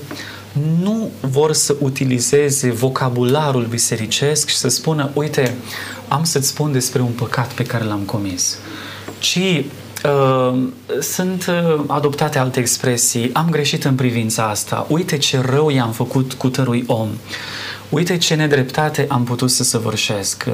nu 0.81 1.09
vor 1.19 1.53
să 1.53 1.75
utilizeze 1.79 2.71
vocabularul 2.71 3.65
bisericesc 3.65 4.47
și 4.47 4.55
să 4.55 4.67
spună, 4.67 5.09
uite, 5.13 5.55
am 6.07 6.23
să-ți 6.23 6.47
spun 6.47 6.71
despre 6.71 7.01
un 7.01 7.11
păcat 7.11 7.51
pe 7.53 7.63
care 7.63 7.83
l-am 7.83 8.01
comis. 8.01 8.57
Ci 9.19 9.39
uh, 10.05 10.63
sunt 10.99 11.45
uh, 11.49 11.83
adoptate 11.87 12.39
alte 12.39 12.59
expresii, 12.59 13.33
am 13.33 13.49
greșit 13.49 13.83
în 13.83 13.95
privința 13.95 14.43
asta, 14.43 14.85
uite 14.89 15.17
ce 15.17 15.39
rău 15.39 15.69
i-am 15.69 15.91
făcut 15.91 16.33
cu 16.33 16.49
tărui 16.49 16.83
om, 16.87 17.09
uite 17.89 18.17
ce 18.17 18.35
nedreptate 18.35 19.05
am 19.09 19.23
putut 19.23 19.51
să 19.51 19.63
săvârșesc, 19.63 20.45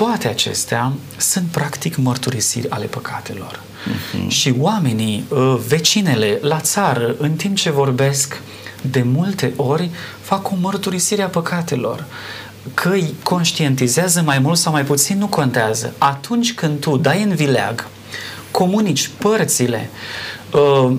toate 0.00 0.28
acestea 0.28 0.92
sunt 1.16 1.46
practic 1.46 1.96
mărturisiri 1.96 2.70
ale 2.70 2.86
păcatelor. 2.86 3.60
Uh-huh. 3.60 4.28
Și 4.28 4.54
oamenii, 4.58 5.24
uh, 5.28 5.58
vecinele, 5.68 6.38
la 6.42 6.60
țară, 6.60 7.14
în 7.18 7.32
timp 7.32 7.56
ce 7.56 7.70
vorbesc, 7.70 8.40
de 8.82 9.02
multe 9.02 9.52
ori 9.56 9.90
fac 10.20 10.50
o 10.50 10.54
mărturisire 10.60 11.22
a 11.22 11.28
păcatelor. 11.28 12.04
Că 12.74 12.88
îi 12.88 13.14
conștientizează 13.22 14.22
mai 14.22 14.38
mult 14.38 14.58
sau 14.58 14.72
mai 14.72 14.84
puțin 14.84 15.18
nu 15.18 15.26
contează. 15.26 15.94
Atunci 15.98 16.54
când 16.54 16.80
tu 16.80 16.96
dai 16.96 17.22
în 17.22 17.34
vileag, 17.34 17.88
comunici 18.50 19.10
părțile 19.18 19.90
uh, 20.52 20.96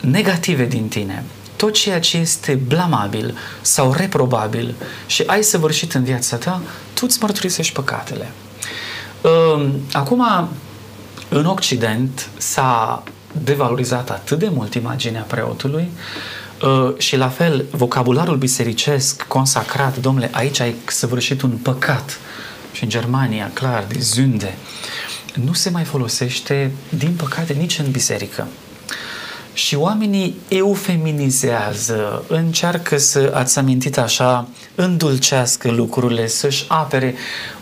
negative 0.00 0.64
din 0.64 0.88
tine, 0.88 1.24
tot 1.56 1.72
ceea 1.72 2.00
ce 2.00 2.16
este 2.16 2.54
blamabil 2.54 3.36
sau 3.60 3.92
reprobabil 3.92 4.74
și 5.06 5.22
ai 5.26 5.42
săvârșit 5.42 5.92
în 5.92 6.04
viața 6.04 6.36
ta, 6.36 6.60
tu 6.94 7.04
îți 7.08 7.18
mărturisești 7.20 7.72
păcatele. 7.72 8.30
Ehm, 9.24 9.80
acum, 9.92 10.48
în 11.28 11.46
Occident 11.46 12.28
s-a 12.36 13.02
devalorizat 13.44 14.10
atât 14.10 14.38
de 14.38 14.48
mult 14.48 14.74
imaginea 14.74 15.22
preotului 15.22 15.90
ehm, 16.62 16.98
și 16.98 17.16
la 17.16 17.28
fel 17.28 17.64
vocabularul 17.70 18.36
bisericesc 18.36 19.22
consacrat, 19.22 19.98
domnule, 19.98 20.30
aici 20.32 20.60
ai 20.60 20.74
săvârșit 20.86 21.42
un 21.42 21.50
păcat 21.50 22.18
și 22.72 22.82
în 22.82 22.88
Germania, 22.88 23.50
clar, 23.52 23.84
de 23.88 23.98
zunde, 24.00 24.54
nu 25.34 25.52
se 25.52 25.70
mai 25.70 25.84
folosește, 25.84 26.72
din 26.88 27.14
păcate, 27.16 27.52
nici 27.52 27.78
în 27.78 27.90
biserică. 27.90 28.46
Și 29.54 29.76
oamenii 29.76 30.36
eufeminizează, 30.48 32.24
încearcă 32.28 32.96
să, 32.96 33.32
ați 33.34 33.58
amintit 33.58 33.98
așa, 33.98 34.48
îndulcească 34.74 35.70
lucrurile, 35.70 36.26
să-și 36.26 36.64
apere. 36.68 37.14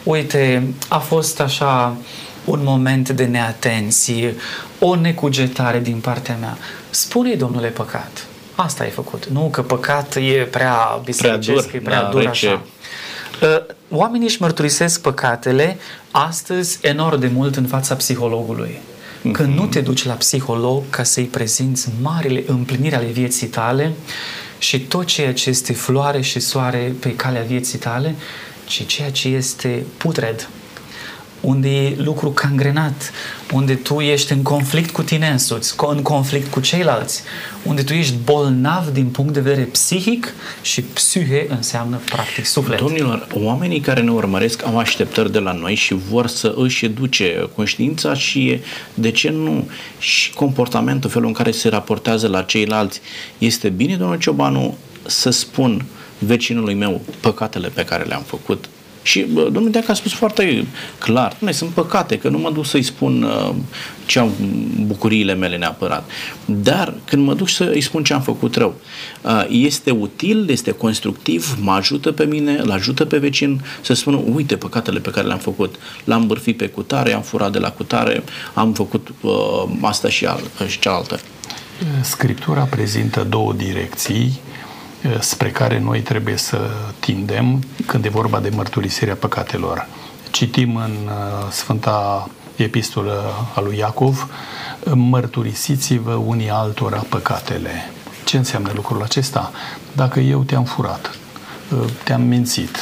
Uite, 0.03 0.67
a 0.89 0.99
fost 0.99 1.41
așa 1.41 1.97
un 2.45 2.61
moment 2.63 3.09
de 3.09 3.25
neatenție, 3.25 4.35
o 4.79 4.95
necugetare 4.95 5.81
din 5.81 5.97
partea 6.01 6.37
mea. 6.41 6.59
Spune-i, 6.91 7.37
domnule, 7.37 7.69
păcat. 7.69 8.27
Asta 8.55 8.83
ai 8.83 8.91
făcut. 8.91 9.27
Nu 9.27 9.49
că 9.51 9.63
păcat 9.63 10.17
e 10.17 10.49
prea 10.51 11.01
bisericesc, 11.05 11.69
prea 11.69 11.81
dur, 11.81 11.81
e 11.81 11.85
prea 11.85 12.03
da, 12.03 12.09
dur 12.09 12.23
rece. 12.23 12.47
așa. 12.47 12.63
Ă, 13.43 13.63
oamenii 13.91 14.27
își 14.27 14.41
mărturisesc 14.41 15.01
păcatele 15.01 15.79
astăzi 16.11 16.79
enorm 16.83 17.21
de 17.21 17.31
mult 17.35 17.57
în 17.57 17.67
fața 17.67 17.95
psihologului. 17.95 18.81
Că 19.33 19.43
nu 19.43 19.67
te 19.67 19.81
duci 19.81 20.05
la 20.05 20.13
psiholog 20.13 20.83
ca 20.91 21.03
să-i 21.03 21.25
prezinți 21.25 21.89
marile 22.01 22.45
împliniri 22.47 22.95
ale 22.95 23.07
vieții 23.07 23.47
tale 23.47 23.93
și 24.59 24.81
tot 24.81 25.07
ceea 25.07 25.33
ce 25.33 25.49
este 25.49 25.73
floare 25.73 26.21
și 26.21 26.41
soare 26.41 26.95
pe 27.01 27.15
calea 27.15 27.43
vieții 27.43 27.79
tale, 27.79 28.15
ci 28.67 28.87
ceea 28.87 29.11
ce 29.11 29.29
este 29.29 29.85
putred, 29.97 30.49
unde 31.43 31.69
e 31.69 31.95
lucru 31.97 32.31
cangrenat, 32.31 33.13
unde 33.53 33.75
tu 33.75 34.01
ești 34.01 34.33
în 34.33 34.43
conflict 34.43 34.91
cu 34.91 35.03
tine 35.03 35.29
însuți, 35.29 35.75
în 35.79 36.03
conflict 36.03 36.51
cu 36.51 36.61
ceilalți, 36.61 37.23
unde 37.63 37.83
tu 37.83 37.93
ești 37.93 38.15
bolnav 38.25 38.89
din 38.89 39.07
punct 39.07 39.33
de 39.33 39.41
vedere 39.41 39.63
psihic 39.63 40.35
și 40.63 40.83
psihe 40.83 41.47
înseamnă 41.49 42.01
practic 42.05 42.45
suflet. 42.45 42.79
Domnilor, 42.79 43.27
oamenii 43.35 43.81
care 43.81 44.01
ne 44.01 44.11
urmăresc 44.11 44.65
au 44.65 44.79
așteptări 44.79 45.33
de 45.33 45.39
la 45.39 45.53
noi 45.53 45.75
și 45.75 45.95
vor 45.95 46.27
să 46.27 46.55
își 46.57 46.85
educe 46.85 47.49
conștiința 47.55 48.15
și 48.15 48.61
de 48.95 49.11
ce 49.11 49.31
nu 49.31 49.69
și 49.99 50.33
comportamentul, 50.33 51.11
felul 51.11 51.27
în 51.27 51.33
care 51.33 51.51
se 51.51 51.69
raportează 51.69 52.29
la 52.29 52.43
ceilalți. 52.43 53.01
Este 53.39 53.69
bine, 53.69 53.97
domnul 53.97 54.19
Ciobanu, 54.19 54.77
să 55.07 55.31
spun 55.31 55.85
vecinului 56.19 56.75
meu 56.75 57.01
păcatele 57.21 57.69
pe 57.69 57.85
care 57.85 58.05
le-am 58.05 58.23
făcut, 58.27 58.69
și 59.03 59.21
domnul 59.53 59.71
Deac 59.71 59.89
a 59.89 59.95
spus 59.95 60.13
foarte 60.13 60.67
clar, 60.99 61.37
nu 61.39 61.53
sunt 61.53 61.71
păcate, 61.71 62.19
că 62.19 62.29
nu 62.29 62.39
mă 62.39 62.51
duc 62.51 62.67
să-i 62.67 62.83
spun 62.83 63.23
uh, 63.23 63.55
ce 64.07 64.19
am 64.19 64.31
bucuriile 64.87 65.35
mele 65.35 65.57
neapărat. 65.57 66.11
Dar 66.45 66.95
când 67.05 67.27
mă 67.27 67.35
duc 67.35 67.49
să-i 67.49 67.81
spun 67.81 68.05
ce 68.05 68.13
am 68.13 68.23
făcut 68.23 68.57
rău, 68.57 68.75
uh, 69.23 69.47
este 69.49 69.91
util, 69.91 70.51
este 70.51 70.71
constructiv, 70.71 71.57
mă 71.61 71.73
ajută 71.73 72.13
pe 72.13 72.25
mine, 72.25 72.59
îl 72.63 72.71
ajută 72.71 73.05
pe 73.05 73.19
vecin 73.19 73.65
să 73.81 73.95
spună, 73.95 74.21
uite 74.35 74.57
păcatele 74.57 74.99
pe 74.99 75.11
care 75.11 75.27
le-am 75.27 75.39
făcut. 75.39 75.75
L-am 76.05 76.27
bârfit 76.27 76.57
pe 76.57 76.67
cutare, 76.67 77.13
am 77.13 77.23
furat 77.23 77.53
de 77.53 77.59
la 77.59 77.71
cutare, 77.71 78.23
am 78.55 78.73
făcut 78.73 79.15
uh, 79.21 79.33
asta 79.81 80.09
și, 80.09 80.27
al, 80.27 80.41
și 80.67 80.79
cealaltă. 80.79 81.21
Scriptura 82.03 82.63
prezintă 82.63 83.27
două 83.29 83.53
direcții 83.53 84.41
spre 85.21 85.51
care 85.51 85.79
noi 85.79 86.01
trebuie 86.01 86.37
să 86.37 86.71
tindem 87.01 87.63
când 87.87 88.05
e 88.05 88.09
vorba 88.09 88.41
de 88.41 88.49
mărturisirea 88.49 89.15
păcatelor. 89.15 89.87
Citim 90.31 90.77
în 90.77 90.97
Sfânta 91.51 92.29
Epistolă 92.57 93.35
a 93.55 93.61
lui 93.61 93.77
Iacov, 93.77 94.29
mărturisiți-vă 94.95 96.13
unii 96.13 96.51
altora 96.51 97.05
păcatele. 97.09 97.71
Ce 98.25 98.37
înseamnă 98.37 98.71
lucrul 98.75 99.03
acesta? 99.03 99.51
Dacă 99.93 100.21
eu 100.21 100.43
te-am 100.43 100.65
furat, 100.65 101.17
te-am 102.05 102.23
mințit, 102.23 102.77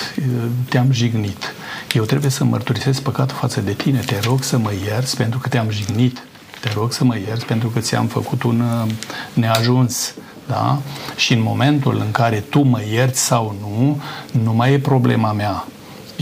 te-am 0.69 0.93
jignit. 0.93 1.55
Eu 1.93 2.05
trebuie 2.05 2.31
să 2.31 2.45
mărturisesc 2.45 3.03
păcatul 3.03 3.37
față 3.37 3.61
de 3.61 3.73
tine. 3.73 3.99
Te 3.99 4.19
rog 4.25 4.43
să 4.43 4.59
mă 4.59 4.71
ierți 4.85 5.17
pentru 5.17 5.39
că 5.39 5.49
te-am 5.49 5.71
jignit. 5.71 6.23
Te 6.61 6.71
rog 6.75 6.93
să 6.93 7.05
mă 7.05 7.19
ierți 7.19 7.45
pentru 7.45 7.69
că 7.69 7.81
ți-am 7.81 8.07
făcut 8.07 8.43
un 8.43 8.65
neajuns. 9.33 10.15
Da? 10.51 10.79
Și 11.17 11.33
în 11.33 11.43
momentul 11.43 11.97
în 12.05 12.11
care 12.11 12.45
tu 12.51 12.61
mă 12.61 12.81
ierți 12.93 13.21
sau 13.21 13.55
nu, 13.61 14.01
nu 14.43 14.53
mai 14.53 14.73
e 14.73 14.79
problema 14.79 15.33
mea 15.33 15.65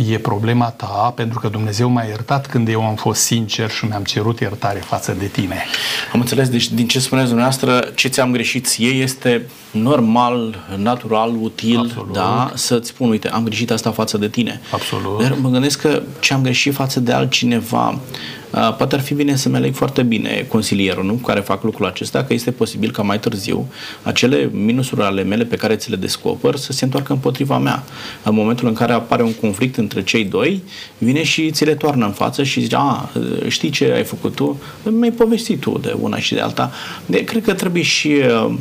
e 0.06 0.18
problema 0.18 0.70
ta, 0.70 1.12
pentru 1.16 1.38
că 1.38 1.48
Dumnezeu 1.48 1.88
m-a 1.88 2.02
iertat 2.02 2.46
când 2.46 2.68
eu 2.68 2.86
am 2.86 2.94
fost 2.94 3.20
sincer 3.20 3.70
și 3.70 3.84
mi-am 3.84 4.02
cerut 4.02 4.40
iertare 4.40 4.78
față 4.78 5.16
de 5.18 5.26
tine. 5.26 5.64
Am 6.12 6.20
înțeles, 6.20 6.48
deci 6.48 6.70
din 6.70 6.88
ce 6.88 7.00
spuneți 7.00 7.26
dumneavoastră, 7.26 7.92
ce 7.94 8.08
ți-am 8.08 8.32
greșit 8.32 8.66
ție 8.66 8.88
este 8.88 9.46
normal, 9.70 10.64
natural, 10.76 11.34
util, 11.40 11.78
Absolut. 11.78 12.12
da, 12.12 12.50
să-ți 12.54 12.88
spun, 12.88 13.08
uite, 13.08 13.28
am 13.28 13.44
greșit 13.44 13.70
asta 13.70 13.90
față 13.90 14.18
de 14.18 14.28
tine. 14.28 14.60
Absolut. 14.72 15.22
Dar 15.22 15.36
mă 15.40 15.48
gândesc 15.48 15.80
că 15.80 16.02
ce 16.20 16.34
am 16.34 16.42
greșit 16.42 16.74
față 16.74 17.00
de 17.00 17.12
altcineva, 17.12 17.88
Uh, 17.88 18.37
poate 18.50 18.94
ar 18.94 19.00
fi 19.00 19.14
bine 19.14 19.36
să-mi 19.36 19.56
aleg 19.56 19.74
foarte 19.74 20.02
bine 20.02 20.46
consilierul, 20.48 21.04
nu? 21.04 21.12
Care 21.12 21.40
fac 21.40 21.62
lucrul 21.62 21.86
acesta, 21.86 22.24
că 22.24 22.32
este 22.32 22.50
posibil 22.50 22.90
ca 22.90 23.02
mai 23.02 23.20
târziu 23.20 23.72
acele 24.02 24.50
minusuri 24.52 25.02
ale 25.02 25.22
mele 25.22 25.44
pe 25.44 25.56
care 25.56 25.76
ți 25.76 25.90
le 25.90 25.96
descoper 25.96 26.56
să 26.56 26.72
se 26.72 26.84
întoarcă 26.84 27.12
împotriva 27.12 27.58
mea. 27.58 27.84
În 28.22 28.34
momentul 28.34 28.68
în 28.68 28.74
care 28.74 28.92
apare 28.92 29.22
un 29.22 29.34
conflict 29.34 29.76
între 29.76 30.02
cei 30.02 30.24
doi, 30.24 30.62
vine 30.98 31.22
și 31.22 31.50
ți 31.50 31.64
le 31.64 31.74
toarnă 31.74 32.06
în 32.06 32.12
față 32.12 32.42
și 32.42 32.60
zice, 32.60 32.76
a, 32.78 33.10
știi 33.48 33.70
ce 33.70 33.92
ai 33.92 34.04
făcut 34.04 34.34
tu? 34.34 34.60
Mi-ai 34.82 35.12
povestit 35.12 35.60
tu 35.60 35.78
de 35.82 35.96
una 36.00 36.18
și 36.18 36.34
de 36.34 36.40
alta. 36.40 36.72
De, 37.06 37.24
cred 37.24 37.42
că 37.42 37.54
trebuie 37.54 37.82
și 37.82 38.08
uh, 38.08 38.54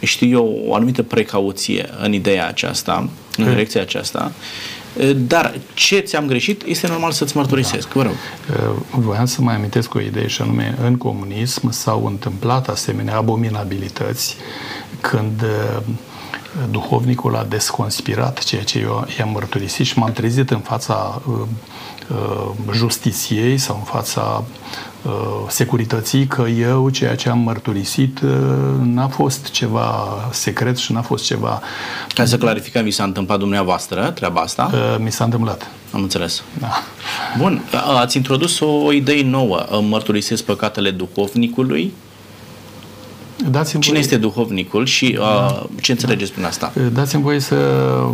știu 0.00 0.28
eu, 0.28 0.62
o 0.66 0.74
anumită 0.74 1.02
precauție 1.02 1.88
în 2.02 2.12
ideea 2.12 2.48
aceasta, 2.48 3.08
în 3.36 3.44
direcția 3.44 3.80
aceasta 3.80 4.32
dar 5.16 5.54
ce 5.74 5.98
ți-am 5.98 6.26
greșit 6.26 6.62
este 6.62 6.86
normal 6.86 7.12
să-ți 7.12 7.36
mărturisesc. 7.36 7.92
Da. 7.92 7.94
Vă 7.94 8.02
rog. 8.02 8.14
Voiam 8.90 9.24
să 9.24 9.42
mai 9.42 9.54
amintesc 9.54 9.94
o 9.94 10.00
idee 10.00 10.26
și 10.26 10.42
anume, 10.42 10.74
în 10.82 10.96
comunism 10.96 11.70
s-au 11.70 12.06
întâmplat 12.06 12.68
asemenea 12.68 13.16
abominabilități 13.16 14.36
când 15.00 15.44
duhovnicul 16.70 17.36
a 17.36 17.44
desconspirat 17.44 18.38
ceea 18.38 18.62
ce 18.62 18.78
eu 18.78 19.06
i-am 19.18 19.28
mărturisit 19.28 19.86
și 19.86 19.98
m-am 19.98 20.12
trezit 20.12 20.50
în 20.50 20.58
fața 20.58 21.22
uh, 21.26 21.34
uh, 22.10 22.50
justiției 22.72 23.58
sau 23.58 23.76
în 23.76 23.82
fața 23.82 24.44
uh, 24.44 24.72
securității 25.48 26.26
că 26.26 26.42
eu 26.42 26.88
ceea 26.88 27.16
ce 27.16 27.28
am 27.28 27.38
mărturisit 27.38 28.20
uh, 28.20 28.30
n-a 28.82 29.08
fost 29.08 29.50
ceva 29.50 30.08
secret 30.30 30.76
și 30.76 30.92
n-a 30.92 31.02
fost 31.02 31.24
ceva... 31.24 31.62
Ca 32.14 32.24
să 32.24 32.38
clarificăm, 32.38 32.84
vi 32.84 32.90
s-a 32.90 33.04
întâmplat 33.04 33.38
dumneavoastră 33.38 34.10
treaba 34.10 34.40
asta? 34.40 34.70
Uh, 34.72 34.96
mi 34.98 35.12
s-a 35.12 35.24
întâmplat. 35.24 35.70
Am 35.92 36.02
înțeles. 36.02 36.42
Da. 36.58 36.70
Bun, 37.38 37.62
ați 38.00 38.16
introdus 38.16 38.60
o 38.60 38.92
idee 38.92 39.22
nouă. 39.22 39.66
Mărturisesc 39.88 40.44
păcatele 40.44 40.90
duhovnicului 40.90 41.92
Dați-mi 43.50 43.82
Cine 43.82 43.94
voie... 43.94 44.04
este 44.04 44.16
duhovnicul 44.16 44.86
și 44.86 45.16
uh, 45.18 45.24
da. 45.24 45.66
ce 45.80 45.92
înțelegeți 45.92 46.30
da. 46.30 46.34
prin 46.34 46.46
asta? 46.46 46.72
Dați-mi 46.92 47.22
voie 47.22 47.40
să 47.40 47.56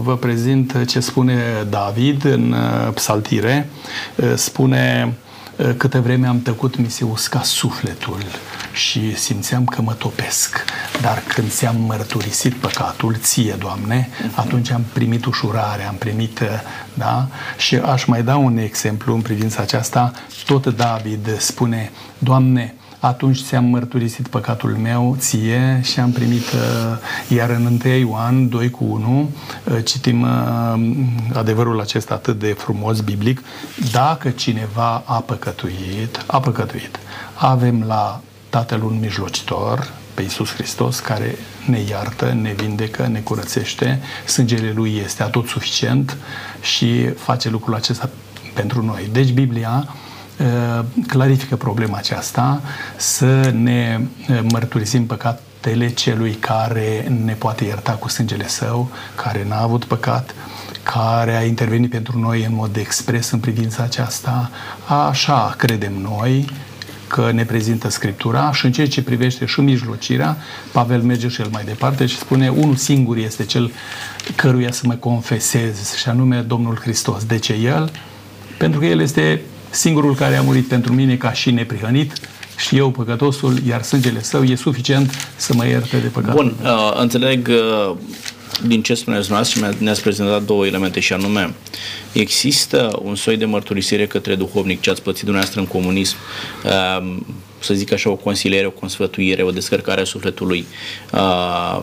vă 0.03 0.17
prezint 0.17 0.85
ce 0.87 1.01
spune 1.01 1.43
David 1.71 2.25
în 2.25 2.53
uh, 2.53 2.93
psaltire. 2.95 3.71
Uh, 4.17 4.33
spune 4.35 5.15
uh, 5.59 5.71
câte 5.77 5.99
vreme 5.99 6.27
am 6.27 6.41
tăcut, 6.43 6.77
mi 6.77 6.91
se 6.91 7.05
usca 7.05 7.43
sufletul 7.43 8.23
și 8.73 9.17
simțeam 9.17 9.65
că 9.65 9.83
mă 9.83 9.93
topesc. 9.93 10.65
Dar 11.01 11.23
când 11.29 11.51
ți-am 11.51 11.77
mărturisit 11.81 12.55
păcatul, 12.55 13.17
ție, 13.21 13.57
Doamne, 13.59 14.09
uh-huh. 14.09 14.35
atunci 14.35 14.71
am 14.71 14.85
primit 14.93 15.25
ușurare, 15.25 15.83
am 15.83 15.95
primit, 15.95 16.41
da? 16.95 17.29
Și 17.57 17.77
aș 17.77 18.05
mai 18.05 18.23
da 18.23 18.37
un 18.37 18.57
exemplu 18.57 19.15
în 19.15 19.21
privința 19.21 19.63
aceasta. 19.63 20.13
Tot 20.47 20.67
David 20.67 21.37
spune, 21.39 21.91
Doamne, 22.19 22.75
atunci 23.01 23.43
ți-am 23.43 23.65
mărturisit 23.65 24.29
păcatul 24.29 24.71
meu 24.71 25.17
ție 25.19 25.81
și 25.83 26.01
am 26.01 26.11
primit, 26.11 26.53
uh, 26.53 27.37
iar 27.37 27.51
în 27.51 27.81
1 27.85 27.95
Ioan 27.95 28.49
2 28.49 28.71
cu 28.71 28.85
1 28.85 29.31
uh, 29.65 29.85
citim 29.85 30.23
uh, 30.23 30.81
adevărul 31.33 31.81
acesta 31.81 32.15
atât 32.15 32.39
de 32.39 32.53
frumos 32.53 33.01
biblic, 33.01 33.43
dacă 33.93 34.31
cineva 34.31 35.03
a 35.07 35.21
păcătuit, 35.21 36.25
a 36.27 36.41
păcătuit. 36.41 36.99
Avem 37.35 37.85
la 37.87 38.21
Tatăl 38.51 38.83
un 38.83 38.99
mijlocitor, 39.01 39.93
pe 40.15 40.23
Iisus 40.23 40.55
Hristos, 40.55 40.99
care 40.99 41.35
ne 41.67 41.81
iartă, 41.81 42.37
ne 42.41 42.53
vindecă, 42.53 43.07
ne 43.07 43.19
curățește, 43.19 44.01
sângele 44.27 44.73
Lui 44.75 45.01
este 45.05 45.23
atot 45.23 45.47
suficient 45.47 46.17
și 46.61 47.09
face 47.09 47.49
lucrul 47.49 47.75
acesta 47.75 48.11
pentru 48.55 48.85
noi. 48.85 49.09
Deci 49.13 49.33
Biblia 49.33 49.89
Uh, 49.89 50.08
clarifică 51.07 51.57
problema 51.57 51.97
aceasta, 51.97 52.61
să 52.97 53.51
ne 53.55 54.01
uh, 54.29 54.41
mărturisim 54.53 55.07
păcatele 55.07 55.89
celui 55.89 56.33
care 56.33 57.13
ne 57.25 57.33
poate 57.33 57.65
ierta 57.65 57.93
cu 57.93 58.09
sângele 58.09 58.49
său, 58.49 58.91
care 59.15 59.45
n-a 59.49 59.63
avut 59.63 59.85
păcat, 59.85 60.35
care 60.83 61.37
a 61.37 61.45
intervenit 61.45 61.91
pentru 61.91 62.19
noi 62.19 62.45
în 62.45 62.55
mod 62.55 62.77
expres 62.77 63.31
în 63.31 63.39
privința 63.39 63.83
aceasta. 63.83 64.51
Așa 65.09 65.55
credem 65.57 65.93
noi 65.93 66.51
că 67.07 67.31
ne 67.33 67.45
prezintă 67.45 67.91
Scriptura 67.91 68.53
și 68.53 68.65
în 68.65 68.73
ceea 68.73 68.89
ce 68.89 69.03
privește 69.03 69.45
și 69.45 69.61
mijlocirea, 69.61 70.37
Pavel 70.73 71.03
merge 71.03 71.29
și 71.29 71.41
el 71.41 71.49
mai 71.53 71.65
departe 71.65 72.07
și 72.07 72.17
spune 72.17 72.49
unul 72.49 72.77
singur 72.77 73.17
este 73.17 73.45
cel 73.45 73.71
căruia 74.37 74.73
să 74.73 74.83
mă 74.85 74.95
confesez 74.95 75.95
și 75.95 76.09
anume 76.09 76.41
Domnul 76.41 76.77
Hristos. 76.77 77.25
De 77.25 77.39
ce 77.39 77.53
El? 77.53 77.93
Pentru 78.59 78.81
că 78.81 78.87
El 78.87 79.01
este 79.01 79.41
singurul 79.71 80.15
care 80.15 80.37
a 80.37 80.43
murit 80.43 80.69
pentru 80.69 80.93
mine 80.93 81.17
ca 81.17 81.33
și 81.33 81.51
neprihănit 81.51 82.13
și 82.57 82.77
eu 82.77 82.91
păcătosul, 82.91 83.59
iar 83.69 83.83
sângele 83.83 84.23
său 84.23 84.43
e 84.43 84.55
suficient 84.55 85.33
să 85.37 85.55
mă 85.55 85.67
ierte 85.67 85.97
de 85.97 86.07
păcat. 86.07 86.35
Bun, 86.35 86.55
uh, 86.63 86.93
înțeleg 87.01 87.49
uh, 87.49 87.97
din 88.67 88.83
ce 88.83 88.95
spuneți 88.95 89.27
dumneavoastră 89.27 89.77
și 89.77 89.83
ne-ați 89.83 90.03
prezentat 90.03 90.43
două 90.43 90.67
elemente 90.67 91.01
și 91.01 91.13
anume 91.13 91.55
există 92.13 92.99
un 93.03 93.15
soi 93.15 93.37
de 93.37 93.45
mărturisire 93.45 94.07
către 94.07 94.35
duhovnic 94.35 94.81
ce 94.81 94.91
ați 94.91 95.03
pățit 95.03 95.25
dumneavoastră 95.25 95.61
în 95.61 95.67
comunism 95.67 96.17
uh, 96.65 97.17
să 97.59 97.75
zic 97.75 97.93
așa, 97.93 98.11
o 98.11 98.15
consiliere, 98.15 98.67
o 98.67 98.71
consfătuire, 98.71 99.43
o 99.43 99.51
descărcare 99.51 100.01
a 100.01 100.05
sufletului 100.05 100.67
uh, 101.13 101.83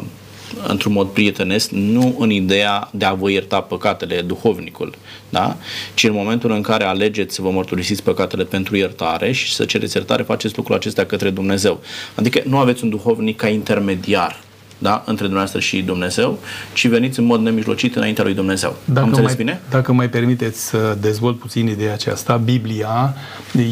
într-un 0.68 0.92
mod 0.92 1.08
prietenesc, 1.08 1.70
nu 1.70 2.16
în 2.20 2.30
ideea 2.30 2.90
de 2.92 3.06
a 3.06 3.14
vă 3.14 3.32
ierta 3.32 3.62
păcatele 3.62 4.22
duhovnicul, 4.22 4.94
da? 5.30 5.58
ci 5.94 6.04
în 6.04 6.14
momentul 6.14 6.52
în 6.52 6.62
care 6.62 6.84
alegeți 6.84 7.36
să 7.36 7.42
vă 7.42 7.50
mărturisiți 7.50 8.04
păcatele 8.04 8.44
pentru 8.44 8.76
iertare 8.76 9.32
și 9.32 9.54
să 9.54 9.66
cereți 9.66 9.96
iertare, 9.96 10.24
faceți 10.24 10.58
lucrul 10.58 10.76
acesta 10.76 11.06
către 11.06 11.30
Dumnezeu. 11.30 11.82
Adică 12.16 12.42
nu 12.46 12.58
aveți 12.58 12.84
un 12.84 12.90
duhovnic 12.90 13.38
ca 13.38 13.48
intermediar 13.48 14.44
da, 14.86 15.04
între 15.06 15.24
dumneavoastră 15.24 15.60
și 15.60 15.82
Dumnezeu, 15.82 16.40
ci 16.74 16.88
veniți 16.88 17.20
în 17.20 17.26
mod 17.26 17.42
nemijlocit 17.42 17.96
înaintea 17.96 18.24
lui 18.24 18.34
Dumnezeu. 18.34 18.76
Dacă 18.86 19.16
Am 19.16 19.22
mai, 19.22 19.34
bine? 19.38 19.62
Dacă 19.70 19.94
mai 19.94 20.10
permiteți 20.10 20.66
să 20.66 20.98
dezvolt 21.02 21.40
puțin 21.40 21.68
ideea 21.68 21.94
aceasta, 21.94 22.36
Biblia 22.36 23.16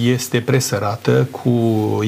este 0.03 0.39
presărată 0.39 1.27
cu 1.31 1.51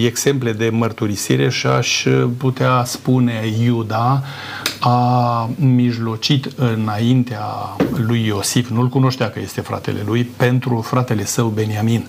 exemple 0.06 0.52
de 0.52 0.70
mărturisire 0.70 1.50
și 1.50 1.68
aș 1.68 2.06
putea 2.38 2.84
spune 2.86 3.34
Iuda 3.64 4.24
a 4.80 5.50
mijlocit 5.56 6.48
înaintea 6.56 7.46
lui 8.08 8.26
Iosif, 8.26 8.70
nu-l 8.70 8.90
cunoștea 8.90 9.30
că 9.30 9.40
este 9.40 9.62
fratele 9.62 10.04
lui, 10.06 10.24
pentru 10.24 10.82
fratele 10.82 11.26
său 11.26 11.48
Beniamin. 11.48 12.06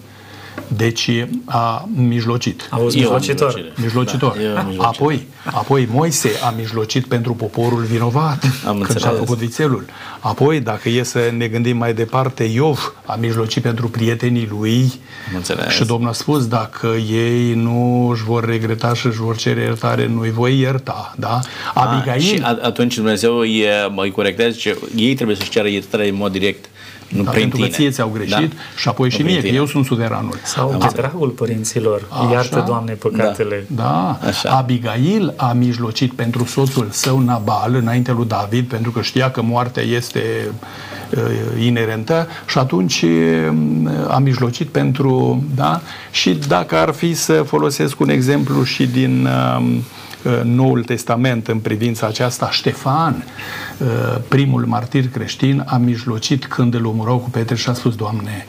Deci 0.68 1.10
a 1.44 1.88
mijlocit. 1.94 2.68
A 2.70 2.76
fost 2.76 2.96
mijlocitor. 2.96 3.72
Mijlocitor. 3.82 4.36
Da, 4.54 4.62
mijlocitor. 4.62 4.84
Apoi, 4.84 5.26
apoi 5.44 5.88
Moise 5.90 6.30
a 6.44 6.54
mijlocit 6.56 7.06
pentru 7.06 7.32
poporul 7.32 7.82
vinovat 7.82 8.44
Am 8.66 8.80
când 8.80 8.98
și-a 8.98 9.10
făcut 9.10 9.38
vițelul. 9.38 9.84
Apoi, 10.18 10.60
dacă 10.60 10.88
e 10.88 11.02
să 11.02 11.32
ne 11.36 11.46
gândim 11.46 11.76
mai 11.76 11.94
departe, 11.94 12.44
Iov 12.44 12.94
a 13.04 13.14
mijlocit 13.14 13.62
pentru 13.62 13.88
prietenii 13.88 14.48
lui 14.50 14.92
și 15.68 15.84
Domnul 15.84 16.08
a 16.08 16.12
spus, 16.12 16.46
dacă 16.46 16.86
ei 17.10 17.54
nu 17.54 18.08
își 18.08 18.22
vor 18.24 18.44
regreta 18.44 18.94
și 18.94 19.06
își 19.06 19.18
vor 19.18 19.36
cere 19.36 19.60
iertare, 19.60 20.06
nu 20.06 20.20
îi 20.20 20.30
voi 20.30 20.58
ierta. 20.58 21.14
Da? 21.16 21.40
Abigail... 21.74 22.20
A, 22.20 22.24
și 22.24 22.42
atunci 22.62 22.94
Dumnezeu 22.94 23.36
îi, 23.36 23.64
mă 23.90 24.08
corectează, 24.12 24.50
zice, 24.50 24.76
ei 24.96 25.14
trebuie 25.14 25.36
să-și 25.36 25.50
ceară 25.50 25.68
iertare 25.68 26.08
în 26.08 26.14
mod 26.14 26.32
direct 26.32 26.68
nu 27.08 27.22
da, 27.22 27.30
pentru 27.30 27.56
tine. 27.56 27.68
că 27.68 27.74
ție 27.74 27.90
ți-au 27.90 28.10
greșit 28.14 28.48
da? 28.54 28.60
și 28.76 28.88
apoi 28.88 29.08
nu 29.08 29.14
și 29.14 29.22
mie, 29.22 29.40
că 29.40 29.46
eu 29.46 29.66
sunt 29.66 29.84
suveranul. 29.84 30.38
Sau 30.44 30.76
de 30.78 30.86
dragul 30.94 31.28
părinților, 31.28 32.02
Așa, 32.08 32.32
iartă, 32.32 32.64
Doamne, 32.66 32.92
păcatele. 32.92 33.64
Da, 33.68 33.82
da. 33.82 34.28
Așa. 34.28 34.50
Abigail 34.50 35.34
a 35.36 35.52
mijlocit 35.52 36.12
pentru 36.12 36.44
soțul 36.44 36.88
său 36.90 37.18
Nabal 37.18 37.74
înainte 37.74 38.12
lui 38.12 38.26
David 38.26 38.44
David 38.56 38.68
pentru 38.68 38.90
că 38.90 39.02
știa 39.02 39.30
că 39.30 39.42
moartea 39.42 39.82
este 39.82 40.50
uh, 41.10 41.64
inerentă 41.64 42.28
și 42.46 42.58
atunci 42.58 43.02
uh, 43.02 43.48
a 44.08 44.18
mijlocit 44.18 44.68
pentru, 44.68 45.44
da? 45.54 45.80
Și 46.10 46.30
dacă 46.30 46.76
ar 46.76 46.92
fi 46.92 47.14
să 47.14 47.32
folosesc 47.32 48.00
un 48.00 48.08
exemplu 48.08 48.62
și 48.62 48.86
din 48.86 49.26
uh, 49.26 49.76
Noul 50.42 50.84
Testament 50.84 51.48
în 51.48 51.58
privința 51.58 52.06
aceasta, 52.06 52.50
Ștefan, 52.50 53.24
primul 54.28 54.66
martir 54.66 55.08
creștin, 55.08 55.62
a 55.66 55.76
mijlocit 55.76 56.46
când 56.46 56.74
îl 56.74 56.86
omorau 56.86 57.18
cu 57.18 57.30
Petre 57.30 57.54
și 57.54 57.68
a 57.68 57.72
spus, 57.72 57.94
Doamne, 57.94 58.46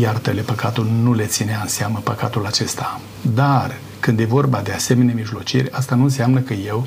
iartă-le 0.00 0.40
păcatul, 0.40 0.90
nu 1.02 1.14
le 1.14 1.24
ținea 1.24 1.58
în 1.62 1.68
seamă 1.68 2.00
păcatul 2.04 2.46
acesta. 2.46 3.00
Dar 3.34 3.74
când 4.00 4.20
e 4.20 4.24
vorba 4.24 4.60
de 4.60 4.72
asemenea 4.72 5.14
mijlociri, 5.14 5.70
asta 5.70 5.94
nu 5.94 6.02
înseamnă 6.02 6.40
că 6.40 6.52
eu 6.52 6.86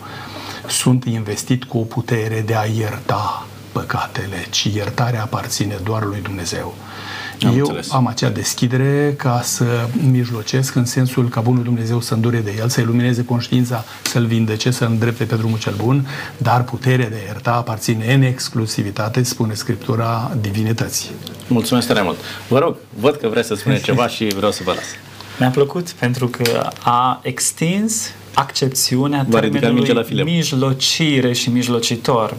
sunt 0.67 1.05
investit 1.05 1.63
cu 1.63 1.77
o 1.77 1.81
putere 1.81 2.43
de 2.45 2.55
a 2.55 2.65
ierta 2.65 3.45
păcatele, 3.71 4.45
ci 4.49 4.63
iertarea 4.63 5.21
aparține 5.21 5.75
doar 5.83 6.03
lui 6.03 6.19
Dumnezeu. 6.21 6.75
Am 7.43 7.53
Eu 7.53 7.59
înțeles. 7.59 7.91
am 7.91 8.07
acea 8.07 8.29
deschidere 8.29 9.13
ca 9.17 9.41
să 9.43 9.65
mijlocesc 10.11 10.75
în 10.75 10.85
sensul 10.85 11.29
ca 11.29 11.41
Bunul 11.41 11.63
Dumnezeu 11.63 12.01
să 12.01 12.13
îndure 12.13 12.39
de 12.39 12.55
el, 12.59 12.69
să 12.69 12.81
ilumineze 12.81 13.25
conștiința, 13.25 13.83
să-l 14.03 14.25
vindece, 14.25 14.71
să-l 14.71 14.87
îndrepte 14.91 15.23
pe 15.23 15.35
drumul 15.35 15.59
cel 15.59 15.73
bun, 15.77 16.07
dar 16.37 16.63
puterea 16.63 17.09
de 17.09 17.15
a 17.21 17.25
ierta 17.25 17.51
aparține 17.51 18.13
în 18.13 18.21
exclusivitate, 18.21 19.23
spune 19.23 19.53
Scriptura, 19.53 20.37
divinității. 20.41 21.09
Mulțumesc 21.47 21.87
tare 21.87 22.01
mult. 22.01 22.17
Vă 22.47 22.59
rog, 22.59 22.75
văd 22.99 23.15
că 23.15 23.27
vreți 23.27 23.47
să 23.47 23.55
spuneți 23.55 23.83
ceva 23.83 24.07
și 24.07 24.25
vreau 24.25 24.51
să 24.51 24.61
vă 24.65 24.71
las. 24.71 24.85
Mi-a 25.39 25.49
plăcut 25.49 25.89
pentru 25.89 26.27
că 26.27 26.69
a 26.83 27.19
extins 27.23 28.11
accepțiunea 28.33 29.25
termenului 29.29 29.87
la 30.09 30.23
mijlocire 30.23 31.33
și 31.33 31.49
mijlocitor. 31.49 32.35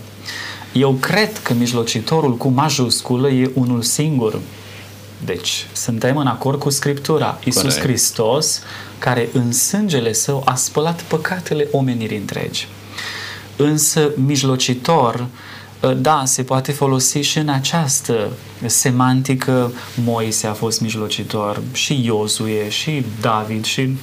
Eu 0.72 0.92
cred 0.92 1.38
că 1.38 1.54
mijlocitorul 1.54 2.36
cu 2.36 2.48
majusculă 2.48 3.28
e 3.28 3.50
unul 3.54 3.82
singur. 3.82 4.40
Deci, 5.24 5.66
suntem 5.72 6.16
în 6.16 6.26
acord 6.26 6.58
cu 6.58 6.70
Scriptura. 6.70 7.38
Isus 7.44 7.62
Corect. 7.62 7.80
Hristos, 7.80 8.62
care 8.98 9.28
în 9.32 9.52
sângele 9.52 10.12
său 10.12 10.42
a 10.44 10.54
spălat 10.54 11.02
păcatele 11.02 11.68
omenirii 11.70 12.18
întregi. 12.18 12.68
Însă, 13.56 14.10
mijlocitor, 14.16 15.26
ă, 15.82 15.92
da, 15.92 16.22
se 16.24 16.42
poate 16.42 16.72
folosi 16.72 17.18
și 17.18 17.38
în 17.38 17.48
această 17.48 18.28
semantică. 18.66 19.72
Moise 20.04 20.46
a 20.46 20.52
fost 20.52 20.80
mijlocitor, 20.80 21.62
și 21.72 22.04
Iosue, 22.04 22.68
și 22.68 23.04
David, 23.20 23.64
și 23.64 23.96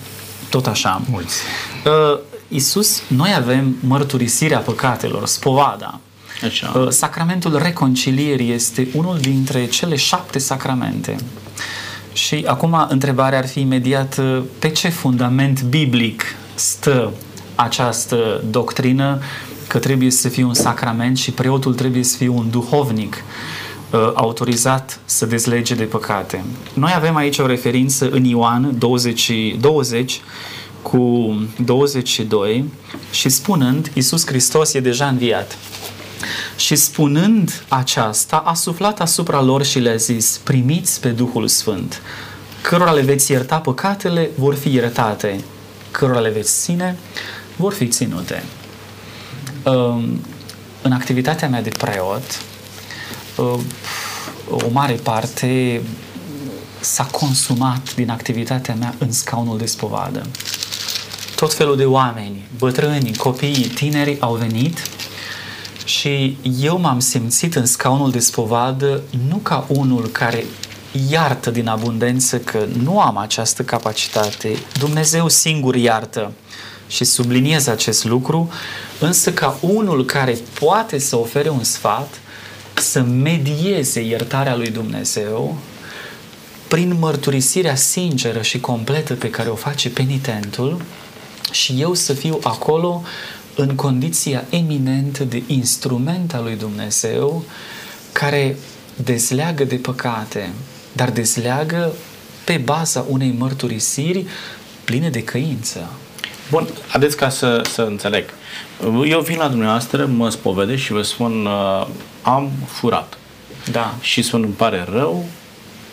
tot 0.49 0.67
așa. 0.67 1.01
Mulți. 1.09 1.35
Uh, 1.85 2.19
Isus, 2.47 3.01
noi 3.07 3.33
avem 3.35 3.75
mărturisirea 3.79 4.59
păcatelor, 4.59 5.27
spovada. 5.27 5.99
Așa. 6.45 6.71
Uh, 6.75 6.89
sacramentul 6.89 7.57
reconcilierii 7.57 8.51
este 8.51 8.87
unul 8.93 9.17
dintre 9.17 9.65
cele 9.65 9.95
șapte 9.95 10.39
sacramente. 10.39 11.15
Și 12.13 12.43
acum 12.47 12.85
întrebarea 12.89 13.37
ar 13.37 13.47
fi 13.47 13.59
imediat 13.59 14.17
uh, 14.17 14.41
pe 14.59 14.69
ce 14.69 14.89
fundament 14.89 15.61
biblic 15.61 16.23
stă 16.55 17.11
această 17.55 18.43
doctrină 18.49 19.21
că 19.67 19.79
trebuie 19.79 20.11
să 20.11 20.29
fie 20.29 20.43
un 20.43 20.53
sacrament 20.53 21.17
și 21.17 21.31
preotul 21.31 21.73
trebuie 21.73 22.03
să 22.03 22.17
fie 22.17 22.27
un 22.27 22.49
duhovnic 22.49 23.23
uh, 23.91 24.11
autorizat 24.13 24.99
să 25.05 25.25
dezlege 25.25 25.75
de 25.75 25.83
păcate. 25.83 26.43
Noi 26.73 26.91
avem 26.95 27.15
aici 27.15 27.37
o 27.37 27.45
referință 27.45 28.09
în 28.09 28.23
Ioan 28.23 28.75
20, 28.77 29.31
20 29.59 30.21
cu 30.81 31.35
22 31.65 32.65
și 33.11 33.29
spunând, 33.29 33.91
Iisus 33.93 34.25
Hristos 34.25 34.73
e 34.73 34.79
deja 34.79 35.07
înviat. 35.07 35.57
Și 36.55 36.75
spunând 36.75 37.63
aceasta, 37.67 38.37
a 38.37 38.53
suflat 38.53 39.01
asupra 39.01 39.41
lor 39.41 39.63
și 39.63 39.79
le-a 39.79 39.95
zis, 39.95 40.39
primiți 40.43 40.99
pe 41.01 41.09
Duhul 41.09 41.47
Sfânt. 41.47 42.01
Cărora 42.61 42.91
le 42.91 43.01
veți 43.01 43.31
ierta 43.31 43.59
păcatele, 43.59 44.29
vor 44.35 44.55
fi 44.55 44.73
iertate. 44.73 45.43
Cărora 45.91 46.19
le 46.19 46.29
veți 46.29 46.61
ține, 46.61 46.97
vor 47.55 47.73
fi 47.73 47.87
ținute. 47.87 48.43
Um, 49.63 50.21
în 50.81 50.91
activitatea 50.91 51.49
mea 51.49 51.61
de 51.61 51.69
preot, 51.69 52.41
um, 53.37 53.61
o 54.49 54.69
mare 54.71 54.93
parte 54.93 55.81
s-a 56.79 57.03
consumat 57.03 57.95
din 57.95 58.09
activitatea 58.09 58.75
mea 58.75 58.95
în 58.97 59.11
scaunul 59.11 59.57
de 59.57 59.65
spovadă. 59.65 60.25
Tot 61.35 61.53
felul 61.53 61.75
de 61.75 61.85
oameni, 61.85 62.47
bătrâni, 62.57 63.15
copii, 63.15 63.71
tineri 63.75 64.17
au 64.19 64.33
venit 64.35 64.81
și 65.85 66.37
eu 66.59 66.79
m-am 66.79 66.99
simțit 66.99 67.55
în 67.55 67.65
scaunul 67.65 68.11
de 68.11 68.19
spovadă 68.19 69.01
nu 69.27 69.35
ca 69.35 69.65
unul 69.67 70.07
care 70.07 70.45
iartă 71.09 71.51
din 71.51 71.67
abundență 71.67 72.39
că 72.39 72.65
nu 72.83 72.99
am 72.99 73.17
această 73.17 73.63
capacitate. 73.63 74.57
Dumnezeu 74.79 75.27
singur 75.27 75.75
iartă 75.75 76.31
și 76.87 77.03
subliniez 77.03 77.67
acest 77.67 78.05
lucru, 78.05 78.49
însă 78.99 79.31
ca 79.33 79.57
unul 79.59 80.05
care 80.05 80.37
poate 80.59 80.97
să 80.97 81.17
ofere 81.17 81.49
un 81.49 81.63
sfat, 81.63 82.19
să 82.73 83.01
medieze 83.01 84.01
iertarea 84.01 84.55
lui 84.55 84.69
Dumnezeu 84.69 85.57
prin 86.67 86.95
mărturisirea 86.99 87.75
sinceră 87.75 88.41
și 88.41 88.59
completă 88.59 89.13
pe 89.13 89.29
care 89.29 89.49
o 89.49 89.55
face 89.55 89.89
penitentul 89.89 90.81
și 91.51 91.75
eu 91.79 91.93
să 91.93 92.13
fiu 92.13 92.39
acolo 92.43 93.03
în 93.55 93.75
condiția 93.75 94.43
eminentă 94.49 95.23
de 95.23 95.43
instrument 95.47 96.33
al 96.33 96.43
lui 96.43 96.55
Dumnezeu 96.55 97.43
care 98.11 98.57
dezleagă 98.95 99.63
de 99.63 99.75
păcate, 99.75 100.51
dar 100.91 101.11
dezleagă 101.11 101.91
pe 102.43 102.61
baza 102.63 103.05
unei 103.09 103.35
mărturisiri 103.37 104.25
pline 104.83 105.09
de 105.09 105.23
căință. 105.23 105.89
Bun, 106.49 106.67
haideți 106.87 107.17
ca 107.17 107.29
să, 107.29 107.61
să 107.71 107.81
înțeleg. 107.81 108.23
Eu 109.05 109.19
vin 109.19 109.37
la 109.37 109.47
dumneavoastră, 109.47 110.05
mă 110.05 110.29
spovedesc 110.29 110.81
și 110.81 110.91
vă 110.91 111.01
spun 111.01 111.45
uh, 111.45 111.87
am 112.21 112.51
furat. 112.67 113.17
Da. 113.71 113.95
Și 114.01 114.21
spun 114.21 114.43
îmi 114.43 114.53
pare 114.53 114.85
rău, 114.91 115.25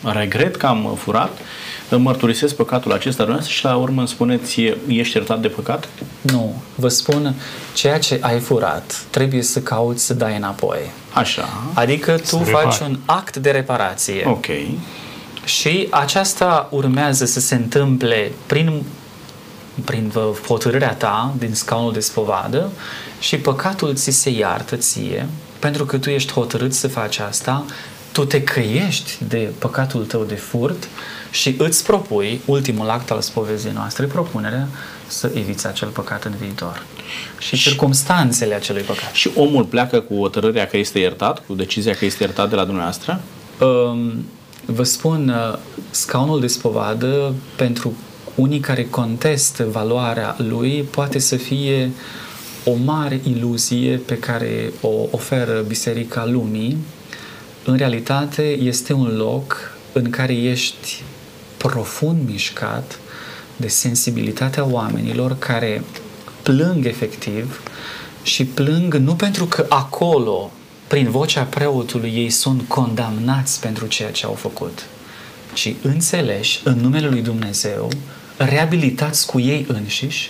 regret 0.03 0.55
că 0.55 0.65
am 0.65 0.97
furat, 0.97 1.29
îmi 1.29 1.39
mărturisesc 1.97 2.55
păcatul 2.55 2.91
acesta 2.91 3.23
dumneavoastră 3.23 3.53
și 3.57 3.65
la 3.65 3.75
urmă 3.75 3.99
îmi 3.99 4.07
spuneți, 4.07 4.61
ești 4.87 5.17
iertat 5.17 5.41
de 5.41 5.47
păcat? 5.47 5.87
Nu, 6.21 6.61
vă 6.75 6.87
spun, 6.87 7.35
ceea 7.73 7.99
ce 7.99 8.17
ai 8.21 8.39
furat 8.39 9.03
trebuie 9.09 9.41
să 9.41 9.59
cauți 9.59 10.05
să 10.05 10.13
dai 10.13 10.35
înapoi. 10.35 10.79
Așa. 11.13 11.49
Adică 11.73 12.17
tu 12.17 12.25
să 12.25 12.37
faci 12.37 12.73
repar. 12.73 12.89
un 12.89 12.99
act 13.05 13.37
de 13.37 13.51
reparație. 13.51 14.23
Ok. 14.25 14.45
Și 15.43 15.87
aceasta 15.89 16.67
urmează 16.71 17.25
să 17.25 17.39
se 17.39 17.55
întâmple 17.55 18.31
prin 18.45 18.83
prin 19.85 20.11
hotărârea 20.47 20.93
ta 20.93 21.33
din 21.37 21.53
scaunul 21.53 21.93
de 21.93 21.99
spovadă 21.99 22.71
și 23.19 23.37
păcatul 23.37 23.95
ți 23.95 24.11
se 24.11 24.29
iartă 24.29 24.75
ție 24.75 25.27
pentru 25.59 25.85
că 25.85 25.97
tu 25.97 26.09
ești 26.09 26.31
hotărât 26.31 26.73
să 26.73 26.87
faci 26.87 27.19
asta, 27.19 27.65
tu 28.11 28.25
te 28.25 28.43
căiești 28.43 29.17
de 29.27 29.51
păcatul 29.59 30.05
tău 30.05 30.23
de 30.23 30.35
furt 30.35 30.87
și 31.31 31.55
îți 31.57 31.83
propui, 31.83 32.41
ultimul 32.45 32.89
act 32.89 33.11
al 33.11 33.21
spovezii 33.21 33.71
noastre, 33.71 34.05
propunerea 34.05 34.67
să 35.07 35.31
eviți 35.33 35.67
acel 35.67 35.87
păcat 35.87 36.23
în 36.23 36.33
viitor. 36.39 36.85
Și, 37.37 37.55
și 37.55 37.69
circumstanțele 37.69 38.53
acelui 38.53 38.81
păcat. 38.81 39.13
Și 39.13 39.29
omul 39.35 39.63
pleacă 39.63 39.99
cu 39.99 40.15
hotărârea 40.15 40.67
că 40.67 40.77
este 40.77 40.99
iertat, 40.99 41.45
cu 41.45 41.53
decizia 41.53 41.93
că 41.93 42.05
este 42.05 42.23
iertat 42.23 42.49
de 42.49 42.55
la 42.55 42.63
dumneavoastră? 42.63 43.21
Um, 43.59 44.25
vă 44.65 44.83
spun, 44.83 45.29
uh, 45.29 45.57
scaunul 45.89 46.39
de 46.39 46.47
spovadă, 46.47 47.33
pentru 47.55 47.93
unii 48.35 48.59
care 48.59 48.85
contestă 48.85 49.67
valoarea 49.71 50.35
lui, 50.37 50.87
poate 50.91 51.19
să 51.19 51.35
fie 51.35 51.91
o 52.65 52.73
mare 52.85 53.21
iluzie 53.23 53.97
pe 53.97 54.17
care 54.17 54.73
o 54.81 55.07
oferă 55.11 55.63
Biserica 55.67 56.25
Lumii. 56.25 56.77
În 57.65 57.77
realitate 57.77 58.43
este 58.43 58.93
un 58.93 59.15
loc 59.17 59.77
în 59.93 60.09
care 60.09 60.33
ești 60.33 61.03
profund 61.61 62.29
mișcat 62.29 62.99
de 63.55 63.67
sensibilitatea 63.67 64.65
oamenilor 64.65 65.37
care 65.37 65.83
plâng 66.41 66.85
efectiv 66.85 67.61
și 68.23 68.45
plâng 68.45 68.95
nu 68.95 69.15
pentru 69.15 69.45
că 69.45 69.65
acolo, 69.69 70.51
prin 70.87 71.09
vocea 71.09 71.43
preotului, 71.43 72.11
ei 72.15 72.29
sunt 72.29 72.61
condamnați 72.67 73.59
pentru 73.59 73.87
ceea 73.87 74.11
ce 74.11 74.25
au 74.25 74.33
făcut, 74.33 74.85
ci 75.53 75.73
înțeleși 75.81 76.61
în 76.63 76.79
numele 76.79 77.07
lui 77.07 77.21
Dumnezeu, 77.21 77.89
reabilitați 78.37 79.25
cu 79.25 79.39
ei 79.39 79.65
înșiși 79.67 80.29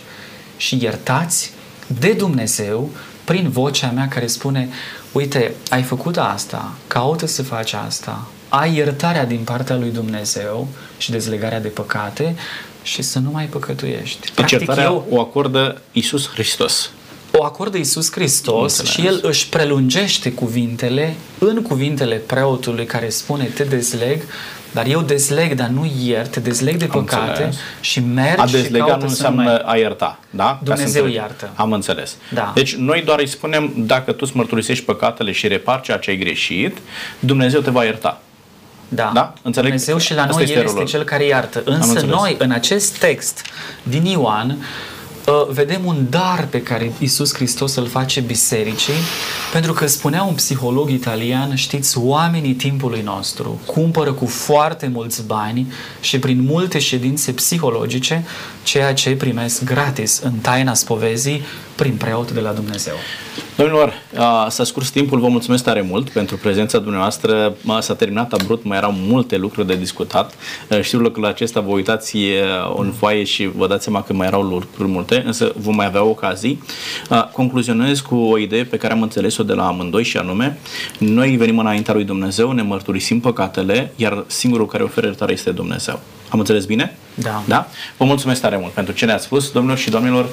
și 0.57 0.77
iertați 0.81 1.51
de 1.99 2.13
Dumnezeu 2.13 2.89
prin 3.23 3.49
vocea 3.49 3.91
mea 3.91 4.07
care 4.07 4.27
spune 4.27 4.69
uite, 5.11 5.53
ai 5.69 5.83
făcut 5.83 6.17
asta, 6.17 6.73
caută 6.87 7.25
să 7.25 7.43
faci 7.43 7.73
asta, 7.73 8.27
ai 8.53 8.75
iertarea 8.75 9.25
din 9.25 9.39
partea 9.43 9.75
lui 9.75 9.89
Dumnezeu 9.89 10.67
și 10.97 11.11
dezlegarea 11.11 11.59
de 11.59 11.67
păcate 11.67 12.35
și 12.83 13.01
să 13.01 13.19
nu 13.19 13.29
mai 13.31 13.45
păcătuiești. 13.45 14.33
Deci 14.35 14.51
iertarea 14.51 14.83
eu... 14.83 15.05
o 15.09 15.19
acordă 15.19 15.81
Isus 15.91 16.29
Hristos. 16.29 16.91
o 17.37 17.43
acordă 17.43 17.77
Iisus 17.77 18.11
Hristos 18.11 18.77
Înțeles. 18.77 18.91
și 18.91 19.05
El 19.05 19.19
își 19.23 19.49
prelungește 19.49 20.31
cuvintele 20.31 21.15
în 21.39 21.61
cuvintele 21.61 22.15
preotului 22.15 22.85
care 22.85 23.09
spune 23.09 23.43
te 23.43 23.63
dezleg, 23.63 24.21
dar 24.73 24.85
eu 24.85 25.01
dezleg, 25.01 25.53
dar 25.53 25.67
nu 25.67 25.91
iert, 26.03 26.31
te 26.31 26.39
dezleg 26.39 26.75
de 26.75 26.87
Am 26.91 27.03
păcate 27.03 27.29
înțeles. 27.29 27.55
și 27.81 27.99
merg 27.99 28.39
A 28.39 28.45
și 28.45 28.51
dezlega 28.51 28.85
caută 28.85 29.03
nu 29.05 29.09
să 29.09 29.15
înseamnă 29.27 29.43
mai... 29.43 29.61
a 29.65 29.75
ierta, 29.77 30.19
da? 30.29 30.43
Ca 30.43 30.57
să 30.57 30.63
Dumnezeu 30.63 31.03
înțeleg. 31.03 31.13
iartă. 31.13 31.49
Am 31.55 31.71
înțeles. 31.71 32.15
Da. 32.33 32.51
Deci 32.55 32.75
noi 32.75 33.01
doar 33.05 33.19
îi 33.19 33.27
spunem, 33.27 33.73
dacă 33.77 34.11
tu 34.11 34.19
îți 34.21 34.35
mărturisești 34.35 34.85
păcatele 34.85 35.31
și 35.31 35.47
repari 35.47 35.81
ceea 35.81 35.97
ce 35.97 36.09
ai 36.09 36.17
greșit, 36.17 36.77
Dumnezeu 37.19 37.59
te 37.61 37.69
va 37.69 37.83
ierta. 37.83 38.21
Da. 38.93 39.11
Da? 39.13 39.33
Înțeleg? 39.41 39.69
Dumnezeu 39.69 39.97
și 39.97 40.13
la 40.13 40.21
Asta 40.21 40.33
noi 40.33 40.43
este 40.43 40.55
El 40.55 40.61
este 40.61 40.73
rolul. 40.73 40.89
Cel 40.89 41.03
care 41.03 41.25
iartă. 41.25 41.61
Însă 41.65 41.87
înțeles. 41.87 42.15
noi, 42.15 42.35
în 42.39 42.51
acest 42.51 42.97
text 42.97 43.41
din 43.83 44.05
Ioan, 44.05 44.57
uh, 45.27 45.47
vedem 45.49 45.85
un 45.85 46.05
dar 46.09 46.47
pe 46.49 46.61
care 46.61 46.91
Isus 46.99 47.33
Hristos 47.33 47.75
îl 47.75 47.87
face 47.87 48.19
bisericii, 48.19 48.93
pentru 49.51 49.73
că 49.73 49.87
spunea 49.87 50.23
un 50.23 50.33
psiholog 50.33 50.89
italian, 50.89 51.55
știți, 51.55 51.97
oamenii 51.97 52.53
timpului 52.53 53.01
nostru 53.01 53.59
cumpără 53.65 54.13
cu 54.13 54.25
foarte 54.25 54.87
mulți 54.87 55.25
bani 55.25 55.71
și 55.99 56.19
prin 56.19 56.43
multe 56.43 56.79
ședințe 56.79 57.31
psihologice 57.31 58.25
ceea 58.63 58.93
ce 58.93 59.15
primesc 59.15 59.63
gratis 59.63 60.19
în 60.23 60.33
taina 60.33 60.73
spovezii 60.73 61.41
prin 61.81 61.95
preot 61.95 62.31
de 62.31 62.39
la 62.39 62.51
Dumnezeu. 62.51 62.93
Domnilor, 63.55 63.93
a, 64.17 64.49
s-a 64.49 64.63
scurs 64.63 64.89
timpul, 64.89 65.19
vă 65.19 65.27
mulțumesc 65.27 65.63
tare 65.63 65.81
mult 65.81 66.09
pentru 66.09 66.37
prezența 66.37 66.77
dumneavoastră. 66.79 67.53
M- 67.53 67.79
S-a 67.79 67.95
terminat 67.95 68.33
abrupt, 68.33 68.65
mai 68.65 68.77
erau 68.77 68.91
multe 68.91 69.37
lucruri 69.37 69.67
de 69.67 69.75
discutat. 69.75 70.33
E, 70.69 70.81
Știu 70.81 71.09
că 71.09 71.19
la 71.19 71.27
acesta 71.27 71.59
vă 71.59 71.71
uitați 71.71 72.17
e, 72.17 72.43
în 72.77 72.91
foaie 72.97 73.23
și 73.23 73.49
vă 73.55 73.67
dați 73.67 73.83
seama 73.83 74.03
că 74.03 74.13
mai 74.13 74.27
erau 74.27 74.41
lucruri 74.41 74.89
multe, 74.89 75.23
însă 75.25 75.53
vom 75.57 75.75
mai 75.75 75.85
avea 75.85 76.03
ocazii. 76.03 76.63
A, 77.09 77.21
Concluzionez 77.21 77.99
cu 77.99 78.15
o 78.15 78.37
idee 78.37 78.63
pe 78.63 78.77
care 78.77 78.93
am 78.93 79.01
înțeles-o 79.01 79.43
de 79.43 79.53
la 79.53 79.67
amândoi 79.67 80.03
și 80.03 80.17
anume, 80.17 80.57
noi 80.97 81.35
venim 81.35 81.59
înaintea 81.59 81.93
lui 81.93 82.03
Dumnezeu, 82.03 82.51
ne 82.51 82.61
mărturisim 82.61 83.19
păcatele, 83.19 83.93
iar 83.95 84.23
singurul 84.27 84.65
care 84.65 84.83
oferă 84.83 85.05
iertare 85.05 85.31
este 85.33 85.51
Dumnezeu. 85.51 85.99
Am 86.31 86.39
înțeles 86.39 86.65
bine? 86.65 86.95
Da. 87.13 87.43
Da? 87.47 87.67
Vă 87.97 88.05
mulțumesc 88.05 88.41
tare 88.41 88.57
mult 88.57 88.71
pentru 88.71 88.93
ce 88.93 89.05
ne-ați 89.05 89.23
spus, 89.23 89.51
domnilor 89.51 89.77
și 89.77 89.89
domnilor. 89.89 90.29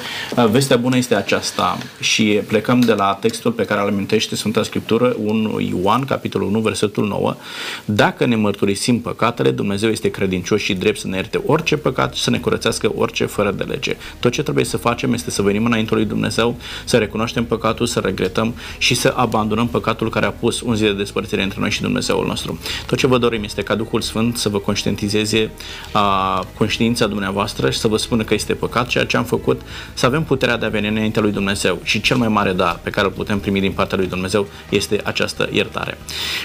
Vestea 0.50 0.76
bună 0.76 0.96
este 0.96 1.14
aceasta 1.14 1.78
și 2.00 2.40
plecăm 2.46 2.80
de 2.80 2.92
la 2.92 3.18
textul 3.20 3.50
pe 3.52 3.64
care 3.64 3.80
îl 3.80 3.88
amintește 3.88 4.36
Sfânta 4.36 4.62
Scriptură, 4.62 5.14
1 5.18 5.60
Ioan, 5.60 6.04
capitolul 6.04 6.48
1, 6.48 6.60
versetul 6.60 7.06
9. 7.06 7.36
Dacă 7.84 8.26
ne 8.26 8.36
mărturisim 8.36 9.00
păcatele, 9.00 9.50
Dumnezeu 9.50 9.90
este 9.90 10.10
credincios 10.10 10.60
și 10.60 10.74
drept 10.74 10.98
să 10.98 11.06
ne 11.08 11.16
ierte 11.16 11.40
orice 11.46 11.76
păcat 11.76 12.14
și 12.14 12.22
să 12.22 12.30
ne 12.30 12.38
curățească 12.38 12.92
orice 12.96 13.24
fără 13.24 13.50
de 13.50 13.64
lege. 13.64 13.96
Tot 14.20 14.32
ce 14.32 14.42
trebuie 14.42 14.64
să 14.64 14.76
facem 14.76 15.12
este 15.12 15.30
să 15.30 15.42
venim 15.42 15.64
înaintea 15.64 15.96
lui 15.96 16.06
Dumnezeu, 16.06 16.56
să 16.84 16.96
recunoaștem 16.96 17.44
păcatul, 17.44 17.86
să 17.86 18.00
regretăm 18.00 18.54
și 18.78 18.94
să 18.94 19.12
abandonăm 19.16 19.68
păcatul 19.68 20.10
care 20.10 20.26
a 20.26 20.30
pus 20.30 20.60
un 20.60 20.74
zi 20.74 20.82
de 20.82 20.92
despărțire 20.92 21.42
între 21.42 21.60
noi 21.60 21.70
și 21.70 21.80
Dumnezeul 21.80 22.26
nostru. 22.26 22.58
Tot 22.86 22.98
ce 22.98 23.06
vă 23.06 23.18
dorim 23.18 23.42
este 23.42 23.62
ca 23.62 23.74
Duhul 23.74 24.00
Sfânt 24.00 24.36
să 24.36 24.48
vă 24.48 24.58
conștientizeze 24.58 25.50
a, 25.92 26.46
conștiința 26.58 27.06
dumneavoastră 27.06 27.70
și 27.70 27.78
să 27.78 27.88
vă 27.88 27.96
spună 27.96 28.22
că 28.22 28.34
este 28.34 28.54
păcat 28.54 28.86
ceea 28.86 29.04
ce 29.04 29.16
am 29.16 29.24
făcut, 29.24 29.60
să 29.94 30.06
avem 30.06 30.22
puterea 30.22 30.56
de 30.56 30.66
a 30.66 30.68
veni 30.68 30.88
înaintea 30.88 31.22
lui 31.22 31.32
Dumnezeu. 31.32 31.78
Și 31.82 32.00
cel 32.00 32.16
mai 32.16 32.28
mare 32.28 32.52
dar 32.52 32.78
pe 32.82 32.90
care 32.90 33.06
îl 33.06 33.12
putem 33.12 33.38
primi 33.38 33.60
din 33.60 33.72
partea 33.72 33.98
lui 33.98 34.06
Dumnezeu 34.06 34.46
este 34.68 35.00
această 35.04 35.48
iertare. 35.52 35.98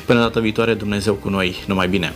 Până 0.06 0.20
data 0.20 0.40
viitoare, 0.40 0.74
Dumnezeu 0.74 1.14
cu 1.14 1.30
noi, 1.30 1.56
numai 1.68 1.88
bine! 1.88 2.14